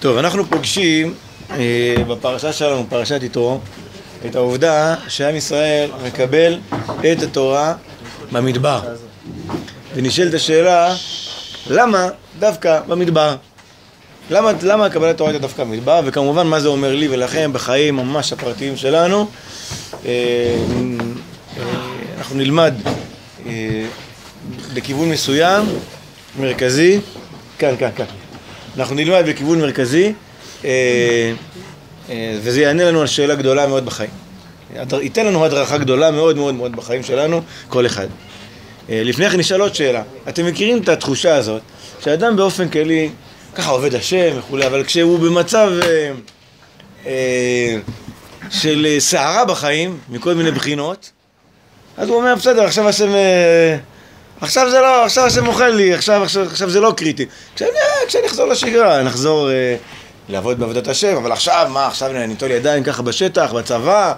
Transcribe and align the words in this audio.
טוב, 0.00 0.16
אנחנו 0.18 0.44
פוגשים 0.46 1.14
אה, 1.50 1.94
בפרשה 2.08 2.52
שלנו, 2.52 2.86
פרשת 2.88 3.22
יתרו, 3.22 3.60
את 4.26 4.36
העובדה 4.36 4.94
שעם 5.08 5.36
ישראל 5.36 5.90
מקבל 6.06 6.58
את 7.12 7.22
התורה 7.22 7.74
במדבר. 8.32 8.80
ונשאלת 9.94 10.34
השאלה, 10.34 10.94
למה 11.66 12.08
דווקא 12.38 12.80
במדבר? 12.88 13.36
למה, 14.30 14.52
למה 14.62 14.90
קבלת 14.90 15.14
התורה 15.14 15.30
הייתה 15.30 15.42
דווקא 15.46 15.64
במדבר? 15.64 16.00
וכמובן, 16.04 16.46
מה 16.46 16.60
זה 16.60 16.68
אומר 16.68 16.94
לי 16.94 17.08
ולכם 17.08 17.50
בחיים 17.52 17.96
ממש 17.96 18.32
הפרטיים 18.32 18.76
שלנו? 18.76 19.26
אה, 20.04 20.10
אה, 21.58 21.62
אנחנו 22.18 22.36
נלמד 22.36 22.74
בכיוון 24.74 25.08
מסוים, 25.08 25.64
מרכזי, 26.38 27.00
כאן, 27.58 27.76
כאן, 27.78 27.90
כאן. 27.96 28.25
אנחנו 28.78 28.94
נלמד 28.94 29.24
בכיוון 29.26 29.60
מרכזי, 29.60 30.12
וזה 32.42 32.60
יענה 32.60 32.84
לנו 32.84 33.00
על 33.00 33.06
שאלה 33.06 33.34
גדולה 33.34 33.66
מאוד 33.66 33.86
בחיים. 33.86 34.10
ייתן 34.92 35.26
לנו 35.26 35.44
הדרכה 35.44 35.78
גדולה 35.78 36.10
מאוד 36.10 36.36
מאוד 36.36 36.54
מאוד 36.54 36.76
בחיים 36.76 37.02
שלנו, 37.02 37.42
כל 37.68 37.86
אחד. 37.86 38.06
לפני 38.88 39.30
כן 39.30 39.38
נשאל 39.38 39.60
עוד 39.60 39.74
שאלה. 39.74 40.02
אתם 40.28 40.46
מכירים 40.46 40.82
את 40.82 40.88
התחושה 40.88 41.34
הזאת, 41.34 41.62
שאדם 42.00 42.36
באופן 42.36 42.68
כללי, 42.68 43.10
ככה 43.54 43.70
עובד 43.70 43.94
השם 43.94 44.38
וכולי, 44.38 44.66
אבל 44.66 44.84
כשהוא 44.84 45.18
במצב 45.18 45.70
אה, 45.82 46.12
אה, 47.06 47.76
של 48.50 48.96
סערה 48.98 49.44
בחיים, 49.44 49.98
מכל 50.08 50.34
מיני 50.34 50.50
בחינות, 50.50 51.10
אז 51.96 52.08
הוא 52.08 52.16
אומר, 52.16 52.34
בסדר, 52.34 52.64
עכשיו 52.64 52.88
השם... 52.88 53.14
אה, 53.14 53.76
עכשיו 54.40 54.70
זה 54.70 54.80
לא, 54.80 55.04
עכשיו 55.04 55.26
השם 55.26 55.46
אוכל 55.46 55.68
לי, 55.68 55.94
עכשיו, 55.94 56.22
עכשיו, 56.22 56.46
עכשיו 56.46 56.70
זה 56.70 56.80
לא 56.80 56.92
קריטי. 56.96 57.26
כשאני, 57.54 57.70
כשאני 58.06 58.26
אחזור 58.26 58.46
לשגרה, 58.46 59.02
נחזור 59.02 59.50
אה, 59.50 59.76
לעבוד 60.28 60.58
בעבודת 60.58 60.88
השם, 60.88 61.16
אבל 61.16 61.32
עכשיו, 61.32 61.66
מה, 61.70 61.86
עכשיו 61.86 62.10
אני 62.10 62.26
ניטול 62.26 62.50
ידיים 62.50 62.84
ככה 62.84 63.02
בשטח, 63.02 63.52
בצבא, 63.52 64.14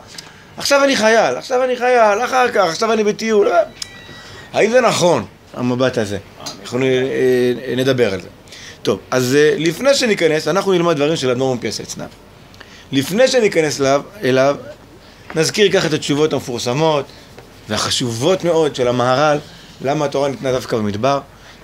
עכשיו 0.56 0.84
אני 0.84 0.96
חייל, 0.96 1.36
עכשיו 1.36 1.64
אני 1.64 1.76
חייל, 1.76 2.24
אחר 2.24 2.50
כך, 2.50 2.64
עכשיו 2.64 2.92
אני 2.92 3.04
בטיול. 3.04 3.48
האם 4.52 4.70
זה 4.70 4.80
נכון, 4.80 5.24
המבט 5.54 5.98
הזה? 5.98 6.18
אנחנו 6.62 6.78
אה, 6.82 7.74
נדבר 7.76 8.14
על 8.14 8.20
זה. 8.20 8.28
טוב, 8.82 8.98
אז 9.10 9.36
אה, 9.38 9.54
לפני 9.58 9.94
שניכנס, 9.94 10.48
אנחנו 10.48 10.72
נלמד 10.72 10.96
דברים 10.96 11.16
של 11.16 11.30
אדמו"ר 11.30 11.54
מפיאסצנה. 11.54 12.06
לפני 12.92 13.28
שניכנס 13.28 13.80
אליו, 13.80 14.02
אליו, 14.22 14.56
נזכיר 15.34 15.72
ככה 15.72 15.86
את 15.86 15.92
התשובות 15.92 16.32
המפורסמות 16.32 17.04
והחשובות 17.68 18.44
מאוד 18.44 18.74
של 18.74 18.88
המהר"ל, 18.88 19.38
למה 19.82 20.04
התורה 20.04 20.28
ניתנה 20.28 20.52
דווקא 20.52 20.76
במדבר? 20.76 21.20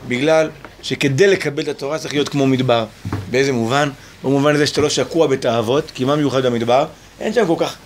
בגלל 0.08 0.50
שכדי 0.82 1.26
לקבל 1.26 1.62
את 1.62 1.68
התורה 1.68 1.98
צריך 1.98 2.14
להיות 2.14 2.28
כמו 2.28 2.46
מדבר. 2.46 2.84
באיזה 3.30 3.52
מובן? 3.52 3.90
במובן 4.24 4.54
הזה 4.54 4.66
שאתה 4.66 4.80
לא 4.80 4.88
שקוע 4.88 5.26
בתאוות, 5.26 5.90
כי 5.94 6.04
מה 6.04 6.16
מיוחד 6.16 6.46
במדבר? 6.46 6.86
אין 7.20 7.32
שם 7.32 7.46
כל 7.46 7.56
כך 7.58 7.76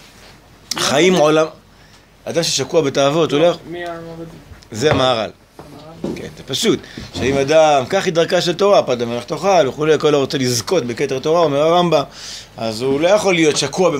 חיים 0.79 1.15
עולם... 1.15 1.47
אדם 2.25 2.43
ששקוע 2.43 2.81
בתאוות. 2.81 3.33
מי 3.67 3.84
המעבדים? 3.84 4.27
זה 4.71 4.91
המהר"ל. 4.91 5.31
כן, 6.17 6.29
זה 6.37 6.43
פשוט. 6.47 6.79
שאם 7.15 7.39
אדם, 7.39 7.84
כך 7.89 8.05
היא 8.05 8.12
דרכה 8.12 8.41
של 8.41 8.53
תורה, 8.53 8.83
פד 8.83 9.03
המלך 9.03 9.25
תאכל 9.25 9.69
וכולי, 9.69 9.99
כל 9.99 10.15
הרוצה 10.15 10.39
לזכות 10.39 10.84
בכתר 10.84 11.19
תורה, 11.19 11.41
אומר 11.41 11.62
הרמב"ם, 11.62 12.03
אז 12.56 12.83
הוא 12.83 13.01
לא 13.01 13.09
יכול 13.09 13.34
להיות 13.34 13.56
שקוע 13.56 13.91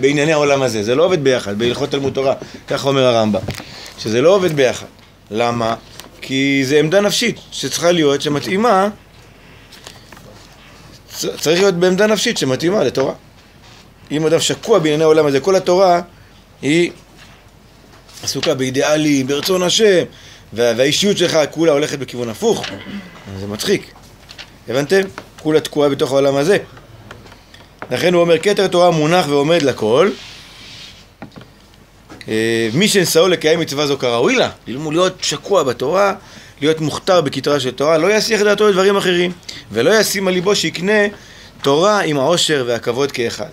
בענייני 0.00 0.32
העולם 0.32 0.62
הזה, 0.62 0.82
זה 0.82 0.94
לא 0.94 1.04
עובד 1.04 1.24
ביחד, 1.24 1.58
בהלכות 1.58 1.90
תלמוד 1.90 2.12
תורה, 2.12 2.34
ככה 2.68 2.88
אומר 2.88 3.04
הרמב"ם, 3.04 3.40
שזה 3.98 4.22
לא 4.22 4.34
עובד 4.34 4.52
ביחד. 4.56 4.86
למה? 5.30 5.74
כי 6.20 6.62
זה 6.64 6.78
עמדה 6.78 7.00
נפשית 7.00 7.40
שצריכה 7.52 7.92
להיות, 7.92 8.22
שמתאימה, 8.22 8.88
צריך 11.16 11.60
להיות 11.60 11.74
בעמדה 11.74 12.06
נפשית 12.06 12.38
שמתאימה 12.38 12.84
לתורה. 12.84 13.14
אם 14.10 14.26
אדם 14.26 14.40
שקוע 14.40 14.78
בענייני 14.78 15.04
העולם 15.04 15.26
הזה, 15.26 15.40
כל 15.40 15.56
התורה 15.56 16.00
היא 16.62 16.90
עסוקה 18.22 18.54
באידיאלים, 18.54 19.26
ברצון 19.26 19.62
השם, 19.62 20.04
והאישיות 20.52 21.18
שלך 21.18 21.38
כולה 21.50 21.72
הולכת 21.72 21.98
בכיוון 21.98 22.28
הפוך, 22.28 22.64
זה 23.40 23.46
מצחיק. 23.46 23.92
הבנתם? 24.68 25.00
כולה 25.42 25.60
תקועה 25.60 25.88
בתוך 25.88 26.12
העולם 26.12 26.36
הזה. 26.36 26.58
לכן 27.90 28.14
הוא 28.14 28.22
אומר, 28.22 28.38
כתר 28.38 28.66
תורה 28.66 28.90
מונח 28.90 29.26
ועומד 29.28 29.62
לכל. 29.62 30.10
אה, 32.28 32.68
מי 32.72 32.88
שנשאו 32.88 33.28
לקיים 33.28 33.60
מצווה 33.60 33.86
זו 33.86 33.98
כראוי 33.98 34.34
לה, 34.34 34.50
ללמוד 34.66 34.94
להיות 34.94 35.16
שקוע 35.22 35.62
בתורה, 35.62 36.14
להיות 36.60 36.80
מוכתר 36.80 37.20
בכתרה 37.20 37.60
של 37.60 37.70
תורה, 37.70 37.98
לא 37.98 38.12
יסיח 38.12 38.40
דעתו 38.40 38.68
לדברים 38.68 38.96
אחרים, 38.96 39.32
ולא 39.72 40.00
ישים 40.00 40.28
על 40.28 40.34
ליבו 40.34 40.56
שיקנה 40.56 41.02
תורה 41.62 42.00
עם 42.00 42.18
העושר 42.18 42.64
והכבוד 42.66 43.12
כאחד. 43.12 43.48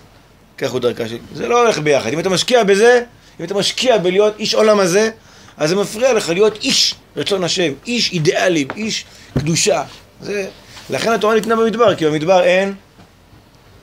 כך 0.58 0.70
הוא 0.70 0.80
דרכה 0.80 1.08
של... 1.08 1.16
זה 1.34 1.48
לא 1.48 1.62
הולך 1.62 1.78
ביחד. 1.78 2.12
אם 2.12 2.18
אתה 2.18 2.28
משקיע 2.28 2.64
בזה, 2.64 3.02
אם 3.40 3.44
אתה 3.44 3.54
משקיע 3.54 3.98
בלהיות 3.98 4.34
איש 4.38 4.54
עולם 4.54 4.80
הזה, 4.80 5.10
אז 5.56 5.68
זה 5.68 5.76
מפריע 5.76 6.12
לך 6.12 6.28
להיות 6.28 6.56
איש 6.62 6.94
רצון 7.16 7.44
השם, 7.44 7.72
איש 7.86 8.12
אידיאלי, 8.12 8.66
איש 8.76 9.04
קדושה. 9.38 9.82
זה... 10.20 10.48
לכן 10.90 11.12
התורה 11.12 11.34
ניתנה 11.34 11.56
במדבר, 11.56 11.94
כי 11.94 12.06
במדבר 12.06 12.42
אין 12.42 12.74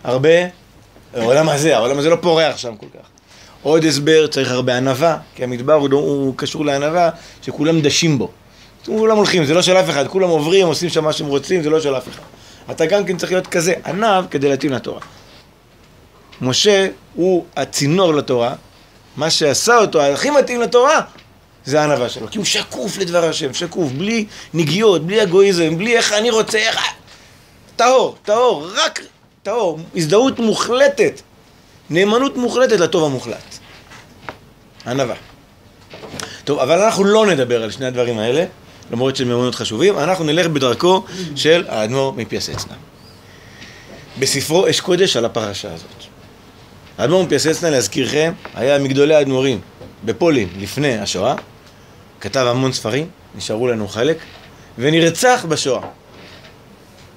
הרבה, 0.04 0.30
העולם 1.14 1.50
הזה, 1.50 1.78
העולם 1.78 1.98
הזה 1.98 2.10
לא 2.10 2.16
פורח 2.22 2.58
שם 2.58 2.76
כל 2.76 2.86
כך. 2.94 3.19
עוד 3.64 3.86
הסבר, 3.86 4.28
צריך 4.28 4.52
הרבה 4.52 4.78
ענווה, 4.78 5.18
כי 5.36 5.44
המדבר 5.44 5.74
הוא, 5.74 5.90
הוא 5.92 6.34
קשור 6.38 6.66
לענווה 6.66 7.10
שכולם 7.42 7.82
דשים 7.82 8.18
בו. 8.18 8.32
כולם 8.86 9.18
הולכים, 9.18 9.46
זה 9.46 9.54
לא 9.54 9.62
של 9.62 9.78
אף 9.78 9.90
אחד, 9.90 10.08
כולם 10.08 10.30
עוברים, 10.30 10.68
עושים 10.68 10.90
שם 10.90 11.04
מה 11.04 11.14
שהם 11.14 11.28
רוצים, 11.28 11.64
זה 11.64 11.70
לא 11.70 11.80
של 11.80 11.98
אף 11.98 12.08
אחד. 12.10 12.22
אתה 12.72 12.86
גם 12.86 13.06
כן 13.06 13.18
צריך 13.18 13.32
להיות 13.32 13.48
כזה 13.48 13.74
ענב 13.86 14.26
כדי 14.32 14.50
להתאים 14.50 14.72
לתורה. 14.72 15.00
משה 16.42 16.88
הוא 17.16 17.46
הצינור 17.56 18.14
לתורה, 18.14 18.56
מה 19.18 19.30
שעשה 19.30 19.78
אותו 19.78 20.02
הכי 20.02 20.30
מתאים 20.30 20.62
לתורה 20.62 21.02
זה 21.66 21.82
הענווה 21.82 22.10
שלו, 22.10 22.28
כי 22.32 22.38
הוא 22.38 22.46
שקוף 22.46 22.98
לדבר 22.98 23.30
השם, 23.30 23.54
שקוף, 23.54 23.92
בלי 23.92 24.26
נגיעות, 24.54 25.06
בלי 25.06 25.24
אגואיזם, 25.24 25.78
בלי 25.78 25.98
איך 25.98 26.14
אני 26.14 26.30
רוצה, 26.30 26.58
איך... 26.58 26.80
טהור, 27.76 28.16
טהור, 28.24 28.68
רק 28.76 29.02
טהור, 29.44 29.80
הזדהות 29.96 30.40
מוחלטת, 30.40 31.22
נאמנות 31.90 32.38
מוחלטת 32.38 32.80
לטוב 32.80 33.04
המוחלט. 33.04 33.58
ענווה. 34.88 35.16
טוב, 36.44 36.60
אבל 36.60 36.82
אנחנו 36.82 37.04
לא 37.04 37.28
נדבר 37.28 37.64
על 37.64 37.72
שני 37.72 37.86
הדברים 37.86 38.20
האלה, 38.20 38.46
למרות 38.92 39.16
שהם 39.16 39.28
מאוד 39.28 39.56
חשובים, 39.56 40.00
אנחנו 40.00 40.26
נלך 40.26 40.48
בדרכו 40.48 41.04
של 41.36 41.66
האדמו"ר 41.68 42.14
מפיאסצנה. 42.14 42.74
בספרו 44.20 44.70
אש 44.70 44.80
קודש 44.80 45.18
על 45.18 45.26
הפרשה 45.26 45.74
הזאת. 45.74 45.88
האדמו"ר 46.98 47.24
מפיאסצנה, 47.24 47.70
להזכירכם, 47.70 48.34
היה 48.56 48.80
מגדולי 48.80 49.16
האדמו"רים 49.16 49.62
בפולין 50.06 50.48
לפני 50.60 50.98
השואה, 51.00 51.36
כתב 52.22 52.46
המון 52.50 52.74
ספרים, 52.74 53.08
נשארו 53.36 53.68
לנו 53.68 53.88
חלק, 53.88 54.18
ונרצח 54.78 55.46
בשואה. 55.50 55.82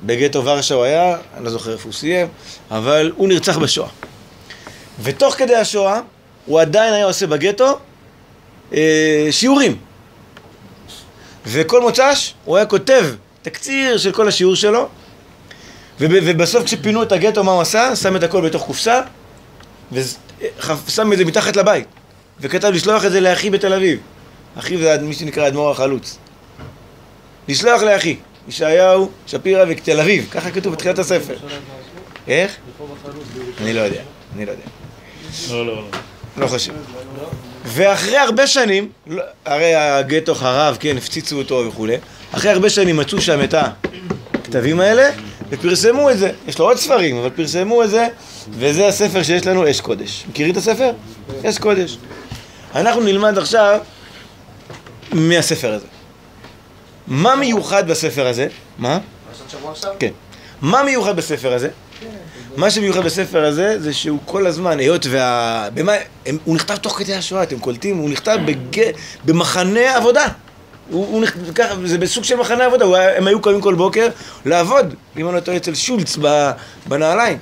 בגטו 0.07 0.45
ורשה 0.45 0.75
הוא 0.75 0.85
היה, 0.85 1.17
אני 1.37 1.45
לא 1.45 1.51
זוכר 1.51 1.73
איפה 1.73 1.85
הוא 1.85 1.93
סיים, 1.93 2.29
אבל 2.71 3.13
הוא 3.17 3.29
נרצח 3.29 3.59
בשואה. 3.59 3.89
ותוך 5.03 5.35
כדי 5.35 5.57
השואה, 5.57 6.01
הוא 6.47 6.61
עדיין 6.61 6.95
היה 6.95 7.05
עושה 7.05 7.27
בגטו 7.27 7.79
אה, 8.75 9.29
שיעורים. 9.31 9.77
וכל 11.47 11.81
מוצ"ש 11.81 12.35
הוא 12.45 12.57
היה 12.57 12.67
כותב 12.67 13.07
תקציר 13.43 13.99
של 13.99 14.13
כל 14.13 14.29
השיעור 14.29 14.55
שלו, 14.55 14.89
ובסוף 16.01 16.65
כשפינו 16.65 17.03
את 17.03 17.13
הגטו, 17.13 17.45
מה 17.45 17.53
הוא 17.53 17.61
עשה? 17.61 17.97
שם 17.97 18.17
את 18.17 18.23
הכל 18.23 18.47
בתוך 18.47 18.67
קופסה, 18.67 19.01
ושם 19.93 21.13
את 21.13 21.19
זה 21.19 21.25
מתחת 21.25 21.57
לבית, 21.57 21.87
וכתב 22.41 22.69
לשלוח 22.69 23.05
את 23.05 23.13
זה 23.13 23.21
לאחי 23.21 23.51
בתל 23.51 23.73
אביב. 23.73 23.99
אחיו 24.59 24.79
זה 24.79 24.99
מי 24.99 25.15
שנקרא 25.15 25.47
אדמו"ר 25.47 25.71
החלוץ. 25.71 26.19
לשלוח 27.49 27.83
לאחי, 27.83 28.17
ישעיהו, 28.49 29.11
שפירא 29.27 29.65
ותל 29.69 30.01
אביב, 30.01 30.29
ככה 30.31 30.51
כתוב 30.51 30.73
בתחילת 30.73 30.99
הספר. 30.99 31.35
איך? 32.29 32.57
אני 33.61 33.73
לא 33.73 33.81
יודע, 33.81 34.03
אני 34.37 34.47
לא 34.47 34.51
יודע. 34.51 34.65
לא, 35.51 35.67
לא, 35.67 35.77
לא. 35.77 35.83
לא 36.37 36.47
חושב. 36.47 36.73
ואחרי 37.65 38.17
הרבה 38.17 38.47
שנים, 38.47 38.89
לא, 39.07 39.23
הרי 39.45 39.75
הגטו 39.75 40.35
חרב, 40.35 40.77
כן, 40.81 40.97
הפציצו 40.97 41.39
אותו 41.39 41.65
וכולי, 41.69 41.97
אחרי 42.33 42.51
הרבה 42.51 42.71
שנים 42.71 42.97
מצאו 42.97 43.21
שם 43.21 43.45
את 43.45 43.55
הכתבים 43.55 44.81
האלה 44.81 45.11
ופרסמו 45.51 46.11
את 46.11 46.19
זה. 46.19 46.33
יש 46.47 46.59
לו 46.59 46.65
עוד 46.65 46.77
ספרים, 46.77 47.17
אבל 47.17 47.31
פרסמו 47.31 47.85
את 47.85 47.91
זה, 47.91 48.09
וזה 48.51 48.89
הספר 48.89 49.23
שיש 49.23 49.47
לנו, 49.47 49.71
אש 49.71 49.81
קודש. 49.81 50.25
מכירים 50.31 50.53
את 50.53 50.57
הספר? 50.57 50.91
אש 51.45 51.59
קודש. 51.59 51.97
אנחנו 52.75 53.01
נלמד 53.01 53.39
עכשיו 53.39 53.81
מהספר 55.13 55.73
הזה. 55.73 55.87
מה 57.07 57.37
מיוחד 57.37 57.89
בספר 57.89 58.27
הזה? 58.27 58.47
מה? 58.79 58.99
כן. 59.99 60.11
מה 60.63 60.83
מיוחד 60.83 61.17
בספר 61.17 61.53
הזה? 61.53 61.69
מה 62.57 62.71
שמיוחד 62.71 63.05
בספר 63.05 63.45
הזה 63.45 63.81
זה 63.81 63.93
שהוא 63.93 64.19
כל 64.25 64.47
הזמן, 64.47 64.79
היות 64.79 65.07
וה... 65.11 65.69
במה... 65.75 65.93
הוא 66.45 66.55
נכתב 66.55 66.77
תוך 66.77 66.99
כדי 66.99 67.15
השואה, 67.15 67.43
אתם 67.43 67.59
קולטים? 67.59 67.97
הוא 67.97 68.11
נכתב 68.11 68.39
בג... 68.47 68.91
במחנה 69.25 69.97
עבודה. 69.97 70.27
הוא, 70.91 71.07
הוא, 71.07 71.27
ככה, 71.55 71.75
זה 71.85 71.99
בסוג 71.99 72.25
של 72.25 72.37
מחנה 72.37 72.65
עבודה, 72.65 72.85
הוא, 72.85 72.97
הם 72.97 73.27
היו 73.27 73.41
קמים 73.41 73.61
כל 73.61 73.75
בוקר 73.75 74.09
לעבוד, 74.45 74.95
אם 75.17 75.27
אני 75.27 75.35
לא 75.35 75.41
טועה, 75.41 75.57
אצל 75.57 75.75
שולץ 75.75 76.19
בנעליים. 76.87 77.39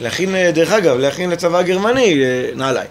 להכין, 0.00 0.34
אה, 0.34 0.50
דרך 0.54 0.72
אגב, 0.72 0.98
להכין 0.98 1.30
לצבא 1.30 1.58
הגרמני 1.58 2.24
אה, 2.24 2.50
נעליים, 2.54 2.90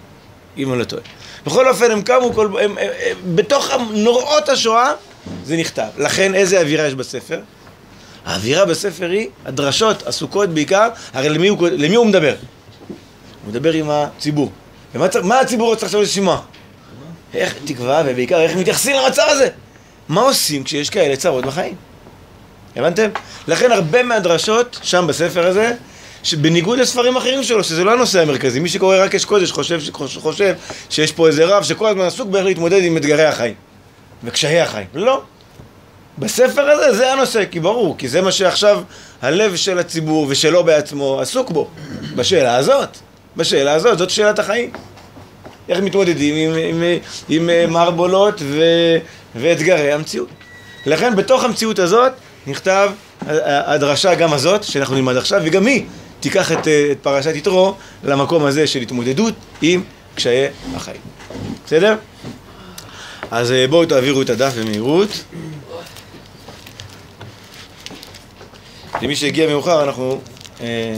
אם 0.58 0.72
אני 0.72 0.78
לא 0.78 0.84
טועה. 0.84 1.02
בכל 1.46 1.68
אופן, 1.68 1.90
הם 1.90 2.02
קמו, 2.02 2.32
כל, 2.32 2.46
הם, 2.46 2.58
הם, 2.58 2.78
הם, 2.78 3.36
בתוך 3.36 3.70
נוראות 3.90 4.48
השואה, 4.48 4.92
זה 5.44 5.56
נכתב. 5.56 5.88
לכן, 5.98 6.34
איזה 6.34 6.60
אווירה 6.60 6.86
יש 6.86 6.94
בספר? 6.94 7.40
האווירה 8.26 8.64
בספר 8.64 9.10
היא, 9.10 9.28
הדרשות 9.46 10.06
עסוקות 10.06 10.48
בעיקר, 10.48 10.88
הרי 11.12 11.28
למי 11.28 11.48
הוא, 11.48 11.68
למי 11.68 11.94
הוא 11.94 12.06
מדבר? 12.06 12.34
הוא 12.88 13.50
מדבר 13.50 13.72
עם 13.72 13.90
הציבור. 13.90 14.50
ומה 14.94 15.40
הציבור 15.40 15.68
רוצה 15.70 15.86
עכשיו 15.86 16.02
לשמוע? 16.02 16.40
איך 17.34 17.54
תקווה, 17.64 18.02
ובעיקר 18.06 18.40
איך 18.40 18.56
מתייחסים 18.56 18.96
למצב 18.96 19.22
הזה? 19.28 19.48
מה 20.08 20.20
עושים 20.20 20.64
כשיש 20.64 20.90
כאלה 20.90 21.16
צרות 21.16 21.46
בחיים? 21.46 21.74
הבנתם? 22.76 23.08
לכן 23.48 23.72
הרבה 23.72 24.02
מהדרשות 24.02 24.78
שם 24.82 25.06
בספר 25.06 25.46
הזה, 25.46 25.74
שבניגוד 26.22 26.78
לספרים 26.78 27.16
אחרים 27.16 27.42
שלו, 27.42 27.64
שזה 27.64 27.84
לא 27.84 27.92
הנושא 27.92 28.22
המרכזי, 28.22 28.60
מי 28.60 28.68
שקורא 28.68 29.04
רק 29.04 29.14
אש 29.14 29.24
קודש 29.24 29.50
חושב, 29.50 29.80
חושב 30.20 30.54
שיש 30.90 31.12
פה 31.12 31.26
איזה 31.26 31.44
רב 31.44 31.62
שכל 31.62 31.86
הזמן 31.86 32.04
עסוק 32.04 32.28
באיך 32.28 32.44
להתמודד 32.44 32.84
עם 32.84 32.96
אתגרי 32.96 33.24
החיים 33.24 33.54
וקשיי 34.24 34.60
החיים. 34.60 34.86
לא. 34.94 35.22
בספר 36.18 36.70
הזה 36.70 36.96
זה 36.96 37.12
הנושא, 37.12 37.44
כי 37.50 37.60
ברור, 37.60 37.98
כי 37.98 38.08
זה 38.08 38.22
מה 38.22 38.32
שעכשיו 38.32 38.82
הלב 39.22 39.56
של 39.56 39.78
הציבור 39.78 40.26
ושלו 40.28 40.64
בעצמו 40.64 41.20
עסוק 41.20 41.50
בו, 41.50 41.68
בשאלה 42.16 42.56
הזאת. 42.56 42.96
בשאלה 43.36 43.72
הזאת, 43.72 43.98
זאת 43.98 44.10
שאלת 44.10 44.38
החיים. 44.38 44.70
איך 45.68 45.80
מתמודדים 45.80 46.34
עם, 46.34 46.58
עם, 46.58 46.82
עם, 46.82 46.98
עם 47.28 47.50
אה, 47.50 47.66
מערבולות 47.66 48.42
ו, 48.42 48.64
ואתגרי 49.34 49.92
המציאות. 49.92 50.28
לכן 50.86 51.16
בתוך 51.16 51.44
המציאות 51.44 51.78
הזאת 51.78 52.12
נכתב 52.46 52.90
הדרשה 53.46 54.14
גם 54.14 54.32
הזאת, 54.32 54.64
שאנחנו 54.64 54.94
נלמד 54.94 55.16
עכשיו, 55.16 55.40
וגם 55.44 55.66
היא 55.66 55.84
תיקח 56.20 56.52
את, 56.52 56.68
אה, 56.68 56.88
את 56.92 56.98
פרשת 57.02 57.36
יתרו 57.36 57.74
למקום 58.04 58.44
הזה 58.44 58.66
של 58.66 58.80
התמודדות 58.80 59.34
עם 59.62 59.82
קשיי 60.14 60.48
החיים. 60.74 61.00
בסדר? 61.66 61.96
אז 63.30 63.52
אה, 63.52 63.66
בואו 63.68 63.86
תעבירו 63.86 64.22
את 64.22 64.30
הדף 64.30 64.52
במהירות. 64.54 65.24
למי 69.02 69.16
שהגיע 69.16 69.46
מאוחר, 69.46 69.84
אנחנו 69.84 70.20
אה, 70.60 70.94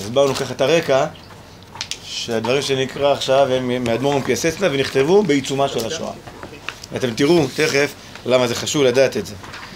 הסברנו 0.00 0.34
ככה 0.34 0.54
את 0.54 0.60
הרקע, 0.60 1.06
שהדברים 2.04 2.62
שנקרא 2.62 3.12
עכשיו 3.12 3.48
הם 3.52 3.84
מאדמו"ר 3.84 4.18
מפייסצנה 4.18 4.68
ונכתבו 4.72 5.22
בעיצומה 5.22 5.68
של 5.68 5.86
השואה. 5.86 6.12
ואתם 6.92 7.14
תראו 7.14 7.46
תכף 7.56 7.94
למה 8.26 8.46
זה 8.46 8.54
חשוב 8.54 8.82
לדעת 8.82 9.16
את 9.16 9.26
זה. 9.26 9.34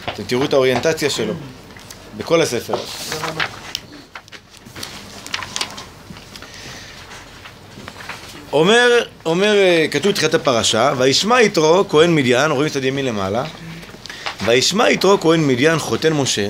אתם 0.09 0.23
תראו 0.23 0.45
את 0.45 0.53
האוריינטציה 0.53 1.11
שלו 1.11 1.35
בכל 2.17 2.43
הספר. 2.43 2.75
אומר, 8.53 9.03
אומר, 9.27 9.55
אה, 9.57 9.87
כתוב 9.91 10.13
בתחילת 10.13 10.35
הפרשה, 10.35 10.93
וישמע 10.99 11.43
יתרו 11.43 11.85
כהן 11.89 12.15
מדיין, 12.15 12.51
רואים 12.51 12.71
את 12.77 12.85
ימין 12.85 13.05
למעלה, 13.05 13.45
וישמע 14.45 14.91
יתרו 14.91 15.21
כהן 15.21 15.47
מדיין 15.47 15.79
חותן 15.79 16.13
משה, 16.13 16.49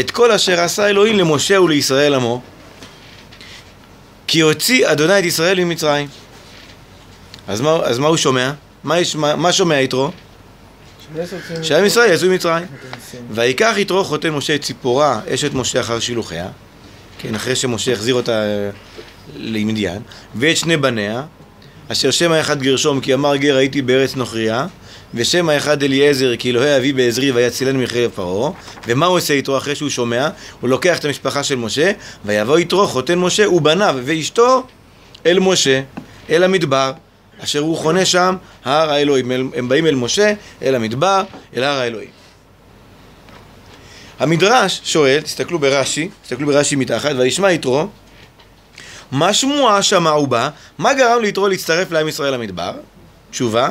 את 0.00 0.10
כל 0.10 0.32
אשר 0.32 0.60
עשה 0.60 0.88
אלוהים 0.88 1.18
למשה 1.18 1.60
ולישראל 1.60 2.14
עמו, 2.14 2.42
כי 4.26 4.40
הוציא 4.40 4.92
אדוני 4.92 5.18
את 5.18 5.24
ישראל 5.24 5.64
ממצרים. 5.64 6.08
אז 7.48 7.60
מה, 7.60 7.76
אז 7.84 7.98
מה 7.98 8.08
הוא 8.08 8.16
שומע? 8.16 8.52
מה, 8.84 8.98
יש, 8.98 9.16
מה, 9.16 9.36
מה 9.36 9.52
שומע 9.52 9.80
יתרו? 9.80 10.10
שעם 11.62 11.84
ישראל 11.84 12.12
יצאו 12.12 12.28
ממצרים. 12.28 12.66
ויקח 13.30 13.74
יתרו 13.76 14.04
חותן 14.04 14.30
משה 14.30 14.54
את 14.54 14.62
ציפורה, 14.62 15.20
אשת 15.34 15.54
משה 15.54 15.80
אחר 15.80 16.00
שילוחיה, 16.00 16.48
כן, 17.18 17.34
אחרי 17.34 17.56
שמשה 17.56 17.92
החזיר 17.92 18.14
אותה 18.14 18.32
אה, 18.32 18.70
למדיין, 19.36 20.02
ואת 20.34 20.56
שני 20.56 20.76
בניה, 20.76 21.22
אשר 21.88 22.10
שם 22.10 22.32
האחד 22.32 22.62
גרשום, 22.62 23.00
כי 23.00 23.14
אמר 23.14 23.36
גר 23.36 23.56
הייתי 23.56 23.82
בארץ 23.82 24.16
נוכריה, 24.16 24.66
ושם 25.14 25.48
האחד 25.48 25.82
אליעזר, 25.82 26.36
כי 26.36 26.50
אלוהי 26.50 26.76
אבי 26.76 26.92
בעזרי 26.92 27.32
ויצילני 27.32 27.84
מחרב 27.84 28.10
פרעה. 28.14 28.50
ומה 28.86 29.06
הוא 29.06 29.16
עושה 29.16 29.34
יתרו 29.34 29.56
אחרי 29.56 29.74
שהוא 29.74 29.88
שומע? 29.88 30.28
הוא 30.60 30.70
לוקח 30.70 30.98
את 30.98 31.04
המשפחה 31.04 31.42
של 31.42 31.56
משה, 31.56 31.92
ויבוא 32.24 32.58
יתרו 32.58 32.86
חותן 32.86 33.18
משה 33.18 33.50
ובניו 33.50 33.96
ואשתו 34.04 34.66
אל 35.26 35.38
משה, 35.38 35.82
אל 36.30 36.44
המדבר, 36.44 36.92
אשר 37.44 37.58
הוא 37.58 37.76
חונה 37.76 38.04
שם 38.04 38.36
הר 38.64 38.90
האלוהים. 38.90 39.30
הם 39.54 39.68
באים 39.68 39.86
אל 39.86 39.94
משה, 39.94 40.32
אל 40.62 40.74
המדבר, 40.74 41.22
אל 41.56 41.62
הר 41.62 41.78
האלוהים. 41.78 42.10
המדרש 44.18 44.80
שואל, 44.84 45.20
תסתכלו 45.20 45.58
ברש"י, 45.58 46.08
תסתכלו 46.22 46.46
ברש"י 46.46 46.76
מתחת, 46.76 47.10
וישמע 47.18 47.52
יתרו, 47.52 47.86
מה 49.12 49.32
שמועה 49.32 49.82
שמע 49.82 50.12
ובא, 50.12 50.48
מה 50.78 50.94
גרם 50.94 51.22
ליתרו 51.22 51.48
להצטרף 51.48 51.90
לעם 51.90 52.08
ישראל 52.08 52.34
למדבר? 52.34 52.72
תשובה, 53.30 53.68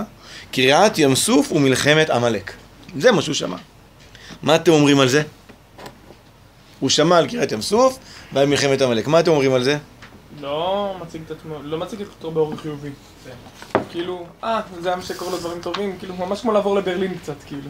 קריעת 0.51 0.97
ים 0.97 1.15
סוף 1.15 1.51
ומלחמת 1.51 2.09
עמלק. 2.09 2.53
זה 2.97 3.11
מה 3.11 3.21
שהוא 3.21 3.35
שמע. 3.35 3.57
מה 4.43 4.55
אתם 4.55 4.71
אומרים 4.71 4.99
על 4.99 5.07
זה? 5.07 5.23
הוא 6.79 6.89
שמע 6.89 7.17
על 7.17 7.27
קריעת 7.27 7.51
ים 7.51 7.61
סוף 7.61 7.99
ועל 8.33 8.45
מלחמת 8.45 8.81
עמלק. 8.81 9.07
מה 9.07 9.19
אתם 9.19 9.31
אומרים 9.31 9.53
על 9.53 9.63
זה? 9.63 9.77
לא 10.41 10.95
מציג 11.01 11.21
את 11.25 11.31
עצמו, 11.31 11.55
לא 11.63 11.77
מציג 11.77 12.01
את 12.01 12.07
עצמו 12.17 12.31
באור 12.31 12.55
חיובי. 12.55 12.89
כאילו, 13.91 14.25
אה, 14.43 14.61
זה 14.81 14.93
עם 14.93 15.01
שקורא 15.01 15.31
לו 15.31 15.37
דברים 15.37 15.61
טובים, 15.61 15.95
כאילו, 15.99 16.15
ממש 16.15 16.41
כמו 16.41 16.51
לעבור 16.51 16.75
לברלין 16.75 17.17
קצת, 17.17 17.33
כאילו. 17.47 17.69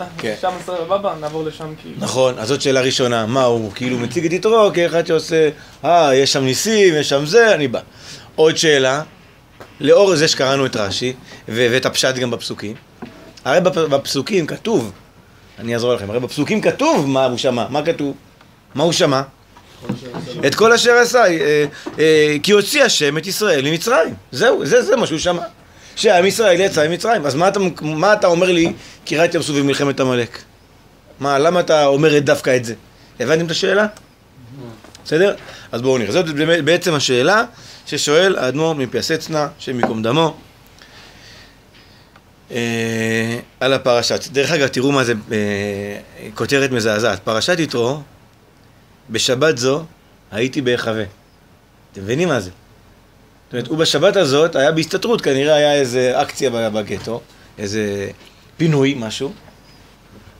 אה, 0.00 0.04
כן. 0.18 0.34
שם 0.40 0.52
סבבה, 0.66 1.14
נעבור 1.20 1.44
לשם, 1.44 1.74
כאילו. 1.82 1.96
נכון, 1.98 2.38
אז 2.38 2.48
זאת 2.48 2.62
שאלה 2.62 2.80
ראשונה. 2.80 3.26
מה, 3.26 3.44
הוא 3.44 3.72
כאילו 3.72 3.98
מציג 3.98 4.26
את 4.26 4.32
יתרו 4.32 4.70
כאחד 4.74 5.06
שעושה, 5.06 5.48
אה, 5.84 6.14
יש 6.14 6.32
שם 6.32 6.44
ניסים, 6.44 6.94
יש 6.94 7.08
שם 7.08 7.26
זה, 7.26 7.54
אני 7.54 7.68
בא. 7.68 7.80
עוד 8.36 8.56
שאלה, 8.56 9.02
לאור 9.82 10.16
זה 10.16 10.28
שקראנו 10.28 10.66
את 10.66 10.76
רש"י, 10.76 11.12
ואת 11.48 11.86
הפשט 11.86 12.14
גם 12.14 12.30
בפסוקים, 12.30 12.74
הרי 13.44 13.60
בפסוקים 13.60 14.46
כתוב, 14.46 14.92
אני 15.58 15.74
אעזור 15.74 15.94
לכם, 15.94 16.10
הרי 16.10 16.20
בפסוקים 16.20 16.60
כתוב 16.60 17.08
מה 17.08 17.24
הוא 17.24 17.38
שמע, 17.38 17.66
מה 17.68 17.82
כתוב? 17.82 18.16
מה 18.74 18.84
הוא 18.84 18.92
שמע? 18.92 19.22
את 20.46 20.54
כל 20.54 20.72
אשר 20.72 20.92
עשה, 20.92 21.24
אה, 21.24 21.64
אה, 21.98 22.36
כי 22.42 22.52
הוציא 22.52 22.84
השם 22.84 23.18
את 23.18 23.26
ישראל 23.26 23.70
ממצרים. 23.70 24.14
זהו, 24.32 24.66
זה, 24.66 24.82
זה 24.82 24.96
מה 24.96 25.06
שהוא 25.06 25.18
שמע. 25.18 25.42
שעם 25.96 26.26
ישראל 26.26 26.60
יצא 26.60 26.88
ממצרים. 26.88 27.26
אז 27.26 27.34
מה 27.34 27.48
אתה, 27.48 27.60
מה 27.82 28.12
אתה 28.12 28.26
אומר 28.26 28.52
לי, 28.52 28.72
קירת 29.04 29.34
ים 29.34 29.42
סוף 29.42 29.56
ומלחמת 29.58 30.00
עמלק? 30.00 30.38
מה, 31.20 31.38
למה 31.38 31.60
אתה 31.60 31.86
אומר 31.86 32.18
דווקא 32.18 32.56
את 32.56 32.64
זה? 32.64 32.74
הבנתם 33.20 33.46
את 33.46 33.50
השאלה? 33.50 33.86
בסדר? 35.04 35.34
אז 35.72 35.82
בואו 35.82 35.98
נראה. 35.98 36.12
זאת 36.12 36.26
בעצם 36.64 36.94
השאלה 36.94 37.44
ששואל 37.98 38.38
האדמו"ר 38.38 38.74
מפיאסצנה, 38.74 39.48
שם 39.58 39.80
ייקום 39.80 40.02
דמו, 40.02 40.36
אה, 42.50 43.38
על 43.60 43.72
הפרשה. 43.72 44.14
דרך 44.32 44.50
אגב, 44.50 44.66
תראו 44.66 44.92
מה 44.92 45.04
זה 45.04 45.12
אה, 45.32 45.38
כותרת 46.34 46.70
מזעזעת. 46.70 47.20
פרשת 47.24 47.58
יתרו, 47.58 48.00
בשבת 49.10 49.58
זו 49.58 49.84
הייתי 50.30 50.60
בהיחווה. 50.60 51.04
אתם 51.92 52.02
מבינים 52.02 52.28
מה 52.28 52.40
זה? 52.40 52.50
זאת 52.50 53.52
אומרת, 53.52 53.66
הוא 53.66 53.78
בשבת 53.78 54.16
הזאת 54.16 54.56
היה 54.56 54.72
בהסתתרות, 54.72 55.20
כנראה 55.20 55.54
היה 55.54 55.74
איזה 55.74 56.22
אקציה 56.22 56.50
בגטו, 56.50 57.20
איזה 57.58 58.10
פינוי, 58.56 58.94
משהו, 58.98 59.32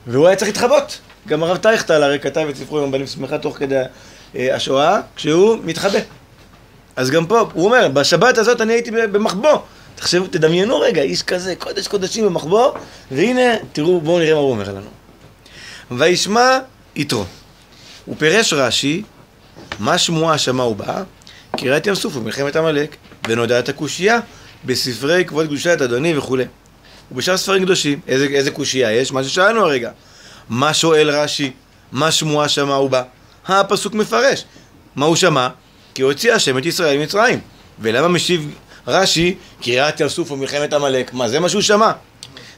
והוא 0.07 0.27
היה 0.27 0.35
צריך 0.35 0.49
להתחבות. 0.49 0.99
גם 1.27 1.43
הרב 1.43 1.57
טייכטל 1.57 2.03
הרי 2.03 2.19
כתב 2.19 2.47
את 2.49 2.55
ספרו 2.55 2.79
עם 2.79 2.83
הבנים 2.83 3.07
שמחה 3.07 3.37
תוך 3.37 3.57
כדי 3.57 3.81
אה, 4.35 4.55
השואה, 4.55 5.01
כשהוא 5.15 5.57
מתחבא. 5.63 5.99
אז 6.95 7.09
גם 7.09 7.25
פה, 7.25 7.39
הוא 7.53 7.65
אומר, 7.65 7.87
בשבת 7.87 8.37
הזאת 8.37 8.61
אני 8.61 8.73
הייתי 8.73 8.91
במחבוא. 8.91 9.57
תחשבו, 9.95 10.27
תדמיינו 10.27 10.79
רגע, 10.79 11.01
איש 11.01 11.23
כזה, 11.23 11.55
קודש 11.55 11.87
קודשים 11.87 12.25
במחבוא, 12.25 12.71
והנה, 13.11 13.57
תראו, 13.73 14.01
בואו 14.01 14.19
נראה 14.19 14.33
מה 14.33 14.39
הוא 14.39 14.51
אומר 14.51 14.69
לנו. 14.69 14.89
וישמע 15.91 16.59
יתרו. 16.95 17.25
הוא 18.05 18.15
פירש 18.19 18.53
רש"י, 18.53 19.03
מה 19.79 19.97
שמועה 19.97 20.37
שמע 20.37 20.63
ובא, 20.63 21.03
קריאת 21.57 21.87
ים 21.87 21.95
סוף 21.95 22.15
ומלחמת 22.17 22.55
עמלק, 22.55 22.95
ונודע 23.27 23.59
את 23.59 23.69
הקושייה 23.69 24.19
בספרי 24.65 25.25
כבוד 25.25 25.45
קדושת 25.45 25.81
אדוני 25.81 26.17
וכולי. 26.17 26.45
ובשאר 27.11 27.37
ספרים 27.37 27.63
קדושים, 27.63 27.99
איזה, 28.07 28.25
איזה 28.25 28.51
קושייה 28.51 28.91
יש? 28.91 29.11
מה 29.11 29.23
ששאלנו 29.23 29.61
הרגע. 29.61 29.91
מה 30.49 30.73
שואל 30.73 31.09
רש"י? 31.09 31.51
מה 31.91 32.11
שמועה 32.11 32.49
שמע 32.49 32.77
ובא? 32.77 33.03
הפסוק 33.47 33.93
מפרש. 33.93 34.45
מה 34.95 35.05
הוא 35.05 35.15
שמע? 35.15 35.47
כי 35.93 36.01
הוציא 36.01 36.33
השם 36.33 36.57
את 36.57 36.65
ישראל 36.65 36.97
ממצרים. 36.97 37.39
ולמה 37.79 38.07
משיב 38.07 38.55
רש"י, 38.87 39.35
קריאת 39.61 39.99
ים 39.99 40.09
סוף 40.09 40.31
ומלחמת 40.31 40.73
עמלק? 40.73 41.13
מה, 41.13 41.29
זה 41.29 41.39
מה 41.39 41.49
שהוא 41.49 41.61
שמע? 41.61 41.91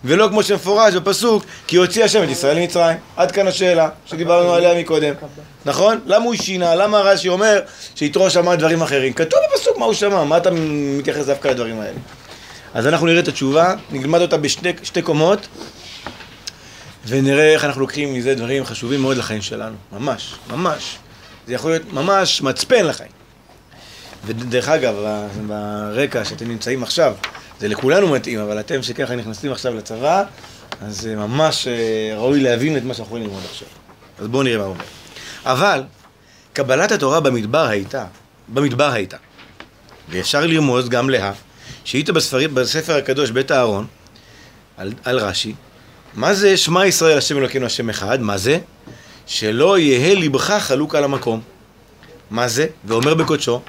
ולא 0.03 0.27
כמו 0.27 0.43
שמפורש 0.43 0.93
בפסוק, 0.93 1.45
כי 1.67 1.75
הוציא 1.75 2.03
השם 2.03 2.23
את 2.23 2.29
ישראל 2.29 2.59
ממצרים. 2.59 2.97
עד 3.15 3.31
כאן 3.31 3.47
השאלה 3.47 3.89
שדיברנו 4.05 4.53
עליה 4.53 4.81
מקודם. 4.81 5.13
נכון? 5.65 5.99
למה 6.05 6.25
הוא 6.25 6.35
שינה? 6.35 6.75
למה 6.75 6.99
רש"י 6.99 7.29
אומר 7.29 7.59
שיתרו 7.95 8.29
שמע 8.29 8.55
דברים 8.55 8.81
אחרים? 8.81 9.13
כתוב 9.13 9.39
בפסוק 9.53 9.77
מה 9.77 9.85
הוא 9.85 9.93
שמע, 9.93 10.23
מה 10.23 10.37
אתה 10.37 10.49
מתייחס 10.97 11.25
דווקא 11.25 11.47
לדברים 11.47 11.79
האלה? 11.79 11.97
אז 12.73 12.87
אנחנו 12.87 13.07
נראה 13.07 13.19
את 13.19 13.27
התשובה, 13.27 13.73
נלמד 13.91 14.21
אותה 14.21 14.37
בשתי 14.37 15.01
קומות, 15.03 15.47
ונראה 17.07 17.53
איך 17.53 17.65
אנחנו 17.65 17.81
לוקחים 17.81 18.13
מזה 18.13 18.35
דברים 18.35 18.65
חשובים 18.65 19.01
מאוד 19.01 19.17
לחיים 19.17 19.41
שלנו. 19.41 19.75
ממש, 19.91 20.35
ממש. 20.49 20.97
זה 21.47 21.53
יכול 21.53 21.71
להיות 21.71 21.93
ממש 21.93 22.41
מצפן 22.41 22.85
לחיים. 22.85 23.24
ודרך 24.25 24.69
אגב, 24.69 24.95
ברקע 25.47 26.25
שאתם 26.25 26.47
נמצאים 26.47 26.83
עכשיו, 26.83 27.13
זה 27.59 27.67
לכולנו 27.67 28.07
מתאים, 28.07 28.39
אבל 28.39 28.59
אתם 28.59 28.83
שככה 28.83 29.15
נכנסים 29.15 29.51
עכשיו 29.51 29.75
לצבא, 29.75 30.23
אז 30.81 31.01
זה 31.01 31.15
ממש 31.15 31.67
אה, 31.67 32.17
ראוי 32.17 32.39
להבין 32.39 32.77
את 32.77 32.83
מה 32.83 32.93
שאנחנו 32.93 33.09
יכולים 33.09 33.27
ללמוד 33.27 33.43
עכשיו. 33.49 33.67
אז 34.19 34.27
בואו 34.27 34.43
נראה 34.43 34.57
מה 34.57 34.63
הוא 34.63 34.73
אומר. 34.73 34.83
אבל, 35.45 35.83
קבלת 36.53 36.91
התורה 36.91 37.19
במדבר 37.19 37.67
הייתה, 37.67 38.05
במדבר 38.47 38.91
הייתה. 38.91 39.17
ואפשר 40.09 40.45
לרמוז 40.45 40.89
גם 40.89 41.09
לה, 41.09 41.31
שהיית 41.83 42.09
בספרים, 42.09 42.55
בספר 42.55 42.95
הקדוש 42.95 43.31
בית 43.31 43.51
אהרון, 43.51 43.87
על, 44.77 44.93
על 45.03 45.19
רש"י, 45.19 45.53
מה 46.13 46.33
זה 46.33 46.57
שמע 46.57 46.85
ישראל 46.85 47.17
השם 47.17 47.37
אלוקינו 47.37 47.65
השם 47.65 47.89
אחד? 47.89 48.21
מה 48.21 48.37
זה? 48.37 48.59
שלא 49.27 49.79
יהא 49.79 50.13
ליבך 50.13 50.51
חלוק 50.59 50.95
על 50.95 51.03
המקום. 51.03 51.41
מה 52.31 52.47
זה? 52.47 52.67
ואומר 52.85 53.13
בקודשו, 53.13 53.61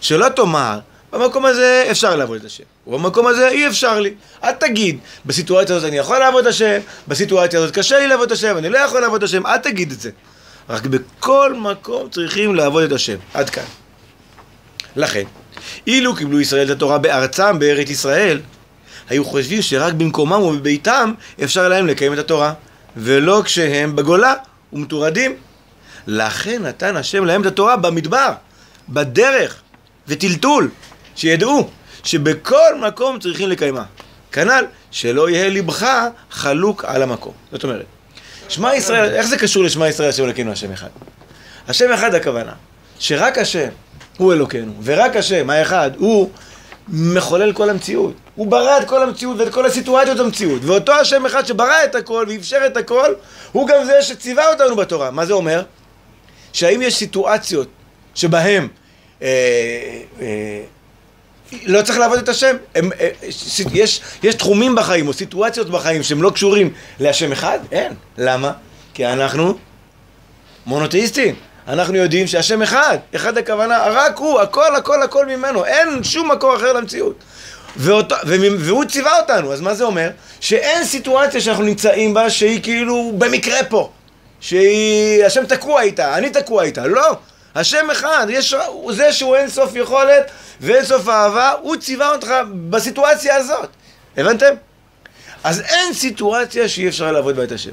שלא 0.00 0.28
תאמר, 0.28 0.78
במקום 1.12 1.46
הזה 1.46 1.86
אפשר 1.90 2.16
לעבוד 2.16 2.38
את 2.38 2.44
השם, 2.44 2.64
ובמקום 2.86 3.26
הזה 3.26 3.48
אי 3.48 3.68
אפשר 3.68 4.00
לי. 4.00 4.14
אל 4.44 4.52
תגיד, 4.52 4.98
בסיטואציה 5.26 5.76
הזאת 5.76 5.88
אני 5.88 5.98
יכול 5.98 6.18
לעבוד 6.18 6.46
את 6.46 6.50
השם, 6.50 6.80
בסיטואציה 7.08 7.60
הזאת 7.60 7.74
קשה 7.74 7.98
לי 7.98 8.06
לעבוד 8.06 8.26
את 8.26 8.32
השם, 8.32 8.58
אני 8.58 8.68
לא 8.68 8.78
יכול 8.78 9.00
לעבוד 9.00 9.22
את 9.22 9.28
השם, 9.28 9.46
אל 9.46 9.56
תגיד 9.56 9.92
את 9.92 10.00
זה. 10.00 10.10
רק 10.68 10.86
בכל 10.86 11.54
מקום 11.54 12.08
צריכים 12.08 12.54
לעבוד 12.54 12.82
את 12.82 12.92
השם. 12.92 13.16
עד 13.34 13.50
כאן. 13.50 13.64
לכן, 14.96 15.24
אילו 15.86 16.16
קיבלו 16.16 16.40
ישראל 16.40 16.66
את 16.66 16.70
התורה 16.70 16.98
בארצם, 16.98 17.58
בארץ 17.58 17.90
ישראל, 17.90 18.40
היו 19.08 19.24
חושבים 19.24 19.62
שרק 19.62 19.92
במקומם 19.92 20.42
ובביתם 20.42 21.12
אפשר 21.44 21.68
להם 21.68 21.86
לקיים 21.86 22.12
את 22.12 22.18
התורה, 22.18 22.52
ולא 22.96 23.42
כשהם 23.44 23.96
בגולה 23.96 24.34
ומטורדים. 24.72 25.36
לכן 26.06 26.62
נתן 26.62 26.96
השם 26.96 27.24
להם 27.24 27.40
את 27.40 27.46
התורה 27.46 27.76
במדבר, 27.76 28.32
בדרך 28.88 29.60
וטלטול, 30.10 30.70
שידעו 31.16 31.68
שבכל 32.04 32.74
מקום 32.80 33.18
צריכים 33.18 33.48
לקיימה. 33.48 33.84
כנ"ל, 34.32 34.64
שלא 34.90 35.30
יהיה 35.30 35.48
לבך 35.48 35.86
חלוק 36.30 36.84
על 36.84 37.02
המקום. 37.02 37.32
זאת 37.52 37.64
אומרת, 37.64 37.84
שמע 38.48 38.74
ישראל, 38.74 39.14
איך 39.14 39.26
זה 39.26 39.38
קשור 39.38 39.64
לשמע 39.64 39.88
ישראל 39.88 40.08
השם 40.08 40.24
אלוקינו 40.24 40.52
השם 40.52 40.72
אחד? 40.72 40.88
השם 41.68 41.92
אחד 41.92 42.14
הכוונה, 42.14 42.52
שרק 42.98 43.38
השם 43.38 43.68
הוא 44.18 44.32
אלוקינו, 44.32 44.72
ורק 44.82 45.16
השם 45.16 45.50
האחד 45.50 45.90
הוא 45.98 46.30
מחולל 46.88 47.52
כל 47.52 47.70
המציאות. 47.70 48.14
הוא 48.34 48.46
ברא 48.46 48.78
את 48.78 48.88
כל 48.88 49.02
המציאות 49.02 49.38
ואת 49.38 49.52
כל 49.52 49.66
הסיטואציות 49.66 50.18
במציאות. 50.18 50.64
ואותו 50.64 50.92
השם 50.92 51.26
אחד 51.26 51.46
שברא 51.46 51.84
את 51.84 51.94
הכל 51.94 52.26
ואפשר 52.28 52.58
את 52.66 52.76
הכל, 52.76 53.12
הוא 53.52 53.68
גם 53.68 53.84
זה 53.84 54.02
שציווה 54.02 54.48
אותנו 54.52 54.76
בתורה. 54.76 55.10
מה 55.10 55.26
זה 55.26 55.32
אומר? 55.32 55.62
שהאם 56.52 56.82
יש 56.82 56.94
סיטואציות 56.96 57.68
אה, 58.24 58.66
לא 61.64 61.82
צריך 61.82 61.98
לעבוד 61.98 62.18
את 62.18 62.28
השם. 62.28 62.56
הם, 62.74 62.90
אה, 63.00 63.08
יש, 63.72 64.00
יש 64.22 64.34
תחומים 64.34 64.74
בחיים 64.74 65.08
או 65.08 65.12
סיטואציות 65.12 65.70
בחיים 65.70 66.02
שהם 66.02 66.22
לא 66.22 66.30
קשורים 66.30 66.72
להשם 67.00 67.32
אחד? 67.32 67.58
אין. 67.72 67.92
למה? 68.18 68.52
כי 68.94 69.06
אנחנו 69.06 69.58
מונותאיסטים. 70.66 71.34
אנחנו 71.68 71.96
יודעים 71.96 72.26
שהשם 72.26 72.62
אחד, 72.62 72.98
אחד 73.16 73.38
הכוונה, 73.38 73.78
רק 73.86 74.16
הוא, 74.18 74.40
הכל, 74.40 74.76
הכל, 74.76 75.02
הכל 75.02 75.26
ממנו, 75.26 75.64
אין 75.64 76.04
שום 76.04 76.30
מקור 76.30 76.56
אחר 76.56 76.72
למציאות. 76.72 77.14
ואותו, 77.76 78.14
והוא 78.58 78.84
ציווה 78.84 79.20
אותנו, 79.20 79.52
אז 79.52 79.60
מה 79.60 79.74
זה 79.74 79.84
אומר? 79.84 80.10
שאין 80.40 80.84
סיטואציה 80.84 81.40
שאנחנו 81.40 81.64
נמצאים 81.64 82.14
בה 82.14 82.30
שהיא 82.30 82.62
כאילו 82.62 83.12
במקרה 83.18 83.64
פה. 83.64 83.90
שהיא, 84.40 85.24
השם 85.24 85.46
תקוע 85.46 85.82
איתה, 85.82 86.18
אני 86.18 86.30
תקוע 86.30 86.62
איתה, 86.62 86.86
לא. 86.86 87.16
השם 87.54 87.90
אחד, 87.92 88.26
יש, 88.30 88.54
זה 88.90 89.12
שהוא 89.12 89.36
אין 89.36 89.48
סוף 89.48 89.76
יכולת 89.76 90.30
ואין 90.60 90.84
סוף 90.84 91.08
אהבה, 91.08 91.52
הוא 91.62 91.76
ציווה 91.76 92.10
אותך 92.10 92.32
בסיטואציה 92.70 93.36
הזאת. 93.36 93.68
הבנתם? 94.16 94.54
אז 95.44 95.60
אין 95.60 95.94
סיטואציה 95.94 96.68
שאי 96.68 96.88
אפשר 96.88 97.12
לעבוד 97.12 97.36
בה 97.36 97.44
את 97.44 97.52
השם. 97.52 97.70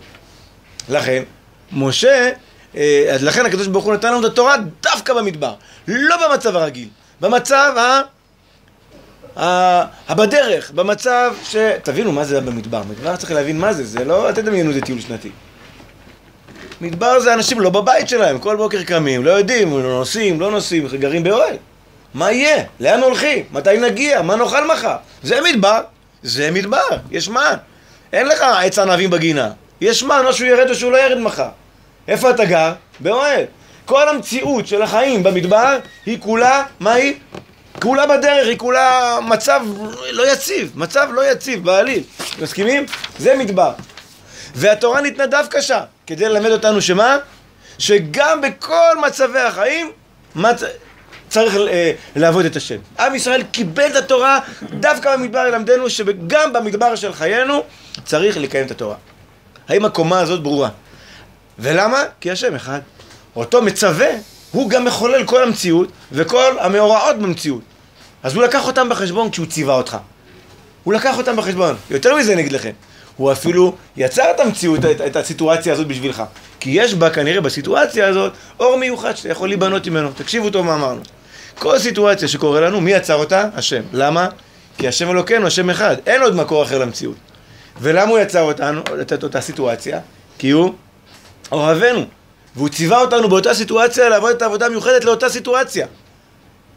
לכן, 0.89 1.23
משה 1.71 2.31
אה, 2.75 3.11
אז 3.13 3.23
לכן 3.23 3.45
הקדוש 3.45 3.67
ברוך 3.67 3.85
הוא 3.85 3.93
נתן 3.93 4.07
לנו 4.13 4.27
את 4.27 4.31
התורה 4.31 4.55
דווקא 4.83 5.13
במדבר, 5.13 5.53
לא 5.87 6.27
במצב 6.27 6.55
הרגיל, 6.55 6.87
במצב 7.21 7.73
ה... 7.77 8.01
ה... 9.43 10.15
בדרך, 10.15 10.71
במצב 10.71 11.33
ש... 11.43 11.55
תבינו 11.83 12.11
מה 12.11 12.23
זה 12.23 12.41
במדבר, 12.41 12.83
מדבר 12.89 13.15
צריך 13.15 13.31
להבין 13.31 13.59
מה 13.59 13.73
זה, 13.73 13.85
זה 13.85 14.05
לא, 14.05 14.27
אל 14.29 14.33
תדמיינו 14.33 14.73
זה 14.73 14.81
טיול 14.81 15.01
שנתי. 15.01 15.29
מדבר 16.81 17.19
זה 17.19 17.33
אנשים 17.33 17.59
לא 17.59 17.69
בבית 17.69 18.09
שלהם, 18.09 18.39
כל 18.39 18.55
בוקר 18.55 18.83
קמים, 18.83 19.25
לא 19.25 19.31
יודעים, 19.31 19.83
לא 19.83 19.99
נוסעים, 19.99 20.39
לא 20.41 20.51
נוסעים, 20.51 20.87
גרים 20.87 21.23
באוהל. 21.23 21.55
מה 22.13 22.31
יהיה? 22.31 22.63
לאן 22.79 22.99
הולכים? 22.99 23.43
מתי 23.51 23.77
נגיע? 23.77 24.21
מה 24.21 24.35
נאכל 24.35 24.67
מחר? 24.67 24.95
זה 25.23 25.39
מדבר, 25.41 25.81
זה 26.23 26.51
מדבר, 26.51 26.87
יש 27.11 27.29
מן. 27.29 27.55
אין 28.13 28.27
לך 28.27 28.41
עץ 28.41 28.79
ענבים 28.79 29.09
בגינה. 29.09 29.51
יש 29.81 30.03
מן, 30.03 30.23
או 30.25 30.33
שהוא 30.33 30.47
ירד 30.47 30.69
או 30.69 30.75
שהוא 30.75 30.91
לא 30.91 30.97
ירד 30.97 31.17
מחר. 31.17 31.49
איפה 32.07 32.29
אתה 32.29 32.45
גר? 32.45 32.73
באוהל. 32.99 33.43
כל 33.85 34.09
המציאות 34.09 34.67
של 34.67 34.81
החיים 34.81 35.23
במדבר 35.23 35.77
היא 36.05 36.17
כולה, 36.19 36.63
מה 36.79 36.93
היא? 36.93 37.13
כולה 37.81 38.07
בדרך, 38.07 38.47
היא 38.47 38.57
כולה 38.57 39.17
מצב 39.27 39.61
לא 40.11 40.31
יציב, 40.31 40.71
מצב 40.75 41.07
לא 41.11 41.31
יציב 41.31 41.65
בעליל. 41.65 42.03
מסכימים? 42.41 42.85
זה 43.19 43.35
מדבר. 43.35 43.71
והתורה 44.55 45.01
ניתנה 45.01 45.25
דווקא 45.25 45.61
שם, 45.61 45.79
כדי 46.07 46.29
ללמד 46.29 46.51
אותנו 46.51 46.81
שמה? 46.81 47.17
שגם 47.77 48.41
בכל 48.41 48.97
מצבי 49.07 49.39
החיים, 49.39 49.91
מצ... 50.35 50.63
צריך 51.29 51.55
אה, 51.55 51.91
לעבוד 52.15 52.45
את 52.45 52.55
השם. 52.55 52.77
עם 52.99 53.15
ישראל 53.15 53.43
קיבל 53.43 53.87
את 53.87 53.95
התורה 53.95 54.39
דווקא 54.63 55.15
במדבר 55.15 55.43
ללמדנו 55.43 55.89
שגם 55.89 56.53
במדבר 56.53 56.95
של 56.95 57.13
חיינו 57.13 57.63
צריך 58.05 58.37
לקיים 58.37 58.65
את 58.65 58.71
התורה. 58.71 58.95
האם 59.69 59.85
הקומה 59.85 60.19
הזאת 60.19 60.43
ברורה? 60.43 60.69
ולמה? 61.59 62.03
כי 62.21 62.31
השם 62.31 62.55
אחד. 62.55 62.79
אותו 63.35 63.61
מצווה, 63.61 64.09
הוא 64.51 64.69
גם 64.69 64.85
מחולל 64.85 65.23
כל 65.25 65.43
המציאות 65.43 65.89
וכל 66.11 66.59
המאורעות 66.59 67.19
במציאות. 67.19 67.61
אז 68.23 68.35
הוא 68.35 68.43
לקח 68.43 68.67
אותם 68.67 68.89
בחשבון 68.89 69.31
כשהוא 69.31 69.47
ציווה 69.47 69.75
אותך. 69.75 69.97
הוא 70.83 70.93
לקח 70.93 71.17
אותם 71.17 71.35
בחשבון. 71.35 71.75
יותר 71.89 72.15
מזה 72.15 72.33
אגיד 72.33 72.51
לכם, 72.51 72.71
הוא 73.17 73.31
אפילו 73.31 73.75
יצר 73.97 74.31
את 74.35 74.39
המציאות, 74.39 74.85
את, 74.85 75.01
את 75.01 75.15
הסיטואציה 75.15 75.73
הזאת 75.73 75.87
בשבילך. 75.87 76.23
כי 76.59 76.69
יש 76.69 76.93
בה 76.93 77.09
כנראה 77.09 77.41
בסיטואציה 77.41 78.07
הזאת 78.07 78.33
אור 78.59 78.77
מיוחד 78.77 79.15
שאתה 79.15 79.29
יכול 79.29 79.47
להיבנות 79.47 79.87
ממנו. 79.87 80.09
תקשיבו 80.15 80.49
טוב 80.49 80.65
מה 80.65 80.75
אמרנו. 80.75 81.01
כל 81.59 81.79
סיטואציה 81.79 82.27
שקורה 82.27 82.61
לנו, 82.61 82.81
מי 82.81 82.91
יצר 82.91 83.15
אותה? 83.15 83.49
השם. 83.55 83.81
למה? 83.93 84.27
כי 84.77 84.87
השם 84.87 85.09
אלוקינו, 85.09 85.47
השם 85.47 85.69
אחד. 85.69 85.95
אין 86.05 86.21
עוד 86.21 86.35
מקור 86.35 86.63
אחר 86.63 86.77
למציאות. 86.77 87.15
ולמה 87.81 88.11
הוא 88.11 88.19
יצר 88.19 88.41
אותנו, 88.41 88.81
את 89.01 89.23
אותה 89.23 89.41
סיטואציה? 89.41 89.99
כי 90.37 90.49
הוא 90.49 90.73
אוהבינו. 91.51 92.05
והוא 92.55 92.69
ציווה 92.69 93.01
אותנו 93.01 93.29
באותה 93.29 93.53
סיטואציה 93.53 94.09
לעבוד 94.09 94.35
את 94.35 94.41
העבודה 94.41 94.65
המיוחדת 94.65 95.05
לאותה 95.05 95.29
סיטואציה. 95.29 95.87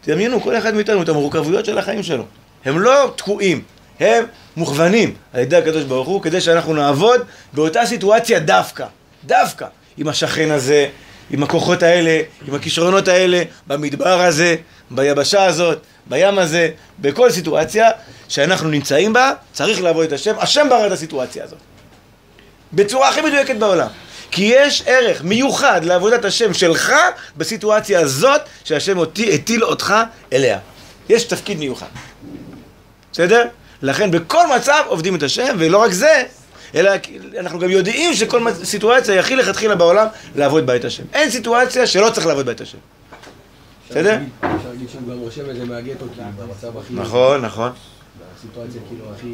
תדמיינו, 0.01 0.41
כל 0.41 0.57
אחד 0.57 0.75
מאיתנו 0.75 1.01
את 1.01 1.09
המורכבויות 1.09 1.65
של 1.65 1.77
החיים 1.77 2.03
שלו. 2.03 2.23
הם 2.65 2.79
לא 2.79 3.13
תקועים, 3.15 3.61
הם 4.01 4.25
מוכוונים 4.57 5.13
על 5.33 5.41
ידי 5.41 5.55
הקדוש 5.55 5.83
ברוך 5.83 6.07
הוא 6.07 6.21
כדי 6.21 6.41
שאנחנו 6.41 6.73
נעבוד 6.73 7.21
באותה 7.53 7.85
סיטואציה 7.85 8.39
דווקא. 8.39 8.85
דווקא. 9.25 9.65
עם 9.97 10.07
השכן 10.07 10.51
הזה, 10.51 10.89
עם 11.29 11.43
הכוחות 11.43 11.83
האלה, 11.83 12.21
עם 12.47 12.55
הכישרונות 12.55 13.07
האלה, 13.07 13.43
במדבר 13.67 14.21
הזה, 14.21 14.55
ביבשה 14.91 15.45
הזאת, 15.45 15.77
בים 16.05 16.39
הזה, 16.39 16.69
בכל 16.99 17.31
סיטואציה 17.31 17.89
שאנחנו 18.29 18.69
נמצאים 18.69 19.13
בה, 19.13 19.33
צריך 19.53 19.81
לעבוד 19.81 20.05
את 20.05 20.13
השם. 20.13 20.35
השם 20.39 20.67
ברא 20.69 20.87
את 20.87 20.91
הסיטואציה 20.91 21.43
הזאת. 21.43 21.59
בצורה 22.73 23.09
הכי 23.09 23.21
מדויקת 23.21 23.55
בעולם. 23.55 23.87
כי 24.31 24.43
יש 24.43 24.83
ערך 24.85 25.23
מיוחד 25.23 25.83
לעבודת 25.83 26.25
השם 26.25 26.53
שלך 26.53 26.93
בסיטואציה 27.37 27.99
הזאת 27.99 28.41
שהשם 28.63 28.97
אותי, 28.97 29.35
הטיל 29.35 29.63
אותך 29.63 29.93
אליה. 30.33 30.59
יש 31.09 31.23
תפקיד 31.23 31.57
מיוחד. 31.59 31.87
בסדר? 33.11 33.47
לכן 33.81 34.11
בכל 34.11 34.55
מצב 34.55 34.83
עובדים 34.87 35.15
את 35.15 35.23
השם, 35.23 35.55
ולא 35.59 35.77
רק 35.77 35.91
זה, 35.91 36.23
אלא 36.75 36.91
אנחנו 37.39 37.59
גם 37.59 37.69
יודעים 37.69 38.13
שכל 38.13 38.47
סיטואציה 38.63 39.13
היא 39.13 39.19
הכי 39.19 39.35
לכתחילה 39.35 39.75
בעולם 39.75 40.07
לעבוד 40.35 40.65
בית 40.65 40.85
השם. 40.85 41.03
אין 41.13 41.29
סיטואציה 41.29 41.87
שלא 41.87 42.09
צריך 42.09 42.27
לעבוד 42.27 42.45
בית 42.45 42.61
השם. 42.61 42.77
בסדר? 43.89 44.17
אפשר 44.39 44.69
להגיד 44.69 44.89
שם 44.89 45.11
גם 45.11 45.17
רושם 45.19 45.49
את 45.49 45.55
זה 45.55 45.65
מהגטו, 45.65 46.05
כאילו, 46.15 46.27
במצב 46.37 46.77
הכי... 46.77 46.93
נכון, 46.93 47.41
נכון. 47.41 47.71
בסיטואציה 48.37 48.81
כאילו 48.87 49.05
הכי... 49.15 49.33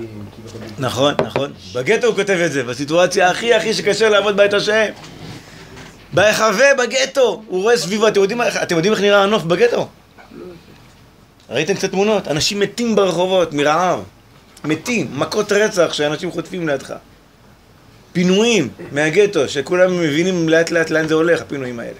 נכון, 0.79 1.13
נכון. 1.25 1.53
בגטו 1.73 2.07
הוא 2.07 2.15
כותב 2.15 2.37
את 2.45 2.51
זה, 2.51 2.63
בסיטואציה 2.63 3.29
הכי 3.29 3.53
הכי 3.53 3.73
שקשה 3.73 4.09
לעבוד 4.09 4.37
בית 4.37 4.53
השם. 4.53 4.85
בהיחווה 6.13 6.65
בגטו, 6.73 7.43
הוא 7.47 7.61
רואה 7.61 7.77
סביבו, 7.77 8.07
אתם 8.07 8.21
יודעים, 8.21 8.41
אתם 8.41 8.75
יודעים 8.75 8.93
איך 8.93 9.01
נראה 9.01 9.23
הנוף 9.23 9.43
בגטו? 9.43 9.87
ראיתם 11.49 11.73
קצת 11.73 11.91
תמונות? 11.91 12.27
אנשים 12.27 12.59
מתים 12.59 12.95
ברחובות 12.95 13.53
מרעב. 13.53 14.03
מתים, 14.63 15.07
מכות 15.19 15.51
רצח 15.51 15.93
שאנשים 15.93 16.31
חוטפים 16.31 16.67
לידך. 16.67 16.93
פינויים 18.13 18.69
מהגטו, 18.91 19.49
שכולם 19.49 19.99
מבינים 19.99 20.49
לאט 20.49 20.71
לאט 20.71 20.89
לאן 20.89 21.07
זה 21.07 21.13
הולך, 21.13 21.41
הפינויים 21.41 21.79
האלה. 21.79 21.99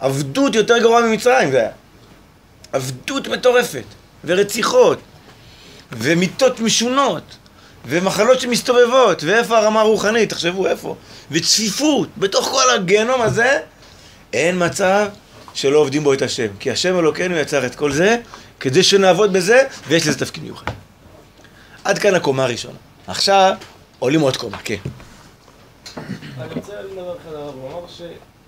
עבדות 0.00 0.54
יותר 0.54 0.78
גרועה 0.78 1.02
ממצרים 1.02 1.50
זה 1.50 1.58
היה. 1.58 1.70
עבדות 2.72 3.28
מטורפת, 3.28 3.84
ורציחות, 4.24 4.98
ומיטות 5.92 6.60
משונות, 6.60 7.36
ומחלות 7.86 8.40
שמסתובבות, 8.40 9.24
ואיפה 9.24 9.58
הרמה 9.58 9.80
הרוחנית, 9.80 10.30
תחשבו 10.30 10.66
איפה, 10.66 10.96
וצפיפות, 11.30 12.08
בתוך 12.16 12.46
כל 12.48 12.70
הגיהנום 12.74 13.20
הזה, 13.20 13.58
אין 14.32 14.66
מצב 14.66 15.08
שלא 15.54 15.78
עובדים 15.78 16.02
בו 16.04 16.12
את 16.12 16.22
השם. 16.22 16.48
כי 16.60 16.70
השם 16.70 16.98
אלוקינו 16.98 17.36
יצר 17.36 17.66
את 17.66 17.74
כל 17.74 17.92
זה, 17.92 18.16
כדי 18.60 18.82
שנעבוד 18.82 19.32
בזה, 19.32 19.62
ויש 19.88 20.06
לזה 20.06 20.18
תפקיד 20.18 20.42
מיוחד. 20.42 20.85
עד 21.86 21.98
כאן 21.98 22.14
הקומה 22.14 22.44
הראשונה. 22.44 22.78
עכשיו 23.06 23.54
עולים 23.98 24.20
עוד 24.20 24.36
קומה, 24.36 24.58
כן. 24.58 24.76
אני 26.40 26.54
רוצה 26.54 26.72
לדבר 26.82 27.14
לך 27.14 27.20
על 27.28 27.36
הרב, 27.36 27.54
הוא 27.54 27.70
אמר 27.70 27.84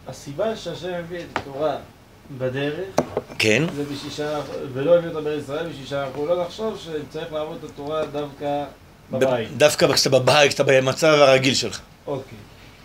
שהסיבה 0.06 0.56
שהשם 0.56 0.94
הביא 0.94 1.18
את 1.18 1.38
התורה 1.38 1.76
בדרך, 2.38 2.86
כן. 3.38 3.62
זה 3.76 3.84
בשביל 3.84 4.12
שאנחנו, 4.12 4.52
ולא 4.72 4.98
הביא 4.98 5.08
אותה 5.08 5.20
בארץ 5.20 5.42
ישראל, 5.42 5.68
בשביל 5.68 5.86
שאנחנו 5.86 6.26
לא 6.26 6.44
נחשוב 6.44 6.78
שצריך 6.78 7.32
לעבוד 7.32 7.58
את 7.64 7.70
התורה 7.70 8.06
דווקא 8.06 8.64
בבית. 9.10 9.56
דווקא 9.56 9.92
כשאתה 9.92 10.10
בבית, 10.10 10.48
כשאתה 10.48 10.64
במצב 10.64 11.06
הרגיל 11.06 11.54
שלך. 11.54 11.80
אוקיי. 12.06 12.38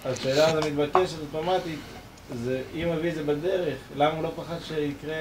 השאלה 0.06 0.48
הזו 0.48 0.60
מתבקשת 0.60 1.16
אוטומטית, 1.20 1.80
זה 2.44 2.62
אם 2.76 2.96
מביא 2.96 3.10
את 3.10 3.16
זה 3.16 3.24
בדרך, 3.24 3.78
למה 3.96 4.14
הוא 4.14 4.24
לא 4.24 4.32
פחד 4.36 4.56
שיקרה... 4.68 5.16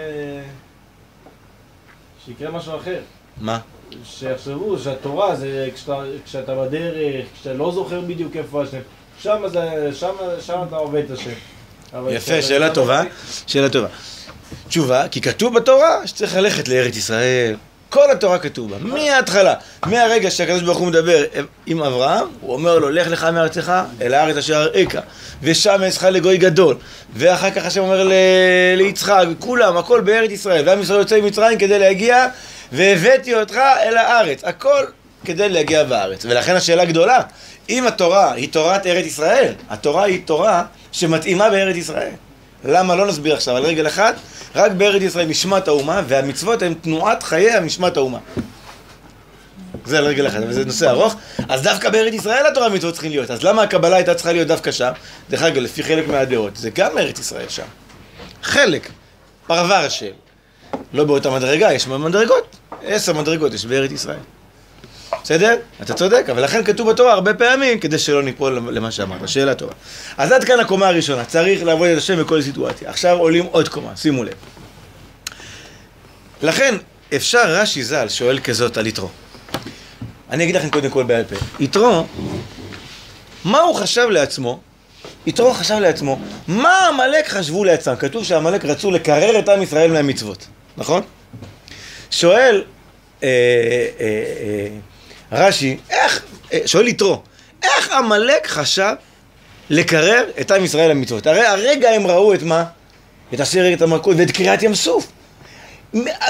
שיקרה 2.25 2.51
משהו 2.51 2.77
אחר? 2.77 3.01
מה? 3.41 3.59
שיחשבו 4.05 4.79
שהתורה 4.79 5.37
זה 5.37 5.69
כשאתה, 5.75 5.97
כשאתה 6.25 6.55
בדרך, 6.55 7.27
כשאתה 7.35 7.55
לא 7.55 7.73
זוכר 7.75 8.01
בדיוק 8.01 8.37
איפה 8.37 8.63
השם, 8.63 8.79
שם, 9.23 9.43
זה, 9.53 9.61
שם, 9.95 10.13
שם 10.47 10.59
אתה 10.69 10.77
עובד 10.77 11.03
את 11.05 11.19
השם. 11.19 11.31
יפה, 12.11 12.43
שאלה 12.43 12.71
טובה. 12.71 13.03
שאלה 13.47 13.69
טובה. 13.69 13.89
תשובה, 14.69 15.09
כי 15.09 15.21
כתוב 15.21 15.55
בתורה 15.55 16.07
שצריך 16.07 16.37
ללכת 16.37 16.69
לארץ 16.69 16.97
ישראל. 16.97 17.57
כל 17.89 18.11
התורה 18.11 18.39
כתוב 18.39 18.71
בה, 18.71 18.77
מההתחלה, 18.79 19.55
מהרגע 19.87 20.31
שהקדוש 20.31 20.63
ברוך 20.63 20.79
הוא 20.79 20.87
מדבר 20.87 21.25
עם 21.67 21.83
אברהם, 21.83 22.27
הוא 22.41 22.53
אומר 22.53 22.79
לו, 22.79 22.91
לך 22.91 23.09
לך 23.09 23.25
מארצך 23.25 23.73
אל 24.01 24.15
הארץ 24.15 24.37
אשר 24.37 24.67
אראך, 24.75 24.97
ושם 25.43 25.83
אעשך 25.83 26.03
לגוי 26.03 26.37
גדול. 26.37 26.77
ואחר 27.15 27.51
כך 27.51 27.67
השם 27.67 27.81
אומר 27.81 28.05
ל- 28.05 28.13
ליצחק, 28.77 29.25
כולם, 29.39 29.77
הכל 29.77 30.01
בארץ 30.01 30.31
ישראל, 30.31 30.69
ועם 30.69 30.81
ישראל 30.81 30.99
יוצא 30.99 31.21
ממצרים 31.21 31.59
כדי 31.59 31.79
להגיע, 31.79 32.27
והבאתי 32.73 33.35
אותך 33.35 33.57
אל 33.57 33.97
הארץ. 33.97 34.45
הכל 34.45 34.85
כדי 35.25 35.49
להגיע 35.49 35.85
בארץ. 35.85 36.25
ולכן 36.25 36.57
השאלה 36.57 36.85
גדולה, 36.85 37.21
אם 37.69 37.87
התורה 37.87 38.33
היא 38.33 38.53
תורת 38.53 38.87
ארץ 38.87 39.07
ישראל, 39.07 39.55
התורה 39.71 40.05
היא 40.05 40.21
תורה 40.25 40.65
שמתאימה 40.93 41.51
בארץ 41.51 41.77
ישראל. 41.77 42.11
למה? 42.65 42.95
לא 42.95 43.07
נסביר 43.07 43.35
עכשיו, 43.35 43.57
על 43.57 43.63
רגל 43.63 43.87
אחת, 43.87 44.15
רק 44.55 44.73
בארץ 44.73 45.03
ישראל 45.03 45.27
נשמת 45.27 45.69
האומה, 45.69 46.03
והמצוות 46.09 46.63
הן 46.63 46.75
תנועת 46.75 47.23
חיי 47.23 47.61
נשמת 47.61 47.97
האומה. 47.97 48.19
זה 49.87 49.99
על 49.99 50.05
רגל 50.05 50.27
אחת, 50.27 50.43
אבל 50.43 50.53
זה 50.53 50.65
נושא 50.65 50.91
ארוך. 50.91 51.17
אז 51.49 51.63
דווקא 51.63 51.91
בארץ 51.91 52.15
ישראל 52.15 52.47
התורה 52.47 52.67
והמצוות 52.67 52.93
צריכים 52.93 53.11
להיות. 53.11 53.31
אז 53.31 53.43
למה 53.43 53.63
הקבלה 53.63 53.97
הייתה 53.97 54.15
צריכה 54.15 54.33
להיות 54.33 54.49
דווקא 54.49 54.73
שם? 54.73 54.93
דרך 55.31 55.43
אגב, 55.43 55.57
לפי 55.57 55.83
חלק 55.83 56.09
מהדעות, 56.09 56.57
זה 56.57 56.71
גם 56.71 56.99
ארץ 56.99 57.19
ישראל 57.19 57.49
שם. 57.49 57.67
חלק. 58.43 58.89
פרבר 59.47 59.89
של. 59.89 60.11
לא 60.93 61.05
באותה 61.05 61.31
מדרגה, 61.31 61.73
יש 61.73 61.87
מדרגות. 61.87 62.57
עשר 62.87 63.13
מדרגות 63.13 63.55
יש 63.55 63.67
בארץ 63.67 63.91
ישראל. 63.91 64.19
בסדר? 65.23 65.57
אתה 65.83 65.95
צודק, 65.95 66.27
אבל 66.31 66.45
לכן 66.45 66.65
כתוב 66.65 66.91
בתורה 66.91 67.13
הרבה 67.13 67.35
פעמים, 67.35 67.79
כדי 67.79 67.99
שלא 67.99 68.23
ניפול 68.23 68.69
למה 68.71 68.91
שאמרת. 68.91 69.29
שאלה 69.29 69.55
טובה. 69.55 69.73
אז 70.17 70.33
עד 70.33 70.45
כאן 70.45 70.61
הקומה 70.61 70.89
הראשונה, 70.89 71.25
צריך 71.25 71.63
לעבוד 71.63 71.89
את 71.89 71.99
השם 71.99 72.21
בכל 72.21 72.43
סיטואציה. 72.43 72.91
עכשיו 72.91 73.19
עולים 73.19 73.45
עוד 73.45 73.69
קומה, 73.69 73.97
שימו 73.97 74.25
לב. 74.25 74.33
לכן, 76.43 76.75
אפשר, 77.17 77.43
רש"י 77.47 77.85
ז"ל 77.85 78.09
שואל 78.09 78.39
כזאת 78.39 78.77
על 78.77 78.87
יתרו. 78.87 79.09
אני 80.31 80.45
אגיד 80.45 80.57
לכם 80.57 80.71
קודם 80.71 80.91
כל 80.91 81.03
בעל 81.03 81.25
פה. 81.25 81.37
יתרו, 81.61 82.07
מה 83.45 83.61
הוא 83.61 83.75
חשב 83.75 84.07
לעצמו? 84.11 84.61
יתרו 85.27 85.55
חשב 85.55 85.75
לעצמו, 85.75 86.19
מה 86.49 86.89
עמלק 86.89 87.29
חשבו 87.29 87.65
לעצמם? 87.65 87.97
כתוב 87.97 88.25
שעמלק 88.25 88.65
רצו 88.65 88.91
לקרר 88.91 89.39
את 89.39 89.49
עם 89.49 89.63
ישראל 89.63 89.93
מהמצוות, 89.93 90.47
נכון? 90.77 91.03
שואל 92.11 92.63
רש"י, 95.33 95.77
איך, 95.91 96.23
אה, 96.53 96.59
שואל 96.67 96.89
יתרו, 96.89 97.23
איך 97.63 97.93
עמלק 97.93 98.47
חשב 98.47 98.95
לקרר 99.71 100.25
את 100.41 100.51
עם 100.51 100.65
ישראל 100.65 100.91
למצוות? 100.91 101.27
הרי 101.27 101.47
הרגע 101.47 101.91
הם 101.91 102.07
ראו 102.07 102.35
את 102.35 102.43
מה? 102.43 102.65
את 103.35 103.41
עשרת 103.41 103.83
המלכות 103.83 104.17
ואת 104.19 104.31
קריעת 104.31 104.63
ים 104.63 104.75
סוף. 104.75 105.13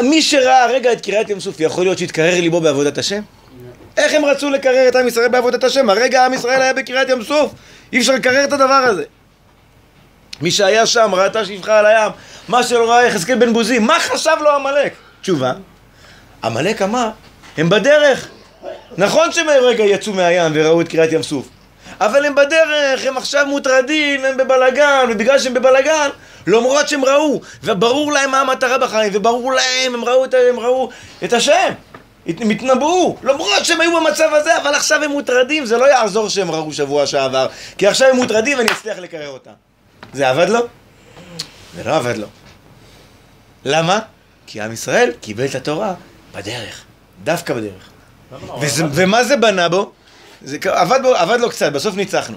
מי 0.03 0.23
שראה 0.23 0.65
הרגע 0.65 0.93
את 0.93 1.01
קריעת 1.01 1.31
ים 1.31 1.41
סוף, 1.41 1.61
יכול 1.61 1.85
להיות 1.85 1.99
שהתקרר 1.99 2.41
ליבו 2.41 2.61
בעבודת 2.61 2.99
השם? 2.99 3.23
איך 3.97 4.15
הם 4.15 4.25
רצו 4.25 4.51
לקרר 4.51 4.89
את 4.89 4.97
עם 4.97 5.09
ישראל 5.09 5.29
בעבודת 5.29 5.65
השם? 5.65 5.91
הרגע 5.91 6.27
עם 6.27 6.35
ישראל 6.35 6.63
היה 6.63 6.73
בקריעת 6.73 7.09
ים 7.09 7.23
סוף, 7.23 7.53
אי 7.93 7.99
אפשר 7.99 8.13
לקרר 8.13 8.45
את 8.45 8.53
הדבר 8.53 8.75
הזה. 8.75 9.05
מי 10.41 10.51
שהיה 10.51 10.87
שם 10.87 11.15
ראתה 11.15 11.45
שפחה 11.45 11.79
על 11.79 11.87
הים, 11.87 12.11
מה 12.49 12.63
שלא 12.63 12.91
ראה 12.91 13.07
יחזקאל 13.07 13.39
בן 13.39 13.53
בוזי, 13.53 13.79
מה 13.79 14.01
חשב 14.01 14.37
לו 14.41 14.51
עמלק? 14.51 14.93
תשובה, 15.23 15.53
עמלק 16.45 16.83
אמר, 16.83 17.11
הם 17.59 17.69
בדרך. 17.69 18.29
נכון 18.99 19.33
שהם 19.33 19.47
רגע 19.49 19.85
יצאו 19.85 20.13
מהים 20.13 20.53
וראו 20.55 20.81
את 20.81 20.89
קריעת 20.89 21.13
ים 21.13 21.23
סוף, 21.23 21.49
אבל 22.01 22.25
הם 22.25 22.35
בדרך, 22.35 23.07
הם 23.07 23.17
עכשיו 23.17 23.47
מוטרדים, 23.47 24.25
הם 24.25 24.37
בבלגן, 24.37 25.07
ובגלל 25.11 25.39
שהם 25.39 25.55
בבלגן, 25.55 26.09
למרות 26.47 26.89
שהם 26.89 27.05
ראו, 27.05 27.41
וברור 27.63 28.13
להם 28.13 28.31
מה 28.31 28.41
המטרה 28.41 28.79
בחיים, 28.79 29.13
וברור 29.15 29.53
להם, 29.53 29.95
הם 29.95 30.05
ראו 30.05 30.25
את, 30.25 30.35
הם 30.35 30.61
ראו 30.61 30.89
את 31.25 31.33
השם, 31.33 31.73
הם 32.27 32.51
התנבאו, 32.51 33.17
למרות 33.23 33.65
שהם 33.65 33.81
היו 33.81 34.01
במצב 34.01 34.29
הזה, 34.33 34.57
אבל 34.57 34.75
עכשיו 34.75 35.03
הם 35.03 35.11
מוטרדים, 35.11 35.67
זה 35.67 35.79
לא 35.79 35.91
יעזור 35.91 36.29
שהם 36.29 36.51
ראו 36.51 36.73
שבוע 36.73 37.07
שעבר, 37.07 37.47
כי 37.79 37.87
עכשיו 37.87 38.09
הם 38.09 38.17
מוטרדים 38.17 38.59
ואני 38.59 38.71
אצליח 38.71 38.99
לקרר 38.99 39.29
אותם. 39.29 39.53
זה 40.13 40.29
עבד 40.29 40.49
לו? 40.49 40.61
זה 41.77 41.85
לא 41.85 41.97
עבד 41.97 42.17
לו. 42.17 42.27
למה? 43.65 43.99
כי 44.47 44.61
עם 44.61 44.73
ישראל 44.73 45.11
קיבל 45.21 45.45
את 45.45 45.55
התורה 45.55 45.95
בדרך, 46.35 46.83
דווקא 47.25 47.55
בדרך. 47.55 47.89
וזה, 48.61 48.85
ומה 48.93 49.25
זה 49.25 49.37
בנה 49.37 49.69
בו? 49.69 49.93
זה 50.43 50.59
עבד, 50.65 50.99
בו, 51.03 51.15
עבד 51.15 51.41
לו 51.41 51.51
קצת, 51.51 51.73
בסוף 51.73 51.97
ניצחנו. 51.97 52.37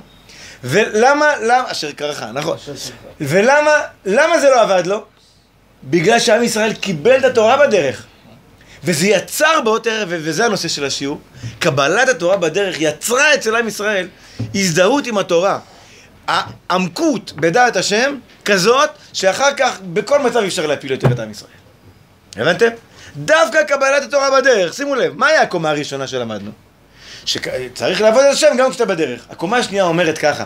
ולמה, 0.64 1.26
למה, 1.42 1.72
אשר 1.72 1.92
קראך, 1.92 2.24
נכון. 2.34 2.58
ולמה, 3.22 3.72
למה 4.06 4.40
זה 4.40 4.50
לא 4.50 4.62
עבד 4.62 4.88
לו? 4.88 5.06
בגלל 5.84 6.20
שעם 6.20 6.44
ישראל 6.44 6.74
קיבל 6.74 7.20
את 7.20 7.24
התורה 7.24 7.68
בדרך. 7.68 8.06
וזה 8.84 9.08
יצר 9.08 9.62
באותו 9.64 9.90
ערב, 9.90 10.08
ו- 10.12 10.18
וזה 10.22 10.46
הנושא 10.46 10.68
של 10.68 10.86
השיעור, 10.86 11.20
קבלת 11.60 12.10
התורה 12.10 12.38
בדרך 12.38 12.76
יצרה 12.80 13.34
אצל 13.34 13.56
עם 13.56 13.68
ישראל 13.68 14.08
הזדהות 14.56 15.08
עם 15.08 15.18
התורה. 15.18 15.60
העמקות 16.28 17.34
בדעת 17.36 17.76
השם 17.76 18.16
כזאת, 18.46 18.90
שאחר 19.14 19.54
כך 19.58 19.80
בכל 19.94 20.20
מצב 20.20 20.38
אפשר 20.38 20.66
להפיל 20.66 20.92
יותר 20.92 21.12
את 21.12 21.20
עם 21.20 21.32
ישראל. 21.32 21.52
הבנתם? 22.36 22.68
דווקא 23.18 23.64
קבלת 23.64 24.04
התורה 24.04 24.42
בדרך, 24.42 24.74
שימו 24.74 24.96
לב, 24.96 25.14
מהי 25.18 25.38
הקומה 25.38 25.70
הראשונה 25.70 26.08
שלמדנו? 26.08 26.52
שצריך 27.26 28.02
לעבוד 28.02 28.24
על 28.24 28.32
השם 28.32 28.56
גם 28.58 28.70
כשאתה 28.70 28.86
בדרך. 28.86 29.26
הקומה 29.30 29.58
השנייה 29.58 29.84
אומרת 29.84 30.18
ככה, 30.18 30.44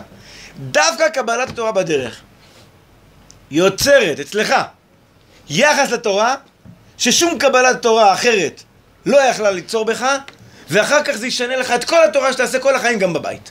דווקא 0.58 1.08
קבלת 1.08 1.48
התורה 1.48 1.72
בדרך 1.72 2.20
יוצרת 3.50 4.20
אצלך 4.20 4.54
יחס 5.50 5.90
לתורה 5.90 6.34
ששום 6.98 7.38
קבלת 7.38 7.82
תורה 7.82 8.14
אחרת 8.14 8.62
לא 9.06 9.20
יכלה 9.20 9.50
ליצור 9.50 9.84
בך 9.84 10.06
ואחר 10.70 11.04
כך 11.04 11.16
זה 11.16 11.26
ישנה 11.26 11.56
לך 11.56 11.70
את 11.70 11.84
כל 11.84 12.04
התורה 12.04 12.32
שתעשה 12.32 12.58
כל 12.58 12.76
החיים 12.76 12.98
גם 12.98 13.12
בבית. 13.12 13.50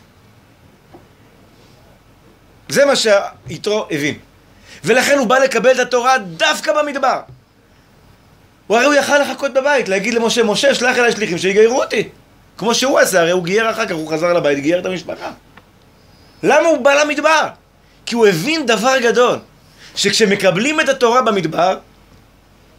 זה 2.69 2.85
מה 2.85 2.93
שיתרו 2.95 3.87
הבין. 3.91 4.19
ולכן 4.83 5.17
הוא 5.17 5.27
בא 5.27 5.37
לקבל 5.37 5.71
את 5.71 5.79
התורה 5.79 6.17
דווקא 6.17 6.73
במדבר. 6.73 7.19
הוא 8.69 8.77
הרי 8.77 8.85
הוא 8.85 8.93
יכל 8.93 9.17
לחכות 9.17 9.53
בבית, 9.53 9.89
להגיד 9.89 10.13
למשה, 10.13 10.43
משה, 10.43 10.75
שלח 10.75 10.97
אליי 10.97 11.11
שליחים 11.11 11.37
שיגיירו 11.37 11.81
אותי. 11.81 12.09
כמו 12.57 12.75
שהוא 12.75 12.99
עשה, 12.99 13.21
הרי 13.21 13.31
הוא 13.31 13.43
גייר 13.43 13.71
אחר 13.71 13.85
כך, 13.85 13.91
הוא 13.91 14.11
חזר 14.11 14.33
לבית, 14.33 14.59
גייר 14.59 14.79
את 14.79 14.85
המשפחה. 14.85 15.31
למה 16.43 16.67
הוא 16.67 16.77
בא 16.77 16.93
למדבר? 16.93 17.47
כי 18.05 18.15
הוא 18.15 18.27
הבין 18.27 18.65
דבר 18.65 18.99
גדול, 19.01 19.37
שכשמקבלים 19.95 20.79
את 20.79 20.89
התורה 20.89 21.21
במדבר, 21.21 21.77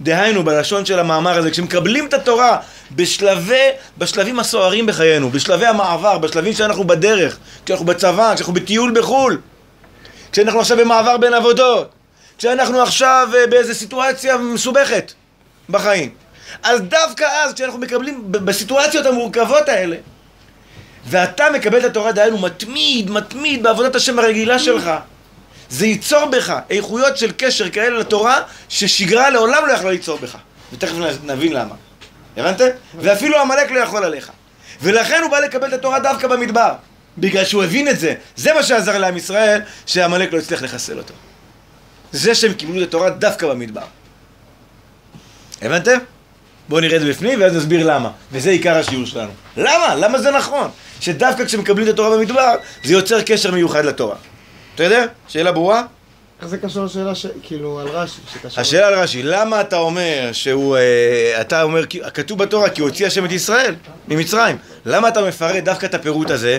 דהיינו, 0.00 0.44
בלשון 0.44 0.84
של 0.84 0.98
המאמר 0.98 1.38
הזה, 1.38 1.50
כשמקבלים 1.50 2.06
את 2.06 2.14
התורה 2.14 2.58
בשלבי, 2.92 3.68
בשלבים 3.98 4.38
הסוערים 4.40 4.86
בחיינו, 4.86 5.30
בשלבי 5.30 5.66
המעבר, 5.66 6.18
בשלבים 6.18 6.52
שאנחנו 6.52 6.84
בדרך, 6.84 7.38
כשאנחנו 7.64 7.86
בצבא, 7.86 8.34
כשאנחנו 8.34 8.52
בטיול 8.52 8.92
בחו"ל, 9.00 9.40
כשאנחנו 10.32 10.60
עכשיו 10.60 10.76
במעבר 10.76 11.16
בין 11.16 11.34
עבודות, 11.34 11.90
כשאנחנו 12.38 12.82
עכשיו 12.82 13.28
אה, 13.34 13.46
באיזו 13.46 13.74
סיטואציה 13.74 14.36
מסובכת 14.36 15.12
בחיים. 15.72 16.10
אז 16.62 16.80
דווקא 16.80 17.24
אז, 17.24 17.54
כשאנחנו 17.54 17.78
מקבלים 17.78 18.24
בסיטואציות 18.30 19.06
המורכבות 19.06 19.68
האלה, 19.68 19.96
ואתה 21.06 21.44
מקבל 21.54 21.78
את 21.78 21.84
התורה, 21.84 22.12
דהיינו 22.12 22.38
מתמיד, 22.38 23.10
מתמיד 23.10 23.62
בעבודת 23.62 23.94
השם 23.94 24.18
הרגילה 24.18 24.58
שלך, 24.58 24.90
זה 25.70 25.86
ייצור 25.86 26.26
בך 26.26 26.54
איכויות 26.70 27.16
של 27.18 27.32
קשר 27.36 27.70
כאלה 27.70 27.98
לתורה, 27.98 28.42
ששגרה 28.68 29.30
לעולם 29.30 29.66
לא 29.66 29.72
יכלה 29.72 29.90
ליצור 29.90 30.18
בך. 30.18 30.36
ותכף 30.72 30.94
נבין 31.24 31.52
למה. 31.52 31.74
הבנתם? 32.36 32.68
ואפילו 32.94 33.40
עמלק 33.40 33.70
לא 33.70 33.80
יכול 33.80 34.04
עליך. 34.04 34.30
ולכן 34.82 35.20
הוא 35.22 35.30
בא 35.30 35.38
לקבל 35.38 35.68
את 35.68 35.72
התורה 35.72 36.00
דווקא 36.00 36.28
במדבר. 36.28 36.72
בגלל 37.18 37.44
שהוא 37.44 37.62
הבין 37.62 37.88
את 37.88 38.00
זה. 38.00 38.14
זה 38.36 38.52
מה 38.52 38.62
שעזר 38.62 38.98
לעם 38.98 39.16
ישראל, 39.16 39.60
שעמלק 39.86 40.32
לא 40.32 40.38
הצליח 40.38 40.62
לחסל 40.62 40.98
אותו. 40.98 41.14
זה 42.12 42.34
שהם 42.34 42.54
קיבלו 42.54 42.82
את 42.82 42.88
התורה 42.88 43.10
דווקא 43.10 43.46
במדבר. 43.46 43.84
הבנתם? 45.62 45.98
בואו 46.68 46.80
נראה 46.80 46.96
את 46.96 47.00
זה 47.00 47.08
בפנים 47.08 47.40
ואז 47.40 47.56
נסביר 47.56 47.86
למה. 47.86 48.10
וזה 48.32 48.50
עיקר 48.50 48.76
השיעור 48.76 49.06
שלנו. 49.06 49.30
למה? 49.56 49.94
למה 49.94 50.18
זה 50.18 50.30
נכון? 50.30 50.68
שדווקא 51.00 51.44
כשמקבלים 51.44 51.88
את 51.88 51.92
התורה 51.92 52.16
במדבר, 52.16 52.54
זה 52.84 52.92
יוצר 52.92 53.22
קשר 53.22 53.50
מיוחד 53.50 53.84
לתורה. 53.84 54.16
יודע? 54.78 55.04
שאלה 55.28 55.52
ברורה? 55.52 55.82
איך 56.40 56.48
זה 56.48 56.58
קשור 56.58 56.84
לשאלה 56.84 57.14
ש... 57.14 57.26
כאילו, 57.42 57.80
על 57.80 57.88
רש"י. 57.88 58.20
השאלה 58.56 58.86
על 58.86 58.94
רש"י, 58.94 59.22
למה 59.22 59.60
אתה 59.60 59.76
אומר 59.76 60.28
שהוא, 60.32 60.76
אה, 60.76 61.40
אתה 61.40 61.62
אומר, 61.62 61.84
כתוב 62.14 62.38
בתורה 62.38 62.70
כי 62.70 62.80
הוציא 62.80 63.06
השם 63.06 63.24
את 63.24 63.32
ישראל 63.32 63.74
ממצרים, 64.08 64.56
למה 64.86 65.08
אתה 65.08 65.22
מפרט 65.22 65.64
דווקא 65.64 65.86
את 65.86 65.94
הפירוט 65.94 66.30
הזה? 66.30 66.58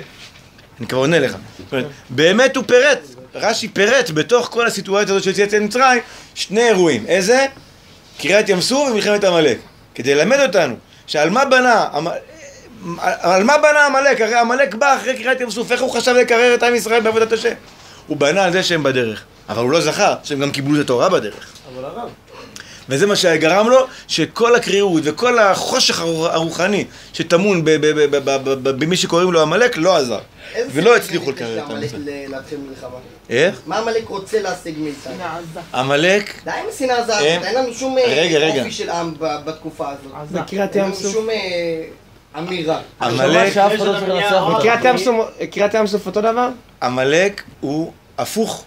אני 0.80 0.88
כבר 0.88 1.00
עונה 1.00 1.20
לך. 1.20 1.32
זאת 1.32 1.72
אומרת, 1.72 1.86
באמת 2.10 2.56
הוא 2.56 2.64
פירט, 2.68 3.00
רש"י 3.36 3.68
פירט 3.68 4.10
בתוך 4.10 4.48
כל 4.52 4.68
הסיטואציה 4.68 5.14
הזאת 5.14 5.24
שהוציא 5.24 5.44
את 5.44 5.54
מצרים, 5.54 6.02
שני 6.36 6.62
אירועים, 6.62 7.06
איזה? 7.08 7.46
קריעת 8.21 8.49
ים 8.49 8.62
סוף 8.62 8.89
ומלחמת 8.89 9.23
עמלק, 9.23 9.57
כדי 9.95 10.15
ללמד 10.15 10.39
אותנו 10.39 10.75
שעל 11.07 11.29
מה 11.29 11.45
בנה, 11.45 11.88
על 13.21 13.43
מה 13.43 13.57
בנה 13.57 13.86
עמלק? 13.86 14.21
הרי 14.21 14.36
עמלק 14.36 14.75
בא 14.75 14.95
אחרי 14.95 15.17
קריעת 15.17 15.41
ים 15.41 15.51
סוף, 15.51 15.71
איך 15.71 15.81
הוא 15.81 15.91
חשב 15.91 16.12
לקרר 16.12 16.53
את 16.53 16.63
עם 16.63 16.75
ישראל 16.75 17.01
בעבודת 17.01 17.31
השם? 17.31 17.53
הוא 18.07 18.17
בנה 18.17 18.43
על 18.43 18.51
זה 18.51 18.63
שהם 18.63 18.84
בדרך, 18.84 19.23
אבל 19.49 19.62
הוא 19.62 19.71
לא 19.71 19.81
זכר 19.81 20.15
שהם 20.23 20.39
גם 20.39 20.51
קיבלו 20.51 20.75
את 20.75 20.86
התורה 20.86 21.10
בדרך. 21.10 21.51
אבל 21.75 21.86
הרב, 21.86 22.10
וזה 22.91 23.08
מה 23.08 23.15
שגרם 23.15 23.69
לו, 23.69 23.77
שכל 24.08 24.56
הקריאות 24.56 25.01
וכל 25.06 25.39
החושך 25.39 25.99
הרוח- 26.01 26.34
הרוחני 26.34 26.86
שטמון 27.13 27.63
ב- 27.65 27.69
ב- 27.69 27.86
ב- 27.86 28.15
ב- 28.15 28.30
ב- 28.30 28.69
ב- 28.69 28.69
במי 28.84 28.97
שקוראים 28.97 29.32
לו 29.32 29.41
עמלק 29.41 29.77
לא 29.77 29.97
עזר. 29.97 30.19
ולא 30.71 30.95
הצליחו 30.95 31.32
לקרר 31.32 31.60
את 31.60 31.63
מלחמה? 32.69 32.97
איך? 33.30 33.62
מה 33.65 33.77
עמלק 33.77 34.08
רוצה 34.08 34.41
להשיג 34.41 34.75
מאיתנו? 34.80 35.13
עמלק, 35.73 36.41
די 36.45 36.51
עם 36.51 36.65
השנאה 36.75 36.97
הזאת, 36.97 37.15
הם- 37.19 37.43
אין 37.43 37.56
לנו 37.56 37.73
שום 37.73 37.97
אה. 37.97 38.04
אופי 38.60 38.71
של 38.71 38.89
עם 38.89 39.13
ב- 39.19 39.36
בתקופה 39.45 39.89
הזאת. 39.89 40.32
בקריאת 40.41 40.75
אין 40.75 40.84
ים 40.84 40.89
לנו 40.91 40.95
סוף. 40.95 41.12
שום 41.13 41.30
אה, 41.30 41.36
אמירה. 42.39 42.80
עמלק, 43.01 43.58
לא. 43.58 44.58
בקריאת 44.60 44.86
ים 44.86 44.97
סוף- 44.97 45.30
קריאת 45.51 45.73
ים 45.73 45.88
סוף 45.88 46.06
אותו 46.06 46.21
דבר? 46.21 46.49
עמלק 46.84 47.43
הוא 47.60 47.91
הפוך 48.17 48.65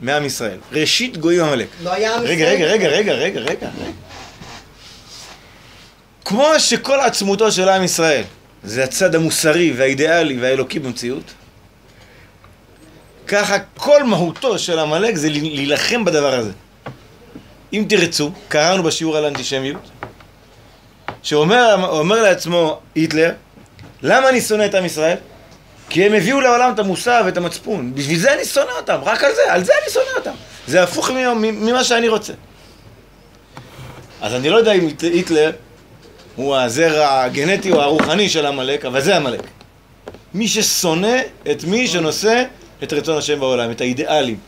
מעם 0.00 0.24
ישראל. 0.24 0.58
ראשית 0.72 1.16
גויים 1.16 1.44
עמלק. 1.44 1.66
לא 1.82 1.92
היה 1.92 2.14
עם 2.14 2.22
רגע, 2.22 2.52
ישראל. 2.52 2.72
רגע, 2.72 2.88
רגע, 2.88 2.88
רגע, 2.88 3.12
רגע, 3.12 3.40
רגע, 3.40 3.68
רגע. 3.68 3.92
כמו 6.24 6.48
שכל 6.58 7.00
עצמותו 7.00 7.52
של 7.52 7.68
עם 7.68 7.84
ישראל 7.84 8.22
זה 8.64 8.84
הצד 8.84 9.14
המוסרי 9.14 9.72
והאידיאלי 9.76 10.40
והאלוקי 10.40 10.78
במציאות, 10.78 11.22
ככה 13.26 13.58
כל 13.76 14.04
מהותו 14.04 14.58
של 14.58 14.78
עמלק 14.78 15.16
זה 15.16 15.28
להילחם 15.28 16.04
בדבר 16.04 16.34
הזה. 16.34 16.52
אם 17.72 17.84
תרצו, 17.88 18.32
קראנו 18.48 18.82
בשיעור 18.82 19.16
על 19.16 19.24
אנטישמיות, 19.24 19.90
שאומר 21.22 21.88
אומר 21.88 22.22
לעצמו 22.22 22.80
היטלר, 22.94 23.32
למה 24.02 24.28
אני 24.28 24.40
שונא 24.40 24.66
את 24.66 24.74
עם 24.74 24.84
ישראל? 24.84 25.16
כי 25.90 26.04
הם 26.06 26.14
הביאו 26.14 26.40
לעולם 26.40 26.72
את 26.74 26.78
המוסר 26.78 27.22
ואת 27.26 27.36
המצפון. 27.36 27.94
בשביל 27.94 28.18
זה 28.18 28.34
אני 28.34 28.44
שונא 28.44 28.70
אותם, 28.80 28.98
רק 29.04 29.24
על 29.24 29.34
זה, 29.34 29.52
על 29.52 29.64
זה 29.64 29.72
אני 29.82 29.92
שונא 29.92 30.06
אותם. 30.18 30.32
זה 30.66 30.82
הפוך 30.82 31.10
ממה 31.34 31.84
שאני 31.84 32.08
רוצה. 32.08 32.32
אז 34.22 34.34
אני 34.34 34.50
לא 34.50 34.56
יודע 34.56 34.72
אם 34.72 34.86
היט- 34.86 35.02
היטלר 35.02 35.50
הוא 36.36 36.56
הזרע 36.56 37.20
הגנטי 37.22 37.72
או 37.72 37.80
הרוחני 37.82 38.28
של 38.28 38.46
עמלק, 38.46 38.84
אבל 38.84 39.00
זה 39.00 39.16
עמלק. 39.16 39.40
מי 40.34 40.48
ששונא 40.48 41.16
את 41.50 41.64
מי 41.64 41.86
שנושא 41.88 42.44
את 42.82 42.92
רצון 42.92 43.18
השם 43.18 43.40
בעולם, 43.40 43.70
את 43.70 43.80
האידיאלים. 43.80 44.38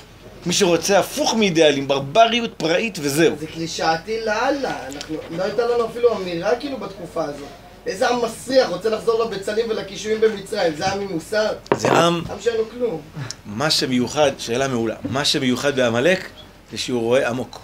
מי 0.47 0.53
שרוצה 0.53 0.99
הפוך 0.99 1.35
מאידיאלים, 1.35 1.89
ברבריות 1.89 2.51
פראית 2.57 2.99
וזהו. 3.03 3.37
זה 3.41 3.47
קלישאתי 3.47 4.21
לאללה, 4.25 4.73
אנחנו, 4.95 5.17
לא 5.31 5.43
הייתה 5.43 5.67
לנו 5.67 5.87
אפילו 5.87 6.17
אמירה 6.17 6.57
כאילו 6.57 6.77
בתקופה 6.77 7.25
הזאת. 7.25 7.49
איזה 7.87 8.09
עם 8.09 8.25
מסריח 8.25 8.69
רוצה 8.69 8.89
לחזור 8.89 9.25
לבצלים 9.25 9.71
ולקישואים 9.71 10.21
במצרים, 10.21 10.75
זה 10.77 10.87
עם 10.87 11.01
עם 11.01 11.09
מוסר? 11.13 11.53
זה 11.77 11.91
עם, 11.91 12.23
עם 12.31 12.41
שאין 12.41 12.57
לו 12.57 12.71
כלום. 12.71 13.01
מה 13.47 13.71
שמיוחד, 13.71 14.31
שאלה 14.39 14.69
מעולה, 14.69 14.95
מה 15.11 15.25
שמיוחד 15.25 15.77
בעמלק 15.77 16.29
זה 16.73 16.79
שהוא 16.79 17.01
רואה 17.01 17.29
עמוק. 17.29 17.61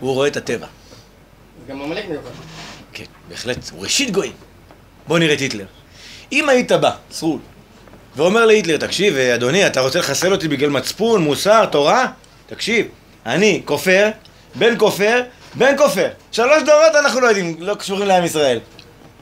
הוא 0.00 0.14
רואה 0.14 0.28
את 0.28 0.36
הטבע. 0.36 0.66
גם 1.68 1.82
עמלק 1.82 2.08
מיוחד. 2.08 2.30
כן, 2.92 3.04
בהחלט, 3.28 3.70
הוא 3.72 3.82
ראשית 3.82 4.10
גויים. 4.10 4.32
בוא 5.06 5.18
נראה 5.18 5.34
את 5.34 5.40
היטלר. 5.40 5.66
אם 6.32 6.48
היית 6.48 6.72
בא, 6.72 6.90
סרול, 7.10 7.38
ואומר 8.16 8.46
להיטלר, 8.46 8.76
תקשיב, 8.76 9.16
אדוני, 9.16 9.66
אתה 9.66 9.80
רוצה 9.80 9.98
לחסל 9.98 10.32
אותי 10.32 10.48
בגלל 10.48 10.70
מצפון, 10.70 11.22
מוסר, 11.22 11.66
תורה? 11.66 12.06
תקשיב, 12.46 12.86
אני 13.26 13.62
כופר, 13.64 14.10
בן 14.54 14.78
כופר, 14.78 15.22
בן 15.54 15.76
כופר. 15.76 16.08
שלוש 16.32 16.62
דורות 16.62 16.96
אנחנו 17.00 17.20
לא 17.20 17.26
יודעים, 17.26 17.56
לא 17.58 17.74
קשורים 17.74 18.08
לעם 18.08 18.24
ישראל. 18.24 18.58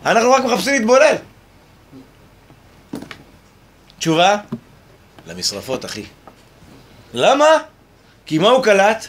אנחנו 0.06 0.32
רק 0.32 0.44
מחפשים 0.44 0.72
להתבולל. 0.72 1.14
תשובה? 3.98 4.36
למשרפות, 5.26 5.84
אחי. 5.84 6.04
למה? 7.14 7.46
כי 8.26 8.38
מה 8.38 8.48
הוא 8.48 8.64
קלט? 8.64 9.06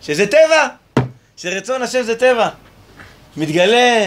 שזה 0.00 0.26
טבע. 0.26 0.68
שרצון 1.36 1.82
השם 1.82 2.02
זה 2.02 2.16
טבע. 2.16 2.48
מתגלה, 3.36 4.06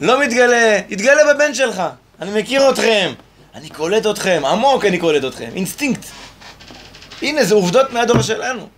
לא 0.00 0.20
מתגלה, 0.20 0.78
יתגלה 0.88 1.34
בבן 1.34 1.54
שלך. 1.54 1.82
אני 2.20 2.40
מכיר 2.40 2.70
אתכם, 2.70 3.12
אני 3.54 3.68
קולט 3.68 4.06
אתכם, 4.06 4.42
עמוק 4.46 4.84
אני 4.84 4.98
קולט 4.98 5.24
אתכם, 5.24 5.50
אינסטינקט. 5.54 6.04
הנה, 7.22 7.44
זה 7.44 7.54
עובדות 7.54 7.92
מהדור 7.92 8.22
שלנו. 8.22 8.68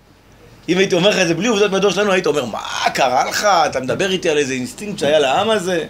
אם 0.68 0.78
הייתי 0.78 0.94
אומר 0.94 1.10
לך 1.10 1.18
את 1.18 1.28
זה 1.28 1.34
בלי 1.34 1.48
עובדות 1.48 1.70
מהדור 1.70 1.90
שלנו, 1.90 2.12
היית 2.12 2.26
אומר, 2.26 2.44
מה 2.44 2.84
קרה 2.94 3.24
לך? 3.24 3.44
אתה 3.44 3.80
מדבר 3.80 4.10
איתי 4.10 4.30
על 4.30 4.38
איזה 4.38 4.52
אינסטינקט 4.52 4.98
שהיה 4.98 5.18
לעם 5.18 5.50
הזה? 5.50 5.86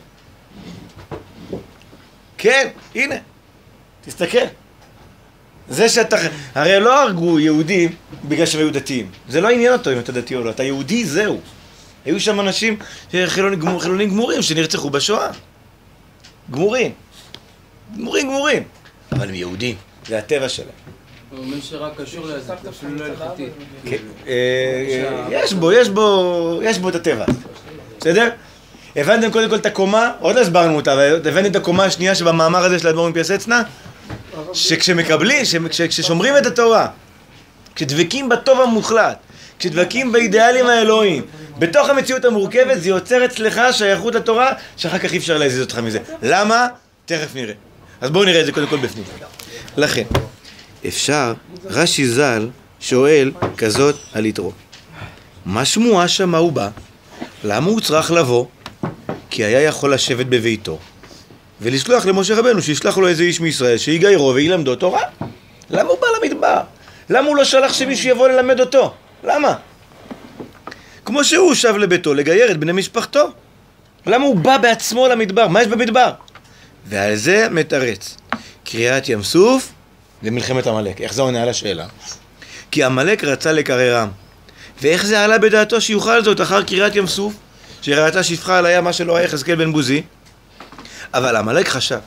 כן, 2.44 2.68
הנה, 2.94 3.14
תסתכל. 4.04 4.46
זה 5.68 5.88
שאתה... 5.88 6.16
הרי 6.54 6.80
לא 6.80 7.02
הרגו 7.02 7.40
יהודים 7.40 7.94
בגלל 8.24 8.46
שהם 8.46 8.61
היו 8.61 8.72
דתיים. 8.72 9.11
זה 9.28 9.40
לא 9.40 9.48
עניין 9.48 9.72
אותו 9.72 9.92
אם 9.92 9.98
אתה 9.98 10.12
דתי 10.12 10.35
או 10.37 10.44
לא. 10.44 10.50
אתה 10.50 10.62
יהודי, 10.62 11.04
זהו. 11.04 11.40
היו 12.04 12.20
שם 12.20 12.40
אנשים 12.40 12.76
חילונים 13.26 13.61
גמור, 13.61 13.83
חילונים 13.83 14.09
גמורים 14.09 14.42
שנרצחו 14.42 14.90
בשואה. 14.90 15.30
גמורים. 16.50 16.92
גמורים 17.96 18.26
גמורים. 18.26 18.62
אבל 19.12 19.28
הם 19.28 19.35
יהודים, 19.35 19.76
זה 20.07 20.18
הטבע 20.18 20.48
שלהם. 20.48 20.68
הוא 21.30 21.38
אומר 21.38 21.61
שרק 21.61 22.00
קשור 22.00 22.26
לזה, 22.26 22.40
זה 22.40 22.54
אפילו 22.68 22.94
לא 22.94 23.04
הלכתי. 23.04 23.46
יש 25.30 25.52
בו, 25.52 25.72
יש 25.72 25.88
בו, 25.88 26.61
יש 26.64 26.78
בו 26.78 26.88
את 26.88 26.94
הטבע. 26.94 27.24
בסדר? 28.00 28.30
הבנתם 28.96 29.30
קודם 29.30 29.48
כל 29.50 29.57
את 29.57 29.66
הקומה, 29.66 30.11
עוד 30.20 30.37
לא 30.37 30.40
הסברנו 30.40 30.76
אותה, 30.76 30.92
אבל 30.92 31.02
הבנתם 31.28 31.50
את 31.50 31.57
הקומה 31.57 31.85
השנייה 31.85 32.14
שבמאמר 32.14 32.64
הזה 32.64 32.78
של 32.78 32.87
האדמו"ר 32.87 33.09
מפייסצנה? 33.09 33.62
שכשמקבלים, 34.52 35.44
שכש- 35.44 35.80
כששומרים 35.88 36.37
את 36.37 36.46
התורה, 36.46 36.87
כשדבקים 37.74 38.28
בטוב 38.28 38.61
המוחלט, 38.61 39.16
כשדבקים 39.59 40.12
באידיאלים 40.12 40.66
האלוהיים, 40.66 41.22
בתוך 41.59 41.88
המציאות 41.88 42.24
המורכבת 42.24 42.83
זה 42.83 42.88
יוצר 42.88 43.24
אצלך 43.24 43.61
שייכות 43.72 44.14
לתורה, 44.14 44.52
שאחר 44.76 44.98
כך 44.98 45.12
אי 45.12 45.18
אפשר 45.18 45.38
להזיז 45.38 45.61
אותך 45.61 45.78
מזה. 45.78 45.98
למה? 46.22 46.66
תכף 47.07 47.35
נראה. 47.35 47.54
אז 48.00 48.11
בואו 48.11 48.24
נראה 48.24 48.40
את 48.40 48.46
זה 48.46 48.52
קודם 48.52 48.66
כל 48.66 48.76
בפנים. 48.76 49.04
לכן, 49.76 50.02
אפשר, 50.88 51.33
רש"י 51.64 52.07
ז"ל 52.09 52.48
שואל 52.80 53.30
כזאת 53.57 53.96
על 54.12 54.26
יתרו. 54.26 54.52
מה 55.46 55.64
שמועה 55.64 56.09
שמה 56.09 56.38
הוא 56.38 56.52
בא? 56.52 56.68
למה 57.44 57.66
הוא 57.70 57.80
צריך 57.80 58.11
לבוא? 58.12 58.44
כי 59.35 59.44
היה 59.44 59.62
יכול 59.62 59.94
לשבת 59.94 60.27
בביתו 60.27 60.79
ולשלוח 61.61 62.07
למשה 62.07 62.35
רבנו 62.35 62.62
שישלח 62.62 62.99
לו 62.99 63.09
איזה 63.09 63.23
איש 63.23 63.40
מישראל 63.40 63.79
שיגיירו 63.79 64.35
וילמדו 64.35 64.77
תורה. 64.77 65.03
למה 65.70 65.88
הוא 65.88 65.99
בא 66.01 66.07
למדבר? 66.16 66.61
למה 67.11 67.29
הוא 67.29 67.37
לא 67.37 67.44
שלח 67.44 67.73
שמישהו 67.73 68.11
יבוא 68.11 68.29
ללמד 68.29 68.61
אותו? 68.61 68.94
למה? 69.25 69.55
כמו 71.05 71.25
שהוא 71.25 71.55
שב 71.55 71.77
לביתו 71.77 72.14
לגייר 72.14 72.51
את 72.51 72.57
בני 72.57 72.73
משפחתו. 72.73 73.29
למה 74.07 74.25
הוא 74.25 74.37
בא 74.37 74.57
בעצמו 74.59 75.09
למדבר? 75.09 75.49
מה 75.49 75.62
יש 75.62 75.68
במדבר? 75.68 76.12
ועל 76.87 77.14
זה 77.14 77.49
מתרץ. 77.51 78.16
קריעת 78.64 79.09
ים 79.09 79.23
סוף 79.23 79.73
ומלחמת 80.23 80.66
עמלק. 80.66 81.01
איך 81.01 81.14
זה 81.14 81.23
עונה 81.23 81.42
על 81.42 81.49
השאלה? 81.49 81.87
כי 82.70 82.85
עמלק 82.85 83.25
רצה 83.25 83.53
לקררם. 83.53 84.09
ואיך 84.83 85.07
זה 85.07 85.25
עלה 85.25 85.38
בדעתו 85.38 85.81
שיוכל 85.81 86.25
זאת 86.25 86.40
אחר 86.40 86.62
קריעת 86.62 86.97
ים 86.97 87.07
סוף? 87.07 87.35
שראתה 87.85 88.23
שפחה 88.23 88.59
על 88.59 88.66
הים, 88.66 88.85
מה 88.85 88.92
שלא 88.92 89.16
היה 89.16 89.25
יחזקאל 89.25 89.55
בן 89.55 89.73
בוזי. 89.73 90.03
אבל 91.14 91.37
עמלק 91.37 91.68
חשב, 91.68 91.99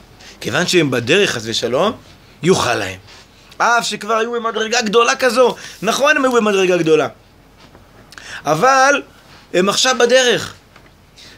כיוון 0.42 0.68
שהם 0.68 0.92
בדרך 0.92 1.32
חס 1.32 1.42
ושלום, 1.46 1.92
יוכל 2.44 2.76
להם. 2.76 3.00
אף 3.58 3.86
שכבר 3.88 4.14
היו 4.14 4.32
במדרגה 4.32 4.82
גדולה 4.82 5.16
כזו. 5.16 5.56
נכון, 5.82 6.18
הם 6.18 6.24
היו 6.24 6.32
במדרגה 6.32 6.78
גדולה. 6.78 7.08
אבל 8.46 9.02
הם 9.54 9.70
עכשיו 9.70 9.96
בדרך. 10.00 10.54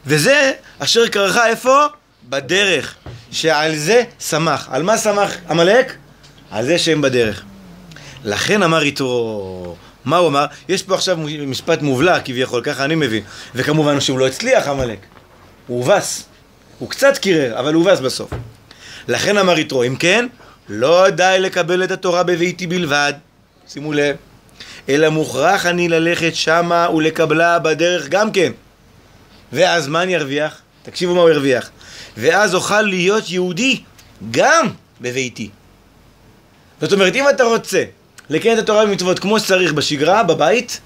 וזה 0.06 0.52
אשר 0.80 1.08
קרחה 1.08 1.48
איפה? 1.48 1.86
בדרך. 2.30 2.96
שעל 3.32 3.76
זה 3.76 4.04
שמח. 4.20 4.68
על 4.72 4.84
מה 4.84 4.98
שמח 4.98 5.36
עמלק? 5.50 5.96
על 6.52 6.66
זה 6.66 6.78
שהם 6.78 7.02
בדרך. 7.02 7.44
לכן 8.24 8.64
אמר 8.64 8.82
איתו, 8.82 9.76
מה 10.10 10.18
הוא 10.18 10.28
אמר? 10.28 10.46
יש 10.70 10.84
פה 10.84 10.96
עכשיו 10.96 11.18
משפט 11.48 11.82
מובלע 11.82 12.20
כביכול, 12.20 12.62
ככה 12.64 12.86
אני 12.86 12.96
מבין. 12.96 13.24
וכמובן 13.56 14.00
שהוא 14.00 14.20
לא 14.20 14.28
הצליח 14.28 14.68
עמלק. 14.68 15.00
הוא 15.68 15.78
הובס. 15.78 16.26
הוא 16.80 16.90
קצת 16.90 17.18
קירר, 17.18 17.60
אבל 17.60 17.74
הוא 17.74 17.84
הובס 17.84 18.00
בסוף. 18.00 18.32
לכן 19.08 19.38
אמר 19.38 19.60
יתרו, 19.60 19.84
אם 19.84 19.96
כן, 19.96 20.28
לא 20.70 21.10
די 21.10 21.38
לקבל 21.40 21.84
את 21.84 21.92
התורה 21.92 22.24
בביתי 22.24 22.68
בלבד, 22.68 23.14
שימו 23.68 23.94
לב, 23.94 24.16
אלא 24.90 25.10
מוכרח 25.10 25.66
אני 25.66 25.90
ללכת 25.90 26.36
שמה 26.36 26.90
ולקבלה 26.90 27.60
בדרך 27.60 28.08
גם 28.08 28.32
כן. 28.32 28.52
ואז 29.54 29.88
מה 29.88 30.04
אני 30.04 30.16
ארוויח? 30.16 30.62
תקשיבו 30.84 31.16
מה 31.16 31.22
הוא 31.22 31.30
הרוויח. 31.30 31.70
ואז 32.18 32.56
אוכל 32.56 32.82
להיות 32.82 33.30
יהודי 33.30 33.82
גם 34.32 34.68
בביתי. 35.02 35.50
זאת 36.82 36.94
אומרת, 36.94 37.16
אם 37.16 37.30
אתה 37.30 37.44
רוצה 37.44 37.84
לקיים 38.30 38.58
את 38.58 38.64
התורה 38.64 38.86
במצוות 38.86 39.20
כמו 39.20 39.40
שצריך 39.40 39.74
בשגרה, 39.74 40.24
בבית, 40.24 40.80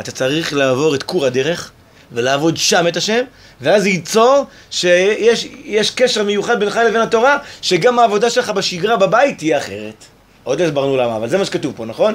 אתה 0.00 0.10
צריך 0.10 0.52
לעבור 0.52 0.94
את 0.94 1.02
כור 1.02 1.26
הדרך 1.26 1.70
ולעבוד 2.12 2.56
שם 2.56 2.88
את 2.88 2.96
השם, 2.96 3.24
ואז 3.60 3.86
ייצור 3.86 4.46
שיש 4.70 5.48
יש 5.64 5.90
קשר 5.90 6.24
מיוחד 6.24 6.60
בינך 6.60 6.76
לבין 6.76 7.00
התורה, 7.00 7.38
שגם 7.62 7.98
העבודה 7.98 8.30
שלך 8.30 8.50
בשגרה 8.50 8.96
בבית 8.96 9.38
תהיה 9.38 9.58
אחרת. 9.58 10.04
עוד 10.44 10.60
הסברנו 10.60 10.96
למה, 10.96 11.16
אבל 11.16 11.28
זה 11.28 11.38
מה 11.38 11.44
שכתוב 11.44 11.72
פה, 11.76 11.84
נכון? 11.84 12.14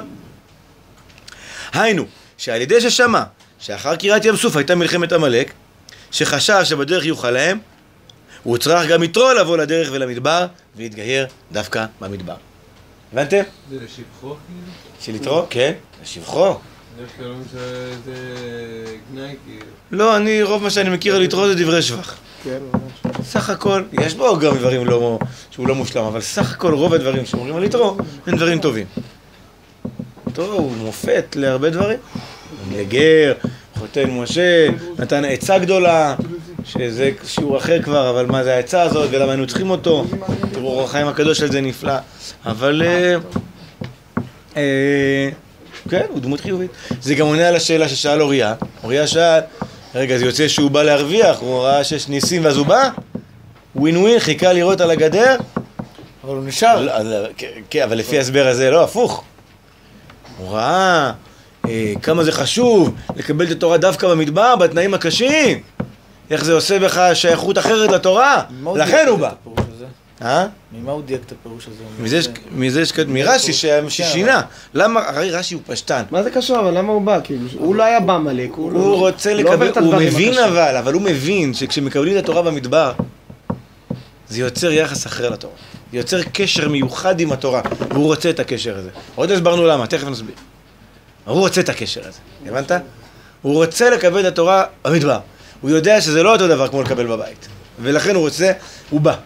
היינו, 1.72 2.04
שעל 2.38 2.60
ידי 2.60 2.80
ששמע 2.80 3.22
שאחר 3.58 3.96
קריאת 3.96 4.24
ים 4.24 4.36
סוף 4.36 4.56
הייתה 4.56 4.74
מלחמת 4.74 5.12
עמלק, 5.12 5.52
שחשב 6.10 6.60
שבדרך 6.64 7.04
יוכל 7.04 7.30
להם, 7.30 7.58
הוא 8.42 8.58
צריך 8.58 8.90
גם 8.90 9.02
יתרו 9.02 9.32
לבוא 9.32 9.56
לדרך 9.56 9.88
ולמדבר, 9.92 10.46
ולהתגייר 10.76 11.26
דווקא 11.52 11.84
במדבר. 12.00 12.53
הבנתם? 13.14 13.42
זה 13.70 13.76
לשבחו 13.84 14.34
כאילו? 14.46 14.60
של 15.00 15.14
יתרו? 15.14 15.42
כן, 15.50 15.72
לשבחו. 16.02 16.54
כאילו. 19.46 19.66
לא, 19.90 20.16
אני, 20.16 20.42
רוב 20.42 20.62
מה 20.62 20.70
שאני 20.70 20.90
מכיר 20.90 21.16
על 21.16 21.22
יתרו 21.22 21.46
זה 21.46 21.54
דברי 21.54 21.82
שבח. 21.82 22.16
כן, 22.44 22.58
סך 23.22 23.50
הכל, 23.50 23.82
יש 23.92 24.14
בו 24.14 24.38
גם 24.38 24.56
דברים 24.56 24.86
לא, 24.86 25.18
שהוא 25.50 25.68
לא 25.68 25.74
מושלם, 25.74 26.04
אבל 26.04 26.20
סך 26.20 26.52
הכל 26.52 26.74
רוב 26.74 26.94
הדברים 26.94 27.26
שאומרים 27.26 27.56
על 27.56 27.64
יתרו 27.64 27.96
הם 28.26 28.36
דברים 28.36 28.58
טובים. 28.60 28.86
יתרו 30.28 30.52
הוא 30.52 30.76
מופת 30.76 31.36
להרבה 31.36 31.70
דברים. 31.70 31.98
לגר, 32.72 33.32
חותן 33.78 34.10
משה, 34.10 34.68
נתן 34.98 35.24
עצה 35.24 35.58
גדולה, 35.58 36.14
שזה 36.64 37.10
שיעור 37.24 37.58
אחר 37.58 37.82
כבר, 37.82 38.10
אבל 38.10 38.26
מה 38.26 38.44
זה 38.44 38.54
העצה 38.54 38.82
הזאת 38.82 39.08
ולמה 39.12 39.32
היינו 39.32 39.46
צריכים 39.46 39.70
אותו. 39.70 40.04
תראו, 40.52 40.66
אור 40.68 40.82
החיים 40.82 41.06
הקדוש 41.06 41.42
על 41.42 41.52
זה 41.52 41.60
נפלא. 41.60 41.94
אבל... 42.46 42.82
אה, 42.84 43.16
אה, 44.56 45.28
כן, 45.90 46.02
הוא 46.08 46.20
דמות 46.20 46.40
חיובית. 46.40 46.70
זה 47.00 47.14
גם 47.14 47.26
עונה 47.26 47.48
על 47.48 47.56
השאלה 47.56 47.88
ששאל 47.88 48.22
אוריה. 48.22 48.54
אוריה 48.82 49.06
שאל, 49.06 49.40
רגע, 49.94 50.18
זה 50.18 50.24
יוצא 50.24 50.48
שהוא 50.48 50.70
בא 50.70 50.82
להרוויח, 50.82 51.38
הוא 51.40 51.62
ראה 51.62 51.84
שיש 51.84 52.08
ניסים 52.08 52.44
ואז 52.44 52.56
הוא 52.56 52.66
בא? 52.66 52.90
ווין 53.76 53.96
ווין, 53.96 54.18
חיכה 54.18 54.52
לראות 54.52 54.80
על 54.80 54.90
הגדר? 54.90 55.36
אבל 56.24 56.34
הוא 56.36 56.44
נשאר. 56.44 56.80
לא, 56.80 56.90
אז, 56.90 57.06
כן, 57.36 57.46
כן, 57.70 57.82
אבל 57.82 57.98
לפי 57.98 58.18
ההסבר 58.18 58.46
הזה, 58.46 58.70
לא, 58.70 58.84
הפוך. 58.84 59.24
הוא 60.38 60.50
ראה 60.50 61.12
אה, 61.68 61.92
כמה 62.02 62.24
זה 62.24 62.32
חשוב 62.32 62.94
לקבל 63.16 63.46
את 63.46 63.50
התורה 63.50 63.78
דווקא 63.78 64.08
במדבר, 64.08 64.56
בתנאים 64.56 64.94
הקשים. 64.94 65.60
איך 66.30 66.44
זה 66.44 66.52
עושה 66.52 66.78
בך 66.78 67.00
שייכות 67.14 67.58
אחרת 67.58 67.90
לתורה. 67.90 68.42
לכן 68.76 69.06
הוא 69.08 69.18
בא. 69.18 69.30
אה? 70.22 70.46
ממה 70.72 70.92
הוא 70.92 71.02
דייק 71.02 71.20
את 71.26 71.32
הפירוש 71.32 71.66
הזה? 71.66 71.84
מזה 72.52 72.86
ש-. 72.86 72.92
מרש"י 73.08 73.52
ששינה. 73.88 74.42
למה? 74.74 75.08
הרי 75.08 75.30
רש"י 75.30 75.54
הוא 75.54 75.62
פשטן. 75.66 76.02
מה 76.10 76.22
זה 76.22 76.30
קשור? 76.30 76.60
אבל 76.60 76.78
למה 76.78 76.92
הוא 76.92 77.02
בא? 77.02 77.20
כאילו, 77.24 77.48
הוא 77.58 77.74
לא 77.74 77.82
היה 77.82 78.00
בעמלק, 78.00 78.50
הוא 78.52 78.72
לא... 78.72 78.78
הוא 78.78 78.96
רוצה 78.96 79.34
לא 79.34 79.40
לקבל, 79.40 79.70
הוא 79.80 79.94
מבין. 79.94 80.38
אבל, 80.38 80.76
אבל 80.76 80.92
הוא 80.92 81.02
מבין 81.02 81.54
שכשמקבלים 81.54 82.18
את 82.18 82.22
התורה 82.22 82.42
במדבר, 82.42 82.92
זה 84.28 84.40
יוצר 84.40 84.72
יחס 84.72 85.06
אחר 85.06 85.30
לתורה. 85.30 85.54
זה 85.92 85.98
יוצר 85.98 86.22
קשר 86.32 86.68
מיוחד 86.68 87.20
עם 87.20 87.32
התורה, 87.32 87.62
והוא 87.90 88.06
רוצה 88.06 88.30
את 88.30 88.40
הקשר 88.40 88.78
הזה. 88.78 88.90
עוד 89.14 89.30
לא 89.30 89.34
הסברנו 89.34 89.66
למה, 89.66 89.86
תכף 89.86 90.08
נסביר. 90.08 90.34
הוא 91.24 91.38
רוצה 91.40 91.60
את 91.60 91.68
הקשר 91.68 92.00
הזה, 92.00 92.18
הבנת? 92.46 92.72
הוא 93.42 93.54
רוצה 93.54 93.90
לקבל 93.90 94.20
את 94.20 94.24
התורה 94.24 94.64
במדבר. 94.84 95.18
הוא 95.60 95.70
יודע 95.70 96.00
שזה 96.00 96.22
לא 96.22 96.32
אותו 96.32 96.48
דבר 96.48 96.68
כמו 96.68 96.82
לקבל 96.82 97.06
בבית. 97.06 97.48
ולכן 97.78 98.14
הוא 98.14 98.22
רוצה, 98.22 98.52
הוא 98.90 99.00
בא. 99.00 99.16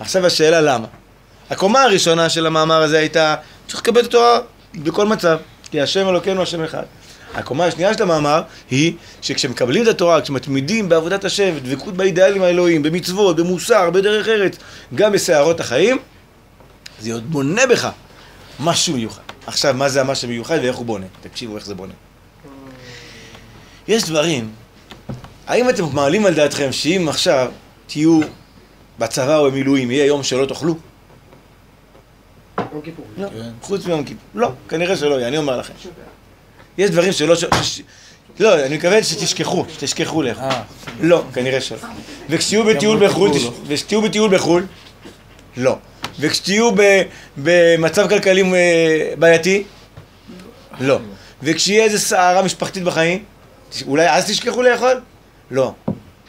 עכשיו 0.00 0.26
השאלה 0.26 0.60
למה. 0.60 0.86
הקומה 1.50 1.82
הראשונה 1.82 2.28
של 2.28 2.46
המאמר 2.46 2.82
הזה 2.82 2.98
הייתה, 2.98 3.34
צריך 3.68 3.80
לקבל 3.80 4.00
את 4.00 4.06
התורה 4.06 4.38
בכל 4.74 5.06
מצב, 5.06 5.38
כי 5.70 5.80
השם 5.80 6.08
אלוקינו 6.08 6.42
השם 6.42 6.64
אחד. 6.64 6.82
הקומה 7.34 7.64
השנייה 7.64 7.94
של 7.94 8.02
המאמר 8.02 8.42
היא 8.70 8.92
שכשמקבלים 9.22 9.82
את 9.82 9.88
התורה, 9.88 10.20
כשמתמידים 10.20 10.88
בעבודת 10.88 11.24
השם, 11.24 11.58
דבקות 11.62 11.96
באידיאלים 11.96 12.42
האלוהים, 12.42 12.82
במצוות, 12.82 13.36
במוסר, 13.36 13.90
בדרך 13.90 14.28
ארץ, 14.28 14.56
גם 14.94 15.12
בסערות 15.12 15.60
החיים, 15.60 15.98
זה 17.00 17.12
עוד 17.12 17.30
בונה 17.30 17.66
בך 17.66 17.88
משהו 18.60 18.94
מיוחד. 18.94 19.22
עכשיו, 19.46 19.74
מה 19.74 19.88
זה 19.88 20.00
המשהו 20.00 20.28
מיוחד 20.28 20.58
ואיך 20.62 20.76
הוא 20.76 20.86
בונה? 20.86 21.06
תקשיבו 21.22 21.56
איך 21.56 21.66
זה 21.66 21.74
בונה. 21.74 21.92
יש 23.88 24.04
דברים, 24.04 24.50
האם 25.50 25.68
אתם 25.70 25.84
מעלים 25.92 26.26
על 26.26 26.34
דעתכם 26.34 26.72
שאם 26.72 27.06
עכשיו 27.08 27.50
תהיו 27.86 28.20
בצבא 28.98 29.38
או 29.38 29.50
במילואים, 29.50 29.90
יהיה 29.90 30.04
יום 30.06 30.22
שלא 30.22 30.46
תאכלו? 30.46 30.74
יום 32.58 32.80
כיפור. 32.84 33.04
לא, 33.16 33.28
חוץ 33.62 33.86
מיום 33.86 34.04
כיפור. 34.04 34.22
לא, 34.34 34.50
כנראה 34.68 34.96
שלא 34.96 35.14
יהיה, 35.14 35.28
אני 35.28 35.38
אומר 35.38 35.56
לכם. 35.56 35.72
יש 36.78 36.90
דברים 36.90 37.12
שלא... 37.12 37.34
לא, 38.40 38.66
אני 38.66 38.76
מקווה 38.76 39.02
שתשכחו, 39.02 39.64
שתשכחו 39.72 40.22
לאכול. 40.22 40.42
אה, 40.44 40.62
לא, 41.00 41.22
כנראה 41.34 41.60
שלא. 41.60 41.78
וכשתהיו 42.30 42.64
בטיול 42.64 43.06
בחו"ל, 43.08 43.30
תש- 43.30 43.50
וכשתהיו 43.66 44.02
בטיול 44.02 44.34
בחו"ל, 44.36 44.66
לא. 45.56 45.76
וכשתהיו 46.20 46.70
ב- 46.76 47.02
במצב 47.36 48.08
כלכלי 48.08 48.42
אה, 48.42 49.12
בעייתי, 49.18 49.64
לא. 50.80 50.98
וכשיהיה 51.42 51.84
איזה 51.84 51.98
סערה 51.98 52.42
משפחתית 52.42 52.82
בחיים, 52.82 53.24
אולי 53.86 54.10
אז 54.10 54.26
תשכחו 54.30 54.62
לאכול? 54.62 55.00
לא. 55.50 55.74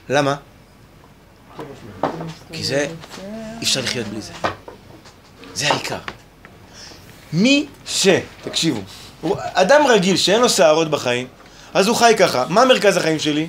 למה? 0.09 0.35
כי 2.53 2.63
זה, 2.63 2.87
אי 3.59 3.63
אפשר 3.63 3.81
לחיות 3.81 4.07
בלי 4.07 4.21
זה. 4.21 4.33
זה 5.53 5.67
העיקר. 5.67 5.97
מי 7.33 7.67
ש... 7.85 8.07
תקשיבו, 8.43 8.81
הוא 9.21 9.35
אדם 9.39 9.81
רגיל 9.87 10.17
שאין 10.17 10.41
לו 10.41 10.49
שערות 10.49 10.91
בחיים, 10.91 11.27
אז 11.73 11.87
הוא 11.87 11.95
חי 11.95 12.13
ככה. 12.19 12.45
מה 12.49 12.65
מרכז 12.65 12.97
החיים 12.97 13.19
שלי? 13.19 13.47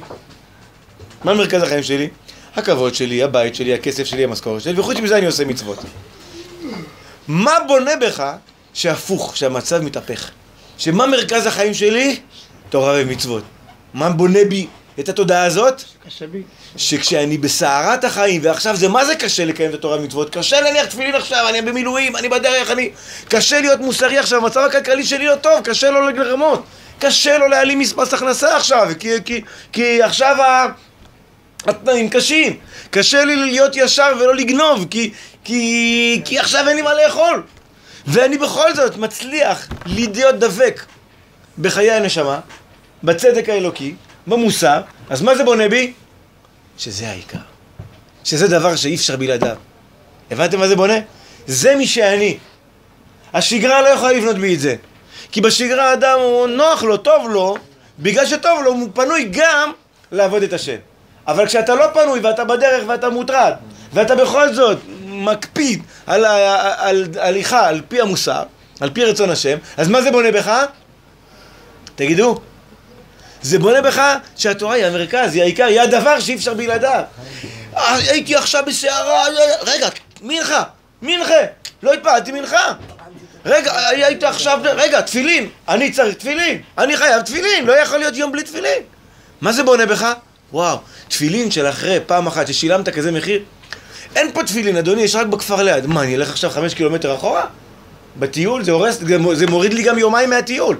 מה 1.25 1.35
מרכז 1.35 1.63
החיים 1.63 1.83
שלי? 1.83 2.09
הכבוד 2.57 2.95
שלי, 2.95 3.23
הבית 3.23 3.55
שלי, 3.55 3.75
הכסף 3.75 4.05
שלי, 4.05 4.25
המשכורת 4.25 4.63
שלי, 4.63 4.81
וחוץ 4.81 4.97
מזה 4.97 5.19
אני 5.19 5.27
עושה 5.27 5.45
מצוות. 5.45 5.79
מה 7.29 7.53
בונה 7.67 7.97
בך 7.97 8.25
שהפוך, 8.75 9.37
שהמצב 9.37 9.81
מתהפך? 9.81 10.31
שמה 10.79 11.07
מרכז 11.07 11.47
החיים 11.47 11.75
שלי? 11.75 12.21
תורה 12.71 12.95
ומצוות. 12.97 13.43
מה 13.95 14.11
בונה 14.11 14.39
בי 14.49 14.67
את 15.01 15.09
התודעה 15.09 15.45
הזאת? 15.45 15.83
שכשאני 16.77 17.39
בסערת 17.39 18.05
החיים, 18.05 18.41
ועכשיו 18.45 18.77
זה 18.77 18.89
מה 18.89 19.05
זה 19.05 19.15
קשה 19.15 19.45
לקיים 19.45 19.71
את 19.71 19.75
התורה 19.75 19.99
ומצוות? 19.99 20.31
קשה 20.31 20.61
להניח 20.61 20.87
תפילין 20.87 21.15
עכשיו, 21.15 21.49
אני 21.49 21.63
במילואים, 21.63 22.17
אני 22.17 22.29
בדרך, 22.29 22.71
אני... 22.71 22.91
קשה 23.29 23.61
להיות 23.61 23.81
מוסרי 23.81 24.19
עכשיו, 24.19 24.39
המצב 24.39 24.61
הכלכלי 24.61 25.05
שלי 25.05 25.27
לא 25.27 25.35
טוב, 25.37 25.61
קשה 25.65 25.91
לו 25.91 26.09
לרמות. 26.09 26.65
קשה 26.99 27.39
לו 27.39 27.49
להעלים 27.49 27.79
מס 27.79 28.13
הכנסה 28.13 28.57
עכשיו, 28.57 28.89
כי, 28.99 29.09
כי, 29.25 29.41
כי 29.73 30.03
עכשיו 30.03 30.43
ה... 30.43 30.67
התנאים 31.67 32.11
קשים. 32.11 32.57
קשה 32.91 33.25
לי 33.25 33.37
להיות 33.37 33.77
ישר 33.77 34.13
ולא 34.21 34.35
לגנוב, 34.35 34.87
כי, 34.91 35.13
כי, 35.45 36.23
כי 36.25 36.39
עכשיו 36.39 36.69
אין 36.69 36.77
לי 36.77 36.83
מה 36.83 36.95
לאכול. 36.95 37.43
ואני 38.07 38.39
בכל 38.39 38.75
זאת 38.75 38.97
מצליח 38.97 39.69
להיות 39.87 40.35
דבק 40.35 40.85
בחיי 41.59 41.91
הנשמה, 41.91 42.41
בצדק 43.03 43.49
האלוקי, 43.49 43.95
במוסר, 44.27 44.81
אז 45.11 45.23
מה 45.23 45.35
זה 45.35 45.45
בונה 45.45 45.69
בי? 45.69 45.93
שזה 46.79 47.09
העיקר. 47.09 47.39
שזה 48.25 48.49
דבר 48.49 48.77
שאי 48.77 48.95
אפשר 48.95 49.17
בלעדיו. 49.17 49.57
הבנתם 50.31 50.59
מה 50.59 50.69
זה 50.69 50.77
בונה? 50.77 50.99
זה 51.47 51.75
מי 51.75 51.87
שאני. 51.87 52.39
השגרה 53.35 53.83
לא 53.83 53.89
יכולה 53.89 54.13
לבנות 54.13 54.39
בי 54.39 54.55
את 54.55 54.61
זה. 54.61 54.77
כי 55.33 55.41
בשגרה 55.41 55.91
האדם 55.91 56.19
הוא 56.19 56.47
נוח 56.47 56.83
לו, 56.83 56.97
טוב 56.97 57.31
לו, 57.31 57.57
בגלל 57.99 58.27
שטוב 58.27 58.61
לו, 58.65 58.71
הוא 58.71 58.89
פנוי 58.95 59.29
גם 59.33 59.73
לעבוד 60.13 60.43
את 60.43 60.53
השם. 60.53 60.77
אבל 61.27 61.47
כשאתה 61.47 61.75
לא 61.75 61.87
פנוי 61.95 62.21
ואתה 62.21 62.45
בדרך 62.45 62.85
ואתה 62.89 63.11
מוטרד, 63.11 63.53
ואתה 63.93 64.15
בכל 64.15 64.55
זאת 64.55 64.79
מקפיד 65.07 65.83
על 66.07 66.25
על 66.25 67.07
הליכה 67.21 67.69
על 67.69 67.81
פי 67.89 68.01
המוסר, 68.01 68.43
על 68.81 68.91
פי 68.91 69.05
רצון 69.05 69.31
השם, 69.31 69.59
אז 69.77 69.89
מה 69.89 70.03
זה 70.03 70.11
בונה 70.11 70.33
בך? 70.33 70.65
תגידו. 71.95 72.41
זה 73.43 73.59
בונה 73.59 73.81
בך 73.81 74.03
שהתורה 74.37 74.75
היא 74.75 74.85
המרכז, 74.85 75.35
היא 75.35 75.43
העיקר, 75.43 75.65
היא 75.65 75.81
הדבר 75.81 76.21
שאי 76.21 76.35
אפשר 76.35 76.55
בלעדיו. 76.55 77.03
אה, 77.77 77.95
הייתי 77.95 78.37
עכשיו 78.37 78.63
בסערה, 78.67 79.25
רגע, 79.63 79.89
מנחה, 80.23 80.63
מנחה, 81.03 81.35
לא 81.83 81.93
התפעלתי 81.93 82.33
מנחה. 82.33 82.73
רגע, 83.47 83.89
היית 83.89 84.23
עכשיו, 84.23 84.59
רגע, 84.63 85.01
תפילין, 85.01 85.49
אני 85.69 85.93
צריך 85.93 86.15
תפילין, 86.15 86.63
אני 86.79 86.97
חייב 86.97 87.23
תפילין, 87.23 87.65
לא 87.67 87.73
יכול 87.73 87.99
להיות 87.99 88.17
יום 88.17 88.33
בלי 88.33 88.43
תפילין. 88.43 88.83
מה 89.41 89.53
זה 89.53 89.63
בונה 89.63 89.87
בך? 89.87 90.13
וואו, 90.53 90.79
תפילין 91.09 91.51
של 91.51 91.69
אחרי 91.69 91.99
פעם 92.07 92.27
אחת 92.27 92.47
ששילמת 92.47 92.89
כזה 92.89 93.13
מחיר? 93.13 93.43
אין 94.17 94.33
פה 94.33 94.45
תפילין, 94.45 94.77
אדוני, 94.77 95.03
יש 95.03 95.15
רק 95.15 95.27
בכפר 95.27 95.63
ליד. 95.63 95.87
מה, 95.87 96.03
אני 96.03 96.17
אלך 96.17 96.31
עכשיו 96.31 96.51
חמש 96.51 96.75
קילומטר 96.75 97.15
אחורה? 97.15 97.47
בטיול? 98.17 98.65
זה 98.65 98.73
הורס, 98.73 98.99
זה 99.33 99.47
מוריד 99.47 99.75
לי 99.75 99.83
גם 99.83 99.99
יומיים 99.99 100.31
מהטיול. 100.31 100.77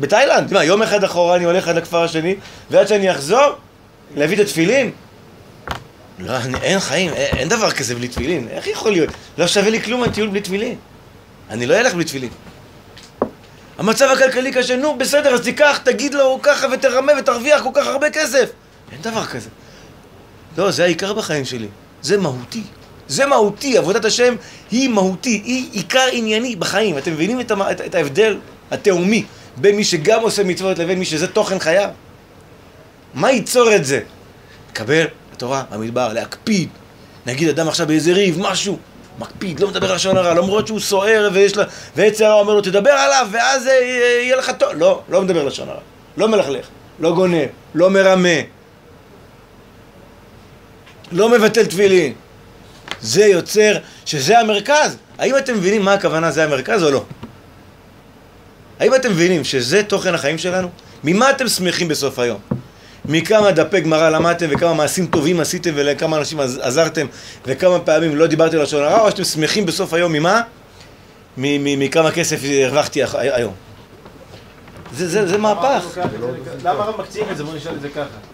בתאילנד, 0.00 0.52
מה, 0.52 0.64
יום 0.64 0.82
אחד 0.82 1.04
אחורה 1.04 1.36
אני 1.36 1.44
הולך 1.44 1.68
עד 1.68 1.76
לכפר 1.76 2.02
השני, 2.02 2.34
ועד 2.70 2.88
שאני 2.88 3.10
אחזור, 3.10 3.54
להביא 4.16 4.36
את 4.36 4.40
התפילין? 4.40 4.90
לא, 6.18 6.36
אני, 6.36 6.58
אין 6.62 6.80
חיים, 6.80 7.12
אין, 7.12 7.36
אין 7.36 7.48
דבר 7.48 7.70
כזה 7.70 7.94
בלי 7.94 8.08
תפילין, 8.08 8.48
איך 8.48 8.66
יכול 8.66 8.92
להיות? 8.92 9.10
לא 9.38 9.46
שווה 9.46 9.70
לי 9.70 9.82
כלום 9.82 10.02
הטיול 10.02 10.28
בלי 10.28 10.40
תפילין. 10.40 10.76
אני 11.50 11.66
לא 11.66 11.74
אלך 11.74 11.94
בלי 11.94 12.04
תפילין. 12.04 12.30
המצב 13.78 14.08
הכלכלי 14.12 14.52
קשה, 14.52 14.76
נו 14.76 14.98
בסדר, 14.98 15.34
אז 15.34 15.40
תיקח, 15.40 15.80
תגיד 15.84 16.14
לו 16.14 16.38
ככה 16.42 16.66
ותרמה 16.72 17.12
ותרוויח 17.18 17.62
כל 17.62 17.70
כך 17.74 17.86
הרבה 17.86 18.10
כסף. 18.10 18.50
אין 18.92 19.00
דבר 19.02 19.24
כזה. 19.24 19.48
לא, 20.58 20.70
זה 20.70 20.84
העיקר 20.84 21.12
בחיים 21.12 21.44
שלי. 21.44 21.68
זה 22.02 22.18
מהותי. 22.18 22.62
זה 23.08 23.26
מהותי, 23.26 23.78
עבודת 23.78 24.04
השם 24.04 24.34
היא 24.70 24.88
מהותי, 24.88 25.42
היא 25.44 25.68
עיקר 25.72 26.06
ענייני 26.12 26.56
בחיים. 26.56 26.98
אתם 26.98 27.12
מבינים 27.12 27.40
את, 27.40 27.50
המ... 27.50 27.62
את, 27.62 27.80
את 27.80 27.94
ההבדל 27.94 28.38
התהומי 28.70 29.24
בין 29.56 29.76
מי 29.76 29.84
שגם 29.84 30.20
עושה 30.20 30.44
מצוות 30.44 30.78
לבין 30.78 30.98
מי 30.98 31.04
שזה 31.04 31.26
תוכן 31.26 31.58
חייו? 31.58 31.88
מה 33.14 33.30
ייצור 33.30 33.74
את 33.76 33.84
זה? 33.84 34.00
לקבל 34.70 35.04
התורה, 35.32 35.62
המדבר, 35.70 36.12
להקפיד. 36.12 36.68
נגיד 37.26 37.48
אדם 37.48 37.68
עכשיו 37.68 37.86
באיזה 37.86 38.12
ריב, 38.12 38.36
משהו, 38.40 38.78
מקפיד, 39.18 39.60
לא 39.60 39.68
מדבר 39.68 39.94
לשון 39.94 40.16
הרע, 40.16 40.34
למרות 40.34 40.66
שהוא 40.66 40.80
סוער 40.80 41.28
ויש 41.32 41.56
לה... 41.56 41.64
ועץ 41.96 42.20
הרע 42.20 42.40
אומר 42.40 42.54
לו, 42.54 42.60
תדבר 42.60 42.90
עליו 42.90 43.28
ואז 43.32 43.66
אה, 43.66 43.72
יהיה 44.22 44.36
לך 44.36 44.50
טוב. 44.58 44.68
לא, 44.74 45.02
לא 45.08 45.22
מדבר 45.22 45.44
לשון 45.44 45.68
הרע. 45.68 45.80
לא 46.16 46.28
מלכלך, 46.28 46.66
לא 47.00 47.14
גונב, 47.14 47.46
לא 47.74 47.90
מרמה, 47.90 48.38
לא 51.12 51.28
מבטל 51.28 51.66
תפילין. 51.66 52.12
זה 53.00 53.24
יוצר 53.24 53.76
שזה 54.06 54.38
המרכז. 54.38 54.96
האם 55.18 55.36
אתם 55.36 55.54
מבינים 55.54 55.82
מה 55.82 55.92
הכוונה 55.92 56.30
זה 56.30 56.44
המרכז 56.44 56.82
או 56.82 56.90
לא? 56.90 57.04
האם 58.80 58.94
אתם 58.94 59.10
מבינים 59.10 59.44
שזה 59.44 59.82
תוכן 59.82 60.14
החיים 60.14 60.38
שלנו? 60.38 60.68
ממה 61.04 61.30
אתם 61.30 61.48
שמחים 61.48 61.88
בסוף 61.88 62.18
היום? 62.18 62.38
מכמה 63.04 63.50
דפי 63.50 63.80
גמרא 63.80 64.10
למדתם 64.10 64.46
וכמה 64.50 64.74
מעשים 64.74 65.06
טובים 65.06 65.40
עשיתם 65.40 65.70
ולכמה 65.74 66.16
אנשים 66.18 66.40
עז- 66.40 66.58
עזרתם 66.62 67.06
וכמה 67.46 67.78
פעמים 67.80 68.16
לא 68.16 68.26
דיברתם 68.26 68.58
לשון 68.58 68.82
הרע 68.82 69.00
או 69.00 69.10
שאתם 69.10 69.24
שמחים 69.24 69.66
בסוף 69.66 69.92
היום 69.94 70.12
ממה? 70.12 70.40
מכמה 71.36 72.10
כסף 72.10 72.40
הרווחתי 72.64 73.00
היום. 73.14 73.52
זה, 74.96 75.38
מהפך. 75.38 75.84
למה 76.64 76.84
רק 76.84 76.98
מקציעים 76.98 77.26
את 77.30 77.36
זה? 77.36 77.44
בוא 77.44 77.54
נשאל 77.54 77.72
את 77.74 77.80
זה 77.80 77.88
ככה. 77.88 78.33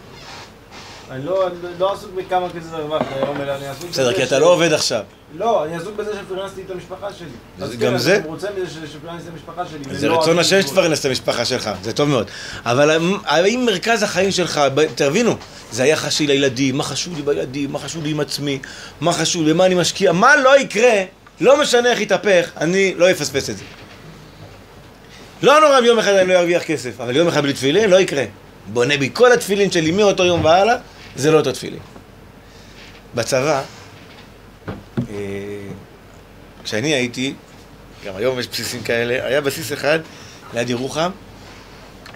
אני 1.11 1.25
לא, 1.25 1.46
אני 1.46 1.55
לא 1.79 1.92
עסוק 1.92 2.11
בכמה 2.14 2.46
כסף 2.49 2.73
הרווחת 2.73 3.07
היום, 3.16 3.40
אלא 3.40 3.53
אני 3.57 3.66
עסוק 3.68 3.90
בסדר, 3.90 4.07
בזה 4.09 4.14
כי 4.16 4.25
אתה 4.25 4.38
לא 4.38 4.46
עובד 4.46 4.73
עכשיו. 4.73 5.03
לא, 5.38 5.64
אני 5.64 5.77
עסוק 5.77 5.96
בזה 5.96 6.12
שפרנסתי 6.27 6.62
את 6.66 6.70
המשפחה 6.70 7.07
שלי. 7.12 7.29
גם 7.77 7.92
כן, 7.92 7.99
זה? 7.99 8.16
אני 8.16 8.27
רוצה 8.27 8.49
מזה 8.57 8.87
שפרנסתי 8.92 9.29
את 9.29 9.33
המשפחה 9.33 9.62
שלי. 9.66 9.96
זה 9.96 10.09
רצון 10.09 10.38
השם. 10.38 10.62
שתפרנס 10.62 11.01
את 11.01 11.05
המשפחה 11.05 11.44
שלך, 11.44 11.70
זה 11.83 11.92
טוב 11.92 12.09
מאוד. 12.09 12.27
אבל 12.64 12.90
האם- 13.27 13.66
מרכז 13.66 14.03
החיים 14.03 14.31
שלך, 14.31 14.61
תבינו, 14.94 15.37
זה 15.73 15.83
היחס 15.83 16.12
שלי 16.12 16.27
לילדים, 16.27 16.77
מה 16.77 16.85
חשוב 16.85 17.16
לי 17.16 17.23
בילדים, 17.23 17.73
מה 17.73 17.79
חשוב 17.79 18.05
לי 18.05 18.11
עם 18.11 18.20
עצמי, 18.20 18.59
מה 19.01 19.12
חשוב, 19.12 19.51
במה 19.51 19.66
אני 19.66 19.75
משקיע, 19.75 20.12
מה 20.12 20.37
לא 20.37 20.59
יקרה, 20.61 21.03
לא 21.40 21.61
משנה 21.61 21.90
איך 21.90 22.01
יתהפך, 22.01 22.51
אני 22.57 22.94
לא 22.96 23.11
אפספס 23.11 23.51
את 23.51 23.57
זה. 23.57 23.64
לא 25.42 25.61
נורא 25.61 25.79
אם 25.79 25.85
יום 25.85 25.99
אחד 25.99 26.12
אני 26.12 26.29
לא 26.29 26.38
ארוויח 26.38 26.62
כסף, 26.62 27.01
אבל 27.01 27.16
יום 27.16 27.29
אחד 27.29 27.42
בלי 27.42 27.53
תפילין 27.53 27.90
לא 27.90 28.01
יקרה. 28.01 28.25
בונה 28.66 28.96
בי 28.96 29.11
כל 29.12 29.33
התפילין 29.33 29.70
שלי 29.70 29.90
מאותו 29.90 30.25
יום 30.25 30.44
והלאה, 30.44 30.75
זה 31.16 31.31
לא 31.31 31.38
אותו 31.38 31.53
תפילין. 31.53 31.81
בצבא, 33.14 33.62
אה, 35.11 35.14
כשאני 36.64 36.94
הייתי, 36.94 37.35
גם 38.07 38.16
היום 38.16 38.38
יש 38.38 38.49
בסיסים 38.49 38.83
כאלה, 38.83 39.27
היה 39.27 39.40
בסיס 39.40 39.73
אחד 39.73 39.99
ליד 40.55 40.70
ירוחם, 40.70 41.11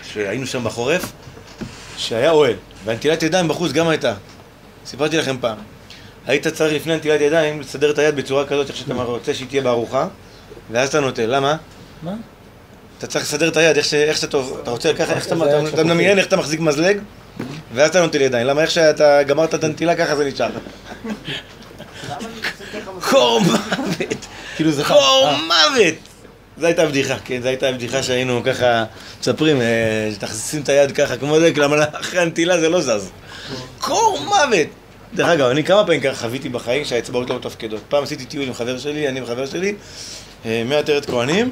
שהיינו 0.02 0.46
שם 0.46 0.64
בחורף, 0.64 1.12
שהיה 1.96 2.30
אוהל, 2.30 2.56
והנטילת 2.84 3.22
ידיים 3.22 3.48
בחוץ 3.48 3.72
גם 3.72 3.88
הייתה. 3.88 4.14
סיפרתי 4.86 5.16
לכם 5.16 5.36
פעם. 5.40 5.58
היית 6.26 6.46
צריך 6.46 6.74
לפני 6.74 6.92
הנטילת 6.92 7.20
ידיים 7.20 7.60
לסדר 7.60 7.90
את 7.90 7.98
היד 7.98 8.16
בצורה 8.16 8.46
כזאת, 8.46 8.68
איך 8.68 8.76
שאתה 8.76 8.94
רוצה 8.94 9.34
שהיא 9.34 9.48
תהיה 9.48 9.62
בארוחה, 9.62 10.08
ואז 10.72 10.88
אתה 10.88 11.00
נוטל. 11.00 11.36
למה? 11.36 11.56
מה? 12.02 12.14
אתה 12.98 13.06
צריך 13.06 13.24
לסדר 13.24 13.48
את 13.48 13.56
היד, 13.56 13.76
איך, 13.76 14.16
שאתה 14.16 14.36
רוצה 14.66 14.94
ככה, 14.94 15.12
איך 15.12 15.26
אתה 15.26 15.84
מדמיין 15.84 16.18
איך 16.18 16.26
אתה 16.26 16.36
מחזיק 16.36 16.60
מזלג, 16.60 17.00
ואז 17.74 17.90
אתה 17.90 18.00
נוטל 18.02 18.20
ידיים. 18.20 18.46
למה 18.46 18.62
איך 18.62 18.70
שאתה 18.70 19.22
גמרת 19.22 19.54
את 19.54 19.64
הנטילה 19.64 19.94
ככה 19.96 20.16
זה 20.16 20.24
נשאר. 20.24 20.50
קור 23.00 23.40
מוות. 23.40 24.26
כאילו 24.56 24.70
זה 24.70 24.84
קור 24.84 25.30
מוות! 25.46 25.94
זו 26.58 26.66
הייתה 26.66 26.86
בדיחה, 26.86 27.16
כן, 27.24 27.42
זו 27.42 27.48
הייתה 27.48 27.72
בדיחה 27.72 28.02
שהיינו 28.02 28.42
ככה 28.44 28.84
מספרים, 29.20 29.60
אה, 29.60 30.10
שתכניסים 30.14 30.62
את 30.62 30.68
היד 30.68 30.92
ככה 30.92 31.16
כמו 31.16 31.40
זה, 31.40 31.50
למה 31.56 31.76
אחרי 31.92 32.20
הנטילה 32.20 32.60
זה 32.60 32.68
לא 32.68 32.80
זז. 32.80 33.10
קור 33.78 34.18
מוות! 34.24 34.66
דרך 35.14 35.28
אגב, 35.28 35.46
אני 35.48 35.64
כמה 35.64 35.84
פעמים 35.84 36.00
ככה 36.00 36.14
חוויתי 36.14 36.48
בחיים 36.48 36.84
שהאצבעות 36.84 37.30
לא 37.30 37.36
מתפקדות. 37.36 37.80
פעם 37.88 38.02
עשיתי 38.02 38.24
טיול 38.24 38.44
עם 38.46 38.54
חבר 38.54 38.78
שלי, 38.78 39.08
אני 39.08 39.20
וחבר 39.22 39.46
שלי, 39.46 39.74
אה, 40.46 40.62
מעטרת 40.66 41.06
כהנים 41.06 41.50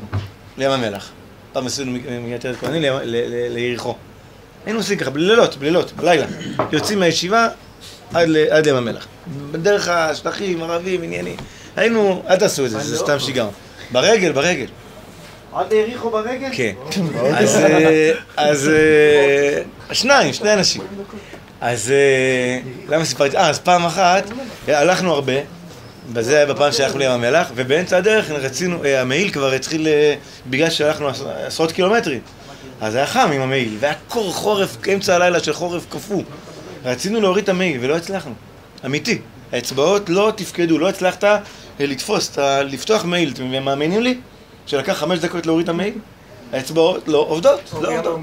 לים 0.59 0.71
המלח. 0.71 1.09
פעם 1.53 1.67
עשינו 1.67 1.99
מעטרת 2.29 2.57
כהנים 2.57 2.83
לים- 2.83 2.95
ל- 3.05 3.17
ל- 3.17 3.53
ליריחו. 3.55 3.95
היינו 4.67 4.79
עושים 4.81 4.99
ככה, 4.99 5.11
בלילות, 5.11 5.57
בלילות, 5.57 5.93
בלילה. 5.93 6.27
יוצאים 6.73 6.99
מהישיבה 6.99 7.49
עד 8.15 8.29
ל- 8.29 8.47
עד 8.51 8.67
לים 8.67 8.77
המלח. 8.77 9.07
בדרך 9.53 9.89
השטחים, 9.89 10.63
ערבים, 10.63 11.03
עניינים. 11.03 11.37
היינו, 11.77 12.23
אל 12.29 12.37
תעשו 12.37 12.65
את 12.65 12.71
זה, 12.71 12.79
זה 12.79 12.99
סתם 12.99 13.19
שיגעון. 13.19 13.51
ברגל, 13.93 14.33
ברגל. 14.33 14.67
עד 15.55 15.73
האריכו 15.73 16.11
ברגל? 16.11 16.49
כן. 16.53 16.73
אז, 17.39 17.57
אה, 17.57 18.13
אז 18.37 18.69
אה, 18.69 19.63
שניים, 19.95 20.33
שני 20.33 20.53
אנשים. 20.55 20.83
אז 21.61 21.91
אה, 21.91 22.59
למה 22.89 23.05
סיפרתי? 23.05 23.37
אה, 23.37 23.49
אז 23.49 23.59
פעם 23.59 23.85
אחת 23.87 24.25
הלכנו 24.69 25.13
הרבה, 25.13 25.33
וזה 26.15 26.37
היה 26.37 26.47
בפעם 26.47 26.73
שהלכנו 26.73 26.99
לים 26.99 27.11
המלח, 27.11 27.51
ובאמצע 27.55 27.97
הדרך 27.97 28.31
רצינו, 28.31 28.85
המעיל 28.85 29.31
כבר 29.31 29.53
התחיל, 29.53 29.87
בגלל 30.47 30.71
שהלכנו 30.71 31.09
עש- 31.09 31.21
עשרות 31.47 31.73
קילומטרים. 31.73 32.21
אז 32.83 32.95
היה 32.95 33.07
חם 33.07 33.31
עם 33.35 33.41
המעיל, 33.41 33.77
והיה 33.81 33.95
קור 34.09 34.33
חורף, 34.33 34.77
אמצע 34.95 35.15
הלילה 35.15 35.41
של 35.41 35.53
חורף 35.53 35.87
קפוא. 35.89 36.23
רצינו 36.85 37.21
להוריד 37.21 37.43
את 37.43 37.49
המעיל 37.49 37.79
ולא 37.81 37.97
הצלחנו. 37.97 38.33
אמיתי. 38.87 39.19
האצבעות 39.53 40.09
לא 40.09 40.33
תפקדו, 40.37 40.79
לא 40.79 40.89
הצלחת 40.89 41.25
אה, 41.25 41.39
לתפוס, 41.81 42.31
את 42.33 42.39
ה- 42.39 42.63
לפתוח 42.63 43.05
מעיל. 43.05 43.33
אתם 43.35 43.65
מאמינים 43.65 44.03
לי? 44.03 44.19
שלקח 44.67 44.93
חמש 44.93 45.19
דקות 45.19 45.47
להוריד 45.47 45.65
את 45.65 45.69
המעיל? 45.69 45.95
האצבעות 46.53 47.09
לא 47.09 47.19
עובדות, 47.29 47.61
לא 47.73 47.79
אוקיי, 47.79 47.97
עובדות. 47.97 48.21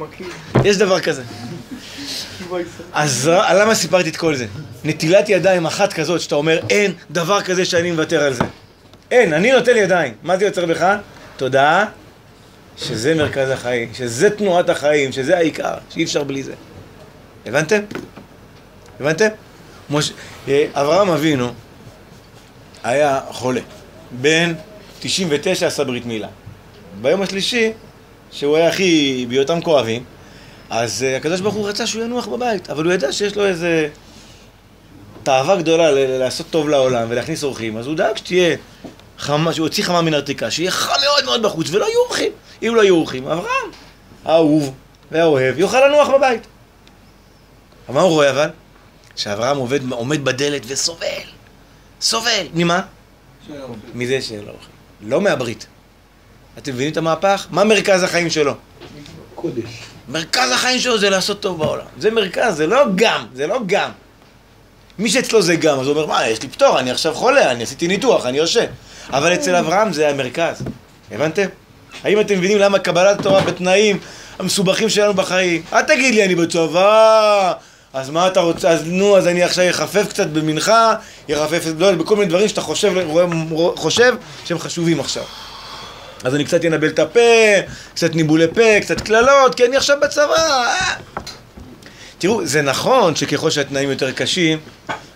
יש 0.65 0.77
דבר 0.77 0.99
כזה. 0.99 1.23
אז 2.93 3.27
ר- 3.27 3.61
למה 3.61 3.75
סיפרתי 3.75 4.09
את 4.09 4.17
כל 4.17 4.35
זה? 4.35 4.45
נטילת 4.83 5.29
ידיים 5.29 5.65
אחת 5.65 5.93
כזאת 5.93 6.21
שאתה 6.21 6.35
אומר 6.35 6.59
אין 6.69 6.93
דבר 7.11 7.41
כזה 7.41 7.65
שאני 7.65 7.91
מוותר 7.91 8.23
על 8.23 8.33
זה. 8.33 8.43
אין, 9.11 9.33
אני 9.33 9.51
נוטל 9.51 9.77
ידיים. 9.77 10.13
מה 10.23 10.37
זה 10.37 10.45
יוצר 10.45 10.65
בך? 10.65 10.95
תודעה 11.37 11.85
שזה 12.81 13.15
מרכז 13.15 13.49
החיים, 13.49 13.89
שזה 13.93 14.29
תנועת 14.29 14.69
החיים, 14.69 15.11
שזה 15.11 15.37
העיקר, 15.37 15.73
שאי 15.89 16.03
אפשר 16.03 16.23
בלי 16.23 16.43
זה. 16.43 16.53
הבנתם? 17.45 17.79
הבנתם? 18.99 19.27
מש... 19.89 20.11
אה, 20.47 20.65
אברהם 20.73 21.09
אבינו 21.09 21.51
היה 22.83 23.21
חולה. 23.29 23.61
בן 24.11 24.53
99 24.99 25.67
עשה 25.67 25.83
ברית 25.83 26.05
מילה. 26.05 26.27
ביום 27.01 27.21
השלישי, 27.21 27.71
שהוא 28.31 28.57
היה 28.57 28.69
הכי 28.69 29.25
בהיותם 29.29 29.61
כואבים, 29.61 30.03
אז 30.69 31.03
אה, 31.03 31.17
הקדוש 31.17 31.41
ברוך 31.41 31.55
הוא 31.55 31.69
רצה 31.69 31.87
שהוא 31.87 32.03
ינוח 32.03 32.27
בבית, 32.27 32.69
אבל 32.69 32.85
הוא 32.85 32.93
ידע 32.93 33.11
שיש 33.11 33.35
לו 33.37 33.45
איזה 33.45 33.89
תאווה 35.23 35.55
גדולה 35.55 35.91
לעשות 35.91 36.45
טוב 36.49 36.69
לעולם 36.69 37.07
ולהכניס 37.09 37.43
אורחים, 37.43 37.77
אז 37.77 37.87
הוא 37.87 37.95
דאג 37.95 38.17
שתהיה 38.17 38.55
חמה, 39.19 39.53
שהוא 39.53 39.67
יוציא 39.67 39.83
חמה 39.83 40.01
מן 40.01 40.13
הרתיקה, 40.13 40.51
שיהיה 40.51 40.71
חם 40.71 40.93
מאוד 41.01 41.25
מאוד 41.25 41.41
בחוץ 41.41 41.67
ולא 41.69 41.85
יהיו 41.85 41.99
אורחים. 41.99 42.31
אם 42.63 42.75
לא 42.75 42.81
יהיו 42.81 42.95
אורחים, 42.95 43.27
אברהם, 43.27 43.71
האהוב 44.25 44.73
והאוהב, 45.11 45.59
יוכל 45.59 45.87
לנוח 45.87 46.09
בבית. 46.09 46.47
אבל 47.89 47.95
מה 47.95 48.01
הוא 48.01 48.09
רואה 48.09 48.29
אבל? 48.29 48.49
שאברהם 49.15 49.57
עובד, 49.57 49.91
עומד 49.91 50.25
בדלת 50.25 50.61
וסובל. 50.67 51.07
סובל. 52.01 52.47
ממה? 52.53 52.81
מזה 53.93 54.21
שאין 54.21 54.39
לו 54.39 54.51
אוכל. 54.51 54.65
לא 55.01 55.21
מהברית. 55.21 55.65
אתם 56.57 56.71
מבינים 56.71 56.91
את 56.91 56.97
המהפך? 56.97 57.47
מה 57.51 57.63
מרכז 57.63 58.03
החיים 58.03 58.29
שלו? 58.29 58.53
קודש. 59.35 59.63
מרכז 60.09 60.51
החיים 60.51 60.79
שלו 60.79 60.97
זה 60.97 61.09
לעשות 61.09 61.39
טוב 61.39 61.59
בעולם. 61.59 61.85
זה 61.97 62.11
מרכז, 62.11 62.57
זה 62.57 62.67
לא 62.67 62.83
גם, 62.95 63.25
זה 63.33 63.47
לא 63.47 63.59
גם. 63.65 63.91
מי 64.99 65.09
שאצלו 65.09 65.41
זה 65.41 65.55
גם, 65.55 65.79
אז 65.79 65.87
הוא 65.87 65.95
אומר, 65.95 66.05
מה, 66.05 66.27
יש 66.27 66.41
לי 66.41 66.49
פטור, 66.49 66.79
אני 66.79 66.91
עכשיו 66.91 67.13
חולה, 67.13 67.51
אני 67.51 67.63
עשיתי 67.63 67.87
ניתוח, 67.87 68.25
אני 68.25 68.37
יושב. 68.37 68.65
אבל 69.11 69.33
אצל 69.33 69.55
אברהם 69.55 69.93
זה 69.93 70.09
המרכז. 70.09 70.63
הבנתם? 71.11 71.45
האם 72.03 72.19
אתם 72.19 72.37
מבינים 72.37 72.57
למה 72.57 72.79
קבלת 72.79 73.19
התורה 73.19 73.41
בתנאים 73.41 73.99
המסובכים 74.39 74.89
שלנו 74.89 75.13
בחיים? 75.13 75.61
אל 75.73 75.81
תגיד 75.81 76.15
לי, 76.15 76.25
אני 76.25 76.35
בצבא, 76.35 77.53
אז 77.93 78.09
מה 78.09 78.27
אתה 78.27 78.39
רוצה, 78.39 78.69
אז 78.69 78.81
נו, 78.85 79.17
אז 79.17 79.27
אני 79.27 79.43
עכשיו 79.43 79.69
אחפף 79.69 80.09
קצת 80.09 80.27
במנחה, 80.27 80.93
יחפף, 81.27 81.65
לא 81.77 81.91
בכל 81.91 82.15
מיני 82.15 82.27
דברים 82.27 82.47
שאתה 82.47 82.61
חושב, 82.61 82.93
רואה, 83.05 83.25
חושב 83.75 84.15
שהם 84.45 84.59
חשובים 84.59 84.99
עכשיו. 84.99 85.23
אז 86.23 86.35
אני 86.35 86.45
קצת 86.45 86.65
אנבל 86.65 86.87
את 86.87 86.99
הפה, 86.99 87.19
קצת 87.93 88.15
ניבולי 88.15 88.47
פה, 88.53 88.81
קצת 88.81 89.01
קללות, 89.01 89.55
כי 89.55 89.65
אני 89.65 89.77
עכשיו 89.77 89.97
בצבא. 90.01 90.73
תראו, 92.17 92.45
זה 92.45 92.61
נכון 92.61 93.15
שככל 93.15 93.49
שהתנאים 93.49 93.89
יותר 93.89 94.11
קשים, 94.11 94.59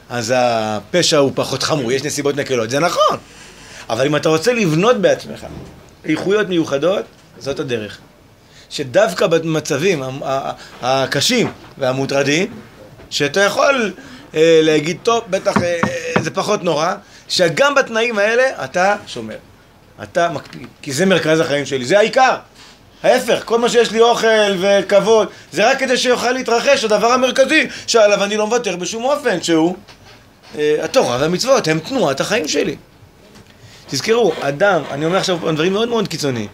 אז 0.09 0.33
הפשע 0.35 1.17
הוא 1.17 1.31
פחות 1.35 1.63
חמור, 1.63 1.91
יש 1.91 2.03
נסיבות 2.03 2.35
מקלות, 2.35 2.69
זה 2.69 2.79
נכון. 2.79 3.17
אבל 3.93 4.05
אם 4.05 4.15
אתה 4.15 4.29
רוצה 4.29 4.53
לבנות 4.53 4.97
בעצמך 4.97 5.45
איכויות 6.05 6.49
מיוחדות, 6.49 7.05
זאת 7.39 7.59
הדרך. 7.59 7.97
שדווקא 8.69 9.27
במצבים 9.27 10.03
הקשים 10.81 11.51
והמוטרדים, 11.77 12.53
שאתה 13.09 13.41
יכול 13.41 13.93
אה, 14.35 14.59
להגיד, 14.63 14.97
טוב, 15.03 15.23
בטח 15.29 15.57
אה, 15.63 15.79
זה 16.21 16.31
פחות 16.31 16.63
נורא, 16.63 16.93
שגם 17.29 17.75
בתנאים 17.75 18.17
האלה 18.17 18.63
אתה 18.63 18.95
שומר. 19.07 19.35
אתה 20.03 20.29
מקפיד, 20.29 20.67
כי 20.81 20.93
זה 20.93 21.05
מרכז 21.05 21.39
החיים 21.39 21.65
שלי, 21.65 21.85
זה 21.85 21.97
העיקר. 21.99 22.35
ההפך, 23.03 23.41
כל 23.45 23.59
מה 23.59 23.69
שיש 23.69 23.91
לי 23.91 24.01
אוכל 24.01 24.55
וכבוד, 24.59 25.27
זה 25.51 25.69
רק 25.69 25.79
כדי 25.79 25.97
שיוכל 25.97 26.31
להתרחש 26.31 26.83
הדבר 26.83 27.07
המרכזי 27.07 27.67
שעליו 27.87 28.23
אני 28.23 28.37
לא 28.37 28.47
מוותר 28.47 28.75
בשום 28.75 29.03
אופן, 29.03 29.43
שהוא 29.43 29.75
אה, 30.57 30.75
התורה 30.81 31.17
והמצוות, 31.19 31.67
הם 31.67 31.79
תנועת 31.79 32.19
החיים 32.19 32.47
שלי. 32.47 32.75
תזכרו, 33.87 34.33
אדם, 34.41 34.81
אני 34.91 35.05
אומר 35.05 35.17
עכשיו 35.17 35.39
דברים 35.53 35.73
מאוד 35.73 35.89
מאוד 35.89 36.07
קיצוניים. 36.07 36.47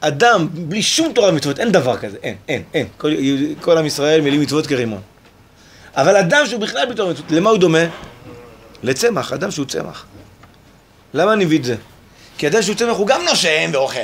אדם 0.00 0.48
בלי 0.52 0.82
שום 0.82 1.12
תורה 1.12 1.28
ומצוות, 1.28 1.58
אין 1.58 1.72
דבר 1.72 1.96
כזה, 1.96 2.16
אין, 2.22 2.36
אין, 2.48 2.62
אין. 2.74 2.86
כל, 2.96 3.14
כל 3.60 3.78
עם 3.78 3.86
ישראל 3.86 4.20
מילים 4.20 4.40
מצוות 4.40 4.66
כרימון. 4.66 5.00
אבל 5.94 6.16
אדם 6.16 6.46
שהוא 6.46 6.60
בכלל 6.60 6.86
בלי 6.86 6.94
תורה 6.94 7.08
ומצוות, 7.08 7.30
למה 7.30 7.50
הוא 7.50 7.58
דומה? 7.58 7.84
לצמח, 8.82 9.32
אדם 9.32 9.50
שהוא 9.50 9.66
צמח. 9.66 10.06
למה 11.14 11.32
אני 11.32 11.44
מביא 11.44 11.58
את 11.58 11.64
זה? 11.64 11.76
כי 12.38 12.48
אדם 12.48 12.62
שהוא 12.62 12.76
צמח 12.76 12.96
הוא 12.96 13.06
גם 13.06 13.20
נושם 13.24 13.70
ואוכל. 13.72 13.98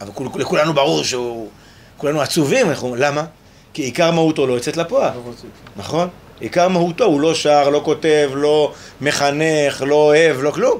אבל 0.00 0.12
כול, 0.12 0.28
לכולנו 0.34 0.74
ברור 0.74 1.04
שהוא... 1.04 1.50
כולנו 1.96 2.20
עצובים, 2.20 2.70
אנחנו, 2.70 2.96
למה? 2.96 3.24
כי 3.74 3.82
עיקר 3.82 4.10
מהותו 4.10 4.46
לא 4.46 4.52
יוצאת 4.52 4.76
לפועל. 4.76 5.10
נכון? 5.76 6.08
עיקר 6.42 6.68
מהותו 6.68 7.04
הוא 7.04 7.20
לא 7.20 7.34
שר, 7.34 7.68
לא 7.68 7.80
כותב, 7.84 8.30
לא 8.34 8.72
מחנך, 9.00 9.82
לא 9.86 9.94
אוהב, 9.94 10.36
לא 10.40 10.50
כלום. 10.50 10.78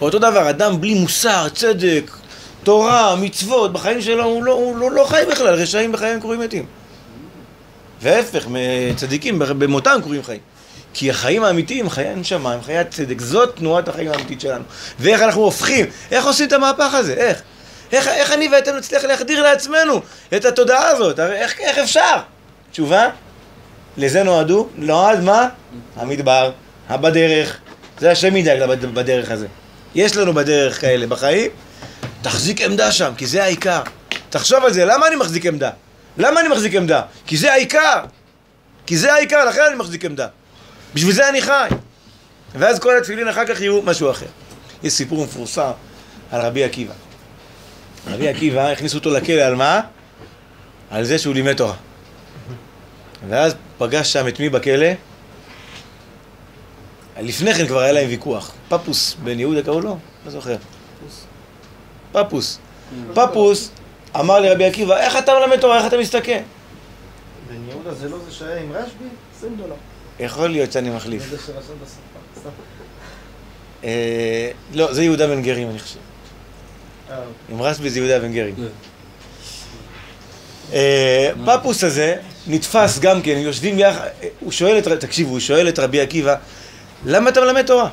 אותו 0.00 0.18
דבר, 0.18 0.50
אדם 0.50 0.80
בלי 0.80 0.94
מוסר, 0.94 1.48
צדק, 1.48 2.10
תורה, 2.62 3.16
מצוות, 3.16 3.72
בחיים 3.72 4.00
שלו 4.00 4.24
הוא 4.24 4.44
לא, 4.44 4.52
הוא 4.52 4.76
לא, 4.76 4.90
לא 4.90 5.04
חי 5.04 5.22
בכלל, 5.30 5.54
רשעים 5.54 5.92
בחיים 5.92 6.20
קרויים 6.20 6.40
מתים. 6.40 6.66
וההפך, 8.02 8.46
צדיקים 8.96 9.38
במותם 9.38 9.98
קרויים 10.02 10.22
חיים. 10.22 10.40
כי 10.94 11.10
החיים 11.10 11.44
האמיתיים 11.44 11.90
חיי 11.90 12.08
הנשמה, 12.08 12.52
הם 12.52 12.62
חיי 12.62 12.78
הצדק, 12.78 13.20
זאת 13.20 13.56
תנועת 13.56 13.88
החיים 13.88 14.10
האמיתית 14.10 14.40
שלנו. 14.40 14.64
ואיך 15.00 15.22
אנחנו 15.22 15.40
הופכים, 15.40 15.86
איך 16.10 16.26
עושים 16.26 16.48
את 16.48 16.52
המהפך 16.52 16.94
הזה, 16.94 17.14
איך? 17.14 17.42
איך, 17.92 18.08
איך 18.08 18.32
אני 18.32 18.48
ואתם 18.48 18.76
נצליח 18.76 19.04
להחדיר 19.04 19.42
לעצמנו 19.42 20.00
את 20.36 20.44
התודעה 20.44 20.88
הזאת, 20.88 21.20
איך, 21.20 21.60
איך 21.60 21.78
אפשר? 21.78 22.16
תשובה? 22.70 23.08
לזה 23.96 24.22
נועדו, 24.22 24.68
נועד 24.76 25.20
מה? 25.20 25.48
המדבר, 25.96 26.52
הבדרך, 26.88 27.58
זה 27.98 28.10
השם 28.10 28.36
ידאג 28.36 28.64
בדרך 28.94 29.30
הזה. 29.30 29.46
יש 29.94 30.16
לנו 30.16 30.34
בדרך 30.34 30.80
כאלה 30.80 31.06
בחיים, 31.06 31.50
תחזיק 32.22 32.60
עמדה 32.60 32.92
שם, 32.92 33.12
כי 33.16 33.26
זה 33.26 33.42
העיקר. 33.42 33.82
תחשוב 34.30 34.64
על 34.64 34.72
זה, 34.72 34.84
למה 34.84 35.06
אני 35.06 35.16
מחזיק 35.16 35.46
עמדה? 35.46 35.70
למה 36.18 36.40
אני 36.40 36.48
מחזיק 36.48 36.74
עמדה? 36.74 37.02
כי 37.26 37.36
זה 37.36 37.52
העיקר. 37.52 38.04
כי 38.86 38.96
זה 38.96 39.14
העיקר, 39.14 39.44
לכן 39.44 39.60
אני 39.68 39.76
מחזיק 39.76 40.04
עמדה. 40.04 40.26
בשביל 40.94 41.14
זה 41.14 41.28
אני 41.28 41.42
חי. 41.42 41.68
ואז 42.54 42.78
כל 42.78 42.98
התפילין 42.98 43.28
אחר 43.28 43.46
כך 43.46 43.60
יהיו 43.60 43.82
משהו 43.82 44.10
אחר. 44.10 44.26
יש 44.82 44.92
סיפור 44.92 45.24
מפורסם 45.24 45.70
על 46.30 46.40
רבי 46.40 46.64
עקיבא. 46.64 46.94
רבי 48.06 48.28
עקיבא, 48.28 48.68
הכניסו 48.68 48.98
אותו 48.98 49.10
לכלא 49.10 49.42
על 49.42 49.54
מה? 49.54 49.80
על 50.90 51.04
זה 51.04 51.18
שהוא 51.18 51.34
לימד 51.34 51.52
תורה. 51.52 51.74
ואז 53.28 53.54
פגש 53.78 54.12
שם 54.12 54.28
את 54.28 54.40
מי 54.40 54.48
בכלא? 54.48 54.86
לפני 57.20 57.54
כן 57.54 57.66
כבר 57.66 57.80
היה 57.80 57.92
להם 57.92 58.08
ויכוח. 58.08 58.52
פפוס 58.68 59.16
בן 59.24 59.40
יהודה 59.40 59.62
קראו 59.62 59.80
לו? 59.80 59.98
לא 60.24 60.30
זוכר. 60.30 60.56
פפוס. 62.12 62.58
פפוס 63.14 63.70
אמר 64.20 64.40
לרבי 64.40 64.64
עקיבא, 64.64 64.96
איך 64.96 65.16
אתה 65.16 65.32
מלמד 65.34 65.60
תורה, 65.60 65.78
איך 65.78 65.86
אתה 65.86 65.98
מסתכל? 65.98 66.32
בן 67.48 67.68
יהודה 67.68 67.94
זה 67.94 68.08
לא 68.08 68.18
זה 68.26 68.32
שהיה 68.32 68.60
עם 68.60 68.72
רשב"י? 68.72 69.04
20 69.38 69.56
דולר. 69.56 69.74
יכול 70.20 70.48
להיות 70.48 70.72
שאני 70.72 70.90
מחליף. 70.90 71.22
אה, 73.84 74.50
לא, 74.74 74.94
זה 74.94 75.02
יהודה 75.02 75.26
בן 75.26 75.42
גרים, 75.42 75.70
אני 75.70 75.78
חושב. 75.78 75.98
אה, 77.10 77.22
עם 77.48 77.62
רשב"י 77.62 77.90
זה 77.90 77.98
יהודה 77.98 78.18
בן 78.18 78.32
גרים. 78.32 78.54
אה, 80.72 81.30
פפוס 81.46 81.84
הזה 81.84 82.16
נתפס 82.46 82.98
גם 82.98 83.22
כן, 83.22 83.36
יושבים 83.36 83.78
יחד, 83.78 84.06
הוא 84.40 84.52
שואל 84.52 84.78
את, 84.78 84.88
תקשיבו, 84.88 85.30
הוא 85.30 85.40
שואל 85.40 85.68
את 85.68 85.78
רבי 85.78 86.00
עקיבא, 86.00 86.34
למה 87.06 87.30
אתה 87.30 87.40
מלמד 87.40 87.66
תורה? 87.66 87.88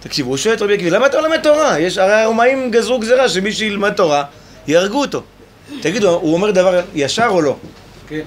תקשיבו, 0.00 0.30
הוא 0.30 0.36
שואל 0.36 0.54
את 0.54 0.62
רבי 0.62 0.74
עקיבא, 0.74 0.96
למה 0.96 1.06
אתה 1.06 1.20
מלמד 1.20 1.42
תורה? 1.42 1.78
יש, 1.78 1.98
הרי 1.98 2.14
הרומאים 2.14 2.70
גזרו 2.70 2.98
גזירה 2.98 3.28
שמי 3.28 3.52
שילמד 3.52 3.92
תורה, 3.92 4.24
יהרגו 4.66 5.00
אותו. 5.00 5.22
תגידו, 5.80 6.10
הוא 6.10 6.34
אומר 6.34 6.50
דבר 6.50 6.80
ישר 6.94 7.26
או 7.30 7.40
לא? 7.42 7.56
כן. 8.08 8.20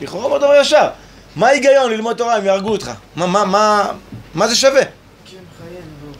לכאורה 0.00 0.24
הוא 0.24 0.34
אומר 0.34 0.46
דבר 0.46 0.60
ישר. 0.60 0.88
מה 1.36 1.46
ההיגיון 1.46 1.90
ללמוד 1.90 2.16
תורה 2.16 2.38
אם 2.38 2.44
יהרגו 2.44 2.68
אותך? 2.68 2.90
מה, 3.16 3.26
מה, 3.26 3.44
מה, 3.44 3.90
מה 4.34 4.48
זה 4.48 4.56
שווה? 4.56 4.82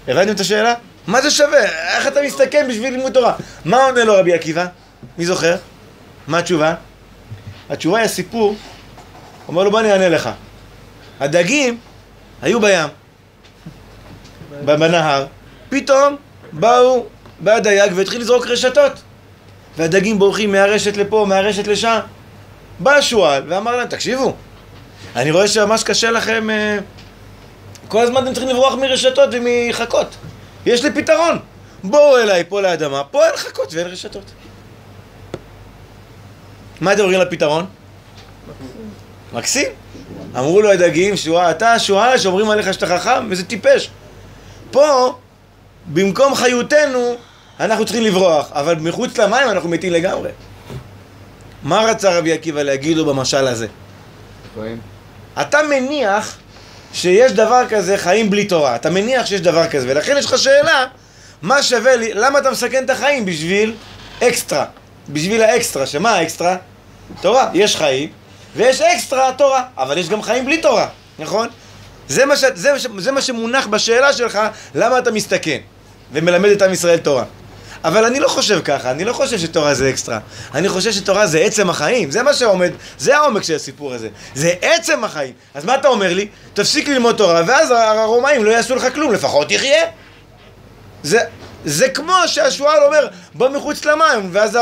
הבנתם 0.08 0.32
את 0.32 0.40
השאלה? 0.40 0.74
מה 1.06 1.22
זה 1.22 1.30
שווה? 1.30 1.64
איך 1.96 2.06
אתה 2.06 2.22
מסתכן 2.22 2.66
בשביל 2.68 2.94
לימוד 2.94 3.12
תורה? 3.12 3.32
מה 3.64 3.84
עונה 3.84 4.04
לו 4.04 4.14
רבי 4.14 4.34
עקיבא? 4.34 4.66
מי 5.18 5.26
זוכר? 5.26 5.56
מה 6.28 6.38
התשובה? 6.38 6.74
התשובה 7.70 7.98
היא 7.98 8.04
הסיפור, 8.04 8.56
אומר 9.48 9.62
לו 9.62 9.70
בוא 9.70 9.80
אני 9.80 9.92
אענה 9.92 10.08
לך. 10.08 10.30
הדגים 11.20 11.78
היו 12.42 12.60
בים, 12.60 12.88
בנהר, 14.64 15.26
פתאום 15.68 16.16
באו, 16.52 17.06
בא 17.40 17.52
הדייג 17.52 17.92
והתחיל 17.94 18.20
לזרוק 18.20 18.46
רשתות. 18.46 18.92
והדגים 19.76 20.18
בורחים 20.18 20.52
מהרשת 20.52 20.96
לפה, 20.96 21.24
מהרשת 21.28 21.66
לשם. 21.66 21.98
בא 22.78 22.92
השועל 22.94 23.42
ואמר 23.48 23.76
להם, 23.76 23.88
תקשיבו, 23.88 24.34
אני 25.16 25.30
רואה 25.30 25.48
שממש 25.48 25.82
קשה 25.82 26.10
לכם, 26.10 26.50
אה, 26.50 26.78
כל 27.88 28.02
הזמן 28.02 28.22
אתם 28.24 28.32
צריכים 28.32 28.48
לברוח 28.48 28.74
מרשתות 28.74 29.30
ומחכות. 29.32 30.16
יש 30.66 30.84
לי 30.84 30.90
פתרון. 30.92 31.38
בואו 31.84 32.18
אליי 32.18 32.44
פה 32.48 32.60
לאדמה, 32.60 33.04
פה 33.04 33.26
אין 33.26 33.36
חכות 33.36 33.74
ואין 33.74 33.86
רשתות. 33.86 34.24
מה 36.80 36.92
אתם 36.92 37.00
אומרים 37.00 37.20
לפתרון? 37.20 37.66
מקסים. 39.32 39.68
אמרו 40.36 40.62
לו 40.62 40.70
הדגים, 40.70 41.16
שועה, 41.16 41.50
אתה 41.50 41.78
שועל 41.78 42.18
שאומרים 42.18 42.50
עליך 42.50 42.74
שאתה 42.74 42.86
חכם, 42.86 43.26
וזה 43.30 43.44
טיפש. 43.44 43.90
פה, 44.70 45.14
במקום 45.86 46.34
חיותנו, 46.34 47.16
אנחנו 47.60 47.84
צריכים 47.84 48.02
לברוח, 48.02 48.52
אבל 48.52 48.74
מחוץ 48.74 49.18
למים 49.18 49.50
אנחנו 49.50 49.68
מתים 49.68 49.92
לגמרי. 49.92 50.30
מה 51.62 51.80
רצה 51.80 52.18
רבי 52.18 52.32
עקיבא 52.32 52.62
להגיד 52.62 52.96
לו 52.96 53.04
במשל 53.04 53.46
הזה? 53.46 53.66
אתה 55.40 55.58
מניח 55.62 56.38
שיש 56.92 57.32
דבר 57.32 57.62
כזה 57.68 57.98
חיים 57.98 58.30
בלי 58.30 58.44
תורה, 58.44 58.76
אתה 58.76 58.90
מניח 58.90 59.26
שיש 59.26 59.40
דבר 59.40 59.68
כזה, 59.68 59.86
ולכן 59.90 60.16
יש 60.18 60.26
לך 60.26 60.38
שאלה, 60.38 60.86
מה 61.42 61.62
שווה 61.62 61.96
לי, 61.96 62.14
למה 62.14 62.38
אתה 62.38 62.50
מסכן 62.50 62.84
את 62.84 62.90
החיים 62.90 63.24
בשביל 63.24 63.74
אקסטרה? 64.22 64.64
בשביל 65.08 65.42
האקסטרה, 65.42 65.86
שמה 65.86 66.10
האקסטרה? 66.10 66.56
תורה, 67.20 67.50
יש 67.54 67.76
חיים, 67.76 68.08
ויש 68.56 68.80
אקסטרה 68.80 69.32
תורה, 69.38 69.62
אבל 69.78 69.98
יש 69.98 70.08
גם 70.08 70.22
חיים 70.22 70.44
בלי 70.44 70.56
תורה, 70.58 70.88
נכון? 71.18 71.48
זה 72.08 72.26
מה, 72.26 72.36
ש, 72.36 72.44
זה, 72.54 72.72
מה 72.72 72.78
ש- 72.78 72.86
זה 72.98 73.12
מה 73.12 73.20
שמונח 73.22 73.66
בשאלה 73.66 74.12
שלך, 74.12 74.38
למה 74.74 74.98
אתה 74.98 75.10
מסתכן 75.10 75.58
ומלמד 76.12 76.48
את 76.50 76.62
עם 76.62 76.72
ישראל 76.72 76.98
תורה. 76.98 77.24
אבל 77.84 78.04
אני 78.04 78.20
לא 78.20 78.28
חושב 78.28 78.60
ככה, 78.64 78.90
אני 78.90 79.04
לא 79.04 79.12
חושב 79.12 79.38
שתורה 79.38 79.74
זה 79.74 79.90
אקסטרה. 79.90 80.18
אני 80.54 80.68
חושב 80.68 80.92
שתורה 80.92 81.26
זה 81.26 81.38
עצם 81.38 81.70
החיים, 81.70 82.10
זה 82.10 82.22
מה 82.22 82.34
שעומד, 82.34 82.70
זה 82.98 83.16
העומק 83.16 83.42
של 83.42 83.54
הסיפור 83.54 83.94
הזה. 83.94 84.08
זה 84.34 84.52
עצם 84.62 85.04
החיים. 85.04 85.32
אז 85.54 85.64
מה 85.64 85.74
אתה 85.74 85.88
אומר 85.88 86.14
לי? 86.14 86.28
תפסיק 86.54 86.88
ללמוד 86.88 87.16
תורה, 87.16 87.42
ואז 87.46 87.70
הרומאים 87.70 88.44
לא 88.44 88.50
יעשו 88.50 88.74
לך 88.74 88.94
כלום, 88.94 89.12
לפחות 89.12 89.48
תחיה. 89.48 89.82
זה, 91.02 91.20
זה 91.68 91.88
כמו 91.88 92.14
שהשועל 92.26 92.82
אומר, 92.82 93.06
בוא 93.34 93.48
מחוץ 93.48 93.84
למים, 93.84 94.28
ואז. 94.32 94.58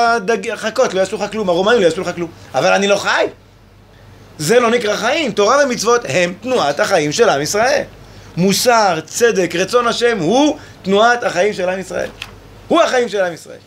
החכות 0.53 0.95
לא 0.95 1.01
יעשו 1.01 1.17
לך 1.17 1.25
כלום, 1.33 1.49
הרומאים 1.49 1.81
לא 1.81 1.85
יעשו 1.85 2.01
לך 2.01 2.11
כלום. 2.15 2.31
אבל 2.55 2.73
אני 2.73 2.89
לא 2.89 2.97
חי. 2.97 3.27
זה 4.39 4.61
לא 4.61 4.71
נקרא 4.71 4.97
חיים. 4.97 5.33
תורה 5.33 5.65
ומצוות 5.65 6.01
הם 6.09 6.35
תנועת 6.41 6.81
החיים 6.81 7.13
של 7.13 7.29
עם 7.29 7.43
ישראל. 7.43 7.83
מוסר, 8.37 9.01
צדק, 9.07 9.55
רצון 9.55 9.87
השם, 9.87 10.19
הוא 10.19 10.59
תנועת 10.83 11.25
החיים 11.25 11.53
של 11.53 11.69
עם 11.69 11.79
ישראל. 11.79 12.11
הוא 12.69 12.83
החיים 12.83 13.09
של 13.09 13.21
עם 13.21 13.33
ישראל. 13.33 13.59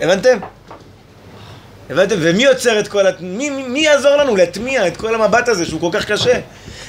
הבנתם? 0.00 0.38
הבנתם? 1.90 2.16
ומי 2.18 2.44
יוצר 2.44 2.80
את 2.80 2.88
כל 2.88 3.06
ה... 3.06 3.10
מי, 3.20 3.50
מי, 3.50 3.62
מי 3.62 3.80
יעזור 3.80 4.16
לנו 4.16 4.36
להטמיע 4.36 4.86
את 4.86 4.96
כל 4.96 5.14
המבט 5.14 5.48
הזה 5.48 5.66
שהוא 5.66 5.80
כל 5.80 5.90
כך 5.92 6.04
קשה? 6.04 6.40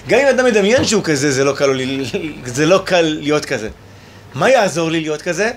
גם 0.07 0.19
אם 0.19 0.27
אדם 0.27 0.45
מדמיין 0.45 0.85
שהוא 0.85 1.03
כזה, 1.03 1.31
זה 1.31 1.43
לא 1.43 1.53
קל, 1.53 1.65
לי, 1.65 2.03
זה 2.45 2.65
לא 2.65 2.81
קל 2.85 3.01
להיות 3.01 3.45
כזה. 3.45 3.69
מה 4.33 4.49
יעזור 4.49 4.91
לי 4.91 5.01
להיות 5.01 5.21
כזה? 5.21 5.51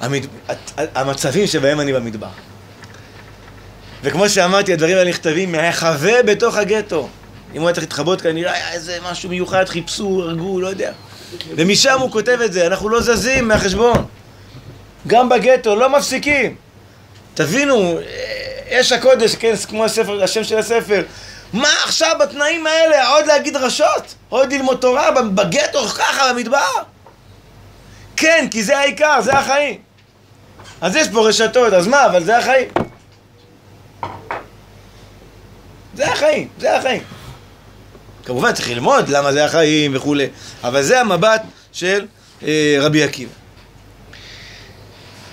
המד... 0.00 0.26
המצבים 0.76 1.46
שבהם 1.46 1.80
אני 1.80 1.92
במדבר. 1.92 2.28
וכמו 4.02 4.28
שאמרתי, 4.28 4.72
הדברים 4.72 4.96
האלה 4.96 5.10
נכתבים 5.10 5.52
מהחווה 5.52 6.22
בתוך 6.22 6.56
הגטו. 6.56 7.08
אם 7.54 7.60
הוא 7.60 7.68
היה 7.68 7.74
צריך 7.74 7.84
להתחבות 7.84 8.20
כנראה 8.20 8.52
היה 8.52 8.72
איזה 8.72 8.98
משהו 9.10 9.28
מיוחד, 9.28 9.68
חיפשו, 9.68 10.22
הרגו, 10.22 10.60
לא 10.60 10.68
יודע. 10.68 10.92
ומשם 11.56 11.98
הוא 11.98 12.10
כותב 12.12 12.38
את 12.44 12.52
זה, 12.52 12.66
אנחנו 12.66 12.88
לא 12.88 13.00
זזים 13.00 13.48
מהחשבון. 13.48 14.04
גם 15.06 15.28
בגטו, 15.28 15.76
לא 15.76 15.98
מפסיקים. 15.98 16.54
תבינו, 17.34 17.98
אש 18.70 18.92
הקודש, 18.92 19.34
כן, 19.34 19.54
כמו 19.68 19.84
הספר, 19.84 20.22
השם 20.22 20.44
של 20.44 20.58
הספר. 20.58 21.02
מה 21.52 21.68
עכשיו 21.84 22.16
בתנאים 22.20 22.66
האלה? 22.66 23.08
עוד 23.08 23.26
להגיד 23.26 23.56
רשות? 23.56 24.14
עוד 24.28 24.52
ללמוד 24.52 24.78
תורה 24.80 25.10
בגטו 25.10 25.88
ככה 25.88 26.32
במדבר? 26.32 26.70
כן, 28.16 28.46
כי 28.50 28.62
זה 28.62 28.78
העיקר, 28.78 29.20
זה 29.20 29.32
החיים. 29.32 29.78
אז 30.80 30.96
יש 30.96 31.08
פה 31.08 31.28
רשתות, 31.28 31.72
אז 31.72 31.86
מה, 31.86 32.06
אבל 32.06 32.24
זה 32.24 32.38
החיים. 32.38 32.68
זה 35.94 36.12
החיים, 36.12 36.48
זה 36.58 36.76
החיים. 36.76 37.02
כמובן 38.24 38.52
צריך 38.52 38.70
ללמוד 38.70 39.08
למה 39.08 39.32
זה 39.32 39.44
החיים 39.44 39.96
וכולי, 39.96 40.26
אבל 40.64 40.82
זה 40.82 41.00
המבט 41.00 41.42
של 41.72 42.06
אה, 42.42 42.76
רבי 42.80 43.02
עקיבא. 43.02 43.32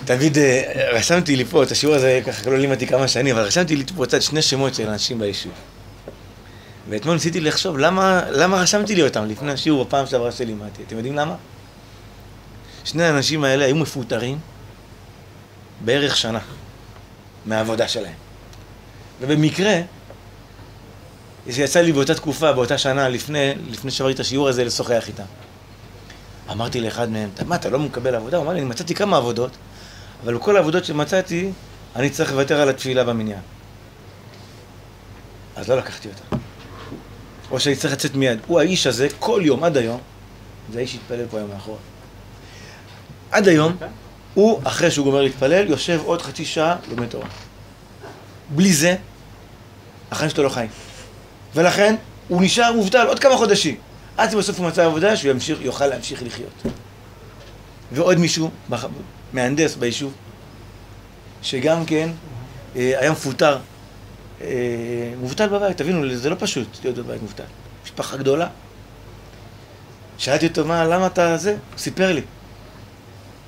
תמיד 0.04 0.38
אה, 0.38 0.62
רשמתי 0.92 1.36
לי 1.36 1.44
פה 1.44 1.62
את 1.62 1.70
השיעור 1.70 1.94
הזה, 1.94 2.20
ככה 2.26 2.50
לא 2.50 2.58
לימדתי 2.58 2.86
כמה 2.86 3.08
שנים, 3.08 3.36
אבל 3.36 3.44
רשמתי 3.44 3.76
לי 3.76 3.84
פה 3.96 4.06
קצת 4.06 4.22
שני 4.22 4.42
שמות 4.42 4.74
של 4.74 4.88
אנשים 4.88 5.18
ביישוב. 5.18 5.52
ואתמול 6.88 7.14
ניסיתי 7.14 7.40
לחשוב 7.40 7.78
למה, 7.78 8.22
למה 8.30 8.56
רשמתי 8.56 8.94
לי 8.94 9.02
אותם 9.02 9.24
לפני 9.24 9.52
השיעור 9.52 9.84
בפעם 9.84 10.06
שעברה 10.06 10.32
שלימדתי. 10.32 10.82
אתם 10.82 10.96
יודעים 10.96 11.14
למה? 11.14 11.34
שני 12.84 13.04
האנשים 13.04 13.44
האלה 13.44 13.64
היו 13.64 13.76
מפוטרים 13.76 14.38
בערך 15.80 16.16
שנה 16.16 16.38
מהעבודה 17.46 17.88
שלהם. 17.88 18.14
ובמקרה, 19.20 19.80
יצא 21.46 21.80
לי 21.80 21.92
באותה 21.92 22.14
תקופה, 22.14 22.52
באותה 22.52 22.78
שנה, 22.78 23.08
לפני, 23.08 23.54
לפני 23.70 23.90
שעברתי 23.90 24.14
את 24.14 24.20
השיעור 24.20 24.48
הזה, 24.48 24.64
לשוחח 24.64 25.04
איתם. 25.08 25.24
אמרתי 26.50 26.80
לאחד 26.80 27.10
מהם, 27.10 27.30
מה, 27.46 27.54
אתה 27.54 27.70
לא 27.70 27.78
מקבל 27.78 28.14
עבודה? 28.14 28.36
הוא 28.36 28.44
אמר 28.44 28.52
לי, 28.52 28.60
אני 28.60 28.68
מצאתי 28.68 28.94
כמה 28.94 29.16
עבודות, 29.16 29.50
אבל 30.24 30.34
בכל 30.34 30.56
העבודות 30.56 30.84
שמצאתי, 30.84 31.50
אני 31.96 32.10
צריך 32.10 32.32
לוותר 32.32 32.60
על 32.60 32.68
התפילה 32.68 33.04
במניין. 33.04 33.40
אז 35.56 35.68
לא 35.68 35.76
לקחתי 35.76 36.08
אותה. 36.08 36.35
או 37.50 37.60
שאני 37.60 37.76
צריך 37.76 37.94
לצאת 37.94 38.14
מיד. 38.14 38.38
הוא 38.46 38.60
האיש 38.60 38.86
הזה, 38.86 39.08
כל 39.18 39.40
יום, 39.44 39.64
עד 39.64 39.76
היום, 39.76 40.00
זה 40.72 40.78
האיש 40.78 40.92
שהתפלל 40.92 41.26
פה 41.30 41.36
היום 41.36 41.50
מאחורה. 41.50 41.78
עד 43.30 43.48
היום, 43.48 43.76
הוא, 44.34 44.60
אחרי 44.64 44.90
שהוא 44.90 45.04
גומר 45.04 45.22
להתפלל, 45.22 45.70
יושב 45.70 46.00
עוד 46.04 46.22
חצי 46.22 46.44
שעה, 46.44 46.76
לומד 46.90 47.06
תורה. 47.06 47.26
בלי 48.50 48.72
זה, 48.72 48.96
החיים 50.10 50.30
שלו 50.30 50.44
לא 50.44 50.48
חיים. 50.48 50.70
ולכן, 51.54 51.94
הוא 52.28 52.42
נשאר 52.42 52.72
מובטל 52.72 53.06
עוד 53.06 53.18
כמה 53.18 53.36
חודשים. 53.36 53.76
עד 54.16 54.30
שבסוף 54.30 54.58
הוא 54.58 54.66
מצא 54.66 54.84
עבודה 54.84 55.16
שהוא 55.16 55.30
ימשיך, 55.30 55.58
יוכל 55.60 55.86
להמשיך 55.86 56.22
לחיות. 56.22 56.62
ועוד 57.92 58.18
מישהו, 58.18 58.50
מהנדס 59.32 59.74
ביישוב, 59.74 60.12
שגם 61.42 61.84
כן 61.84 62.10
אה, 62.76 62.92
היה 63.00 63.12
מפוטר, 63.12 63.58
מובטל 65.20 65.48
בבית, 65.48 65.76
תבינו, 65.76 66.16
זה 66.16 66.30
לא 66.30 66.36
פשוט 66.38 66.68
להיות 66.84 66.96
בבית 66.96 67.22
מובטל. 67.22 67.44
משפחה 67.84 68.16
גדולה. 68.16 68.48
שאלתי 70.18 70.46
אותו, 70.46 70.64
מה, 70.64 70.84
למה 70.84 71.06
אתה 71.06 71.36
זה? 71.36 71.50
הוא 71.50 71.78
סיפר 71.78 72.12
לי 72.12 72.20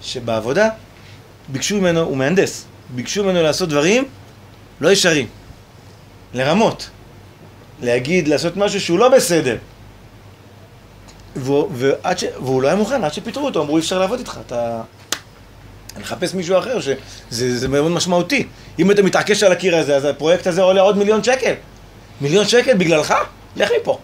שבעבודה 0.03 0.69
ביקשו 1.49 1.77
ממנו, 1.77 2.01
הוא 2.01 2.17
מהנדס, 2.17 2.65
ביקשו 2.95 3.25
ממנו 3.25 3.43
לעשות 3.43 3.69
דברים 3.69 4.05
לא 4.81 4.93
ישרים, 4.93 5.27
לרמות, 6.35 6.91
להגיד, 7.83 8.29
לעשות 8.29 8.57
משהו 8.57 8.81
שהוא 8.81 8.99
לא 8.99 9.09
בסדר. 9.09 9.57
והוא, 11.37 11.71
ש... 12.17 12.25
והוא 12.25 12.63
לא 12.63 12.69
היה 12.69 12.77
מוכן, 12.77 13.05
עד 13.05 13.13
שפיטרו 13.13 13.45
אותו, 13.45 13.63
אמרו 13.63 13.77
אי 13.77 13.81
אפשר 13.81 13.99
לעבוד 13.99 14.19
איתך, 14.19 14.39
אתה... 14.47 14.83
נחפש 16.01 16.35
מישהו 16.35 16.59
אחר, 16.59 16.79
שזה 17.31 17.69
מאוד 17.69 17.91
משמעותי. 17.91 18.47
אם 18.79 18.91
אתה 18.91 19.03
מתעקש 19.03 19.43
על 19.43 19.53
הקיר 19.53 19.77
הזה, 19.77 19.97
אז 19.97 20.05
הפרויקט 20.05 20.47
הזה 20.47 20.63
עולה 20.63 20.81
עוד 20.81 20.99
מיליון 20.99 21.25
שקל. 21.25 21.53
מיליון 22.21 22.45
שקל 22.49 22.75
בגללך? 22.75 23.15
לך 23.57 23.71
מפה. 23.81 23.99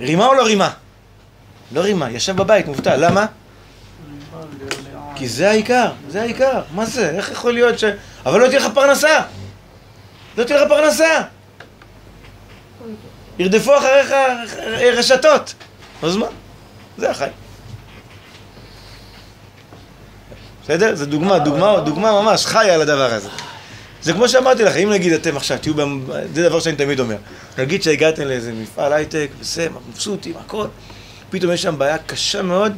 רימה 0.00 0.26
או 0.26 0.34
לא 0.34 0.42
רימה? 0.42 0.70
לא 1.72 1.80
רימה, 1.80 2.10
ישב 2.10 2.36
בבית, 2.36 2.66
מובטל. 2.66 2.96
למה? 3.06 3.26
כי 5.14 5.28
זה 5.28 5.50
העיקר, 5.50 5.90
זה 6.08 6.22
העיקר. 6.22 6.62
מה 6.74 6.86
זה? 6.86 7.10
איך 7.10 7.30
יכול 7.30 7.54
להיות 7.54 7.78
ש... 7.78 7.84
אבל 8.26 8.40
לא 8.40 8.46
תהיה 8.46 8.60
לך 8.60 8.66
פרנסה. 8.74 9.22
לא 10.38 10.44
תהיה 10.44 10.62
לך 10.62 10.68
פרנסה. 10.68 11.22
ירדפו 13.38 13.78
אחריך 13.78 14.12
רשתות. 14.98 15.54
אז 16.02 16.16
מה? 16.16 16.26
זה 16.98 17.10
החיים. 17.10 17.45
בסדר? 20.66 20.94
זו 20.96 21.06
דוגמה, 21.06 21.38
דוגמה, 21.38 21.80
דוגמה 21.80 22.22
ממש 22.22 22.46
חיה 22.46 22.74
על 22.74 22.80
הדבר 22.80 23.14
הזה. 23.14 23.28
זה 24.02 24.12
כמו 24.12 24.28
שאמרתי 24.28 24.64
לך, 24.64 24.76
אם 24.76 24.90
נגיד 24.90 25.12
אתם 25.12 25.36
עכשיו 25.36 25.58
תהיו, 25.58 25.74
זה 26.34 26.48
דבר 26.48 26.60
שאני 26.60 26.76
תמיד 26.76 27.00
אומר, 27.00 27.16
נגיד 27.58 27.82
שהגעתם 27.82 28.22
לאיזה 28.22 28.52
מפעל 28.52 28.92
הייטק, 28.92 29.28
וזה, 29.40 29.68
מבסוטים, 29.90 30.34
הכל, 30.36 30.66
פתאום 31.30 31.52
יש 31.52 31.62
שם 31.62 31.78
בעיה 31.78 31.98
קשה 31.98 32.42
מאוד 32.42 32.72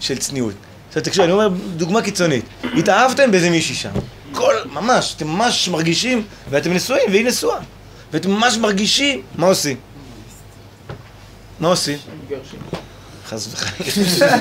של 0.00 0.18
צניעות. 0.18 0.54
עכשיו 0.88 1.02
תקשיבו, 1.02 1.24
אני 1.24 1.32
אומר 1.32 1.48
דוגמה 1.76 2.02
קיצונית, 2.02 2.44
התאהבתם 2.76 3.30
באיזה 3.30 3.50
מישהי 3.50 3.74
שם, 3.74 3.90
כל, 4.32 4.54
ממש, 4.72 5.14
אתם 5.16 5.26
ממש 5.26 5.68
מרגישים, 5.68 6.24
ואתם 6.50 6.72
נשואים, 6.72 7.10
והיא 7.10 7.26
נשואה, 7.26 7.58
ואתם 8.12 8.30
ממש 8.30 8.56
מרגישים, 8.56 9.22
מה 9.34 9.46
עושים? 9.46 9.76
מה 11.60 11.68
עושים? 11.68 11.98
חס 13.30 13.48
וחלילה. 13.52 14.32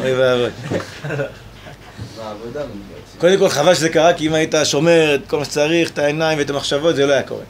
אוי 0.00 0.14
ואבוי. 0.14 0.50
קודם 3.18 3.38
כל 3.38 3.48
חבל 3.48 3.74
שזה 3.74 3.88
קרה, 3.88 4.12
כי 4.12 4.26
אם 4.26 4.34
היית 4.34 4.54
שומר 4.64 5.14
את 5.14 5.20
כל 5.26 5.38
מה 5.38 5.44
שצריך, 5.44 5.90
את 5.90 5.98
העיניים 5.98 6.38
ואת 6.38 6.50
המחשבות, 6.50 6.96
זה 6.96 7.06
לא 7.06 7.12
היה 7.12 7.22
קורה. 7.22 7.44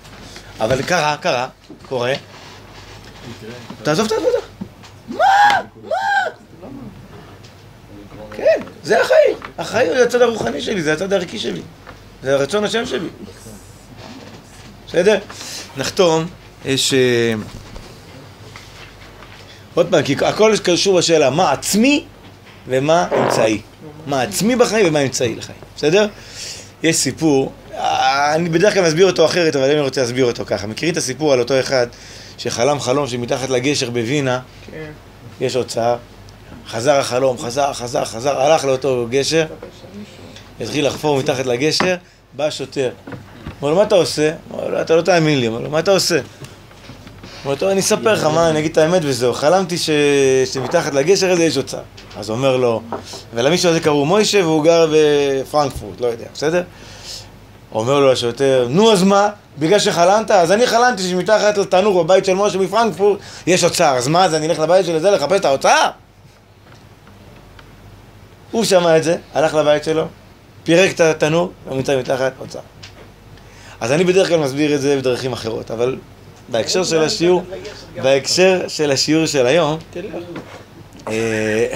אבל 0.61 0.83
קרה, 0.83 1.17
קרה, 1.21 1.49
קורה. 1.89 2.15
תעזוב 3.83 4.07
את 4.07 4.13
העבודה. 4.13 4.39
מה? 5.09 5.25
מה? 5.83 5.97
כן, 8.33 8.61
זה 8.83 9.01
החיים. 9.01 9.37
החיים 9.59 9.89
זה 9.89 10.03
הצד 10.03 10.23
הרוחני 10.23 10.61
שלי, 10.61 10.83
זה 10.83 10.93
הצד 10.93 11.13
הערכי 11.13 11.39
שלי. 11.39 11.63
זה 12.23 12.35
הרצון 12.35 12.65
השם 12.65 12.87
שלי. 12.87 13.09
בסדר? 14.89 15.19
נחתום, 15.77 16.27
יש... 16.65 16.95
עוד 19.79 19.87
פעם, 19.91 20.03
כי 20.03 20.17
הכל 20.21 20.55
קשור 20.63 20.99
בשאלה 20.99 21.31
מה 21.31 21.53
עצמי 21.53 22.05
ומה 22.69 23.07
אמצעי. 23.19 23.61
מה 24.07 24.23
עצמי 24.23 24.57
בחיים 24.57 24.87
ומה 24.87 25.01
אמצעי 25.01 25.37
לחיים, 25.37 25.59
בסדר? 25.77 26.07
יש 26.83 26.97
סיפור, 26.97 27.53
אני 28.35 28.49
בדרך 28.49 28.75
כלל 28.75 28.87
מסביר 28.87 29.07
אותו 29.07 29.27
אחרת, 29.27 29.57
אבל 29.57 29.71
אני 29.71 29.81
רוצה 29.81 30.01
להסביר 30.01 30.25
אותו 30.25 30.45
ככה. 30.47 30.67
מכירים 30.67 30.93
את 30.93 30.99
הסיפור 30.99 31.33
על 31.33 31.39
אותו 31.39 31.61
אחד 31.61 31.87
שחלם 32.39 32.81
חלום 32.81 33.07
שמתחת 33.07 33.51
לגשר 33.51 33.91
בווינה, 33.91 34.41
כן. 34.71 34.91
יש 35.41 35.55
הוצאה, 35.55 35.97
חזר 36.69 36.99
החלום, 36.99 37.39
חזר, 37.39 37.73
חזר, 37.73 38.05
חזר, 38.05 38.41
הלך 38.41 38.65
לאותו 38.65 39.07
גשר, 39.11 39.47
התחיל 40.61 40.87
לחפור 40.87 41.19
מתחת 41.19 41.47
לגשר, 41.47 41.97
בא 42.37 42.51
שוטר. 42.51 42.91
אמר 43.63 43.71
לו, 43.71 43.77
מה 43.77 43.83
אתה 43.83 43.95
עושה? 43.95 44.33
אמר 44.53 44.69
לו, 44.69 44.81
אתה 44.81 44.97
לא 44.97 45.03
תאמין 45.03 45.41
לי. 45.41 45.49
אמר 45.49 45.61
לו, 45.61 45.71
מה 45.71 45.79
אתה 45.79 45.91
עושה? 45.91 46.21
אמר 47.49 47.55
אומר, 47.55 47.61
טוב, 47.61 47.71
אני 47.71 47.81
אספר 47.81 48.13
לך 48.13 48.25
מה, 48.25 48.51
אני 48.51 48.59
אגיד 48.59 48.71
את 48.71 48.79
האמת 48.79 49.03
וזהו. 49.05 49.35
חלמתי. 49.35 49.77
שמתחת 50.53 50.95
לגשר 50.95 51.31
הזה 51.31 51.45
יש 51.45 51.57
אוצר. 51.57 51.81
אז 52.19 52.29
הוא 52.29 52.37
אומר 52.37 52.57
לו, 52.57 52.83
ולמישהו 53.35 53.71
הזה 53.71 53.81
קראו 53.81 54.07
מוישה 54.07 54.39
והוא 54.45 54.65
גר 54.65 54.87
בפרנקפורט, 54.93 56.01
לא 56.01 56.07
יודע, 56.07 56.25
בסדר? 56.35 56.63
אומר 57.73 58.01
לו 58.01 58.13
השוטר, 58.13 58.67
נו 58.71 58.93
אז 58.93 59.03
מה? 59.03 59.29
בגלל 59.59 59.79
שחלמת? 59.79 60.31
אז 60.31 60.53
אני 60.53 60.67
חלמתי 60.67 61.03
שמתחת 61.03 61.59
לתנור 61.59 62.05
בבית 62.05 62.25
של 62.25 62.35
משה 62.35 62.59
מפרנקפורט 62.59 63.19
יש 63.47 63.65
אוצר. 63.65 63.97
אז 63.97 64.09
מה, 64.09 64.25
אז 64.25 64.35
אני 64.35 64.47
אלך 64.47 64.59
לבית 64.59 64.87
של 64.87 64.99
זה 64.99 65.11
לחפש 65.11 65.41
את 65.41 65.45
האוצר? 65.45 65.87
הוא 68.51 68.65
שמע 68.65 68.97
את 68.97 69.05
זה, 69.05 69.17
הלך 69.35 69.55
לבית 69.55 69.85
שלו, 69.85 70.05
פירק 70.65 70.95
את 70.95 71.01
התנור, 71.01 71.53
ונמצא 71.69 71.99
מתחת 71.99 72.33
אוצר. 72.41 72.61
אז 73.81 73.93
אני 73.93 74.05
בדרך 74.05 74.29
כלל 74.29 74.39
מסביר 74.39 74.75
את 74.75 74.81
זה 74.81 74.97
בדרכים 74.97 75.33
אחרות, 75.33 75.71
אבל 75.71 75.97
בהקשר 76.49 76.85
של 76.85 77.03
השיעור, 77.03 77.43
בהקשר 78.03 78.69
של 78.69 78.91
השיעור 78.91 79.27
של 79.27 79.47
היום, 79.47 79.79
אה, 81.09 81.67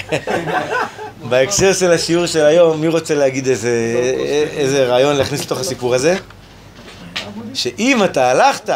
בהקשר 1.30 1.72
של 1.72 1.90
השיעור 1.90 2.26
של 2.26 2.44
היום, 2.44 2.80
מי 2.80 2.88
רוצה 2.88 3.14
להגיד 3.14 3.46
איזה, 3.48 4.86
רעיון 4.88 5.16
להכניס 5.16 5.44
לתוך 5.44 5.60
הסיפור 5.60 5.94
הזה? 5.94 6.16
שאם 7.54 8.04
אתה 8.04 8.30
הלכת, 8.30 8.70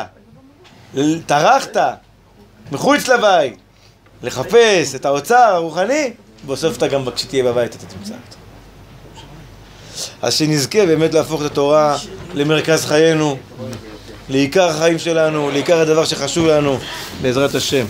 טרחת, 1.26 1.76
מחוץ 2.72 3.09
לבית, 3.09 3.57
לחפש 4.22 4.94
את 4.94 5.05
האוצר 5.05 5.34
הרוחני, 5.36 6.11
בסוף 6.47 6.76
אתה 6.76 6.88
גם 6.88 7.05
כשתהיה 7.14 7.44
בבית 7.44 7.74
אתה 7.74 7.86
תמצא 7.86 8.14
אותו. 8.14 8.36
אז 10.22 10.34
שנזכה 10.34 10.86
באמת 10.86 11.14
להפוך 11.14 11.40
את 11.40 11.47
התורה 11.47 11.99
למרכז 12.34 12.86
חיינו, 12.86 13.36
לעיקר 14.29 14.68
החיים 14.68 14.99
שלנו, 14.99 15.51
לעיקר 15.51 15.81
הדבר 15.81 16.05
שחשוב 16.05 16.47
לנו, 16.47 16.79
בעזרת 17.22 17.55
השם. 17.55 17.87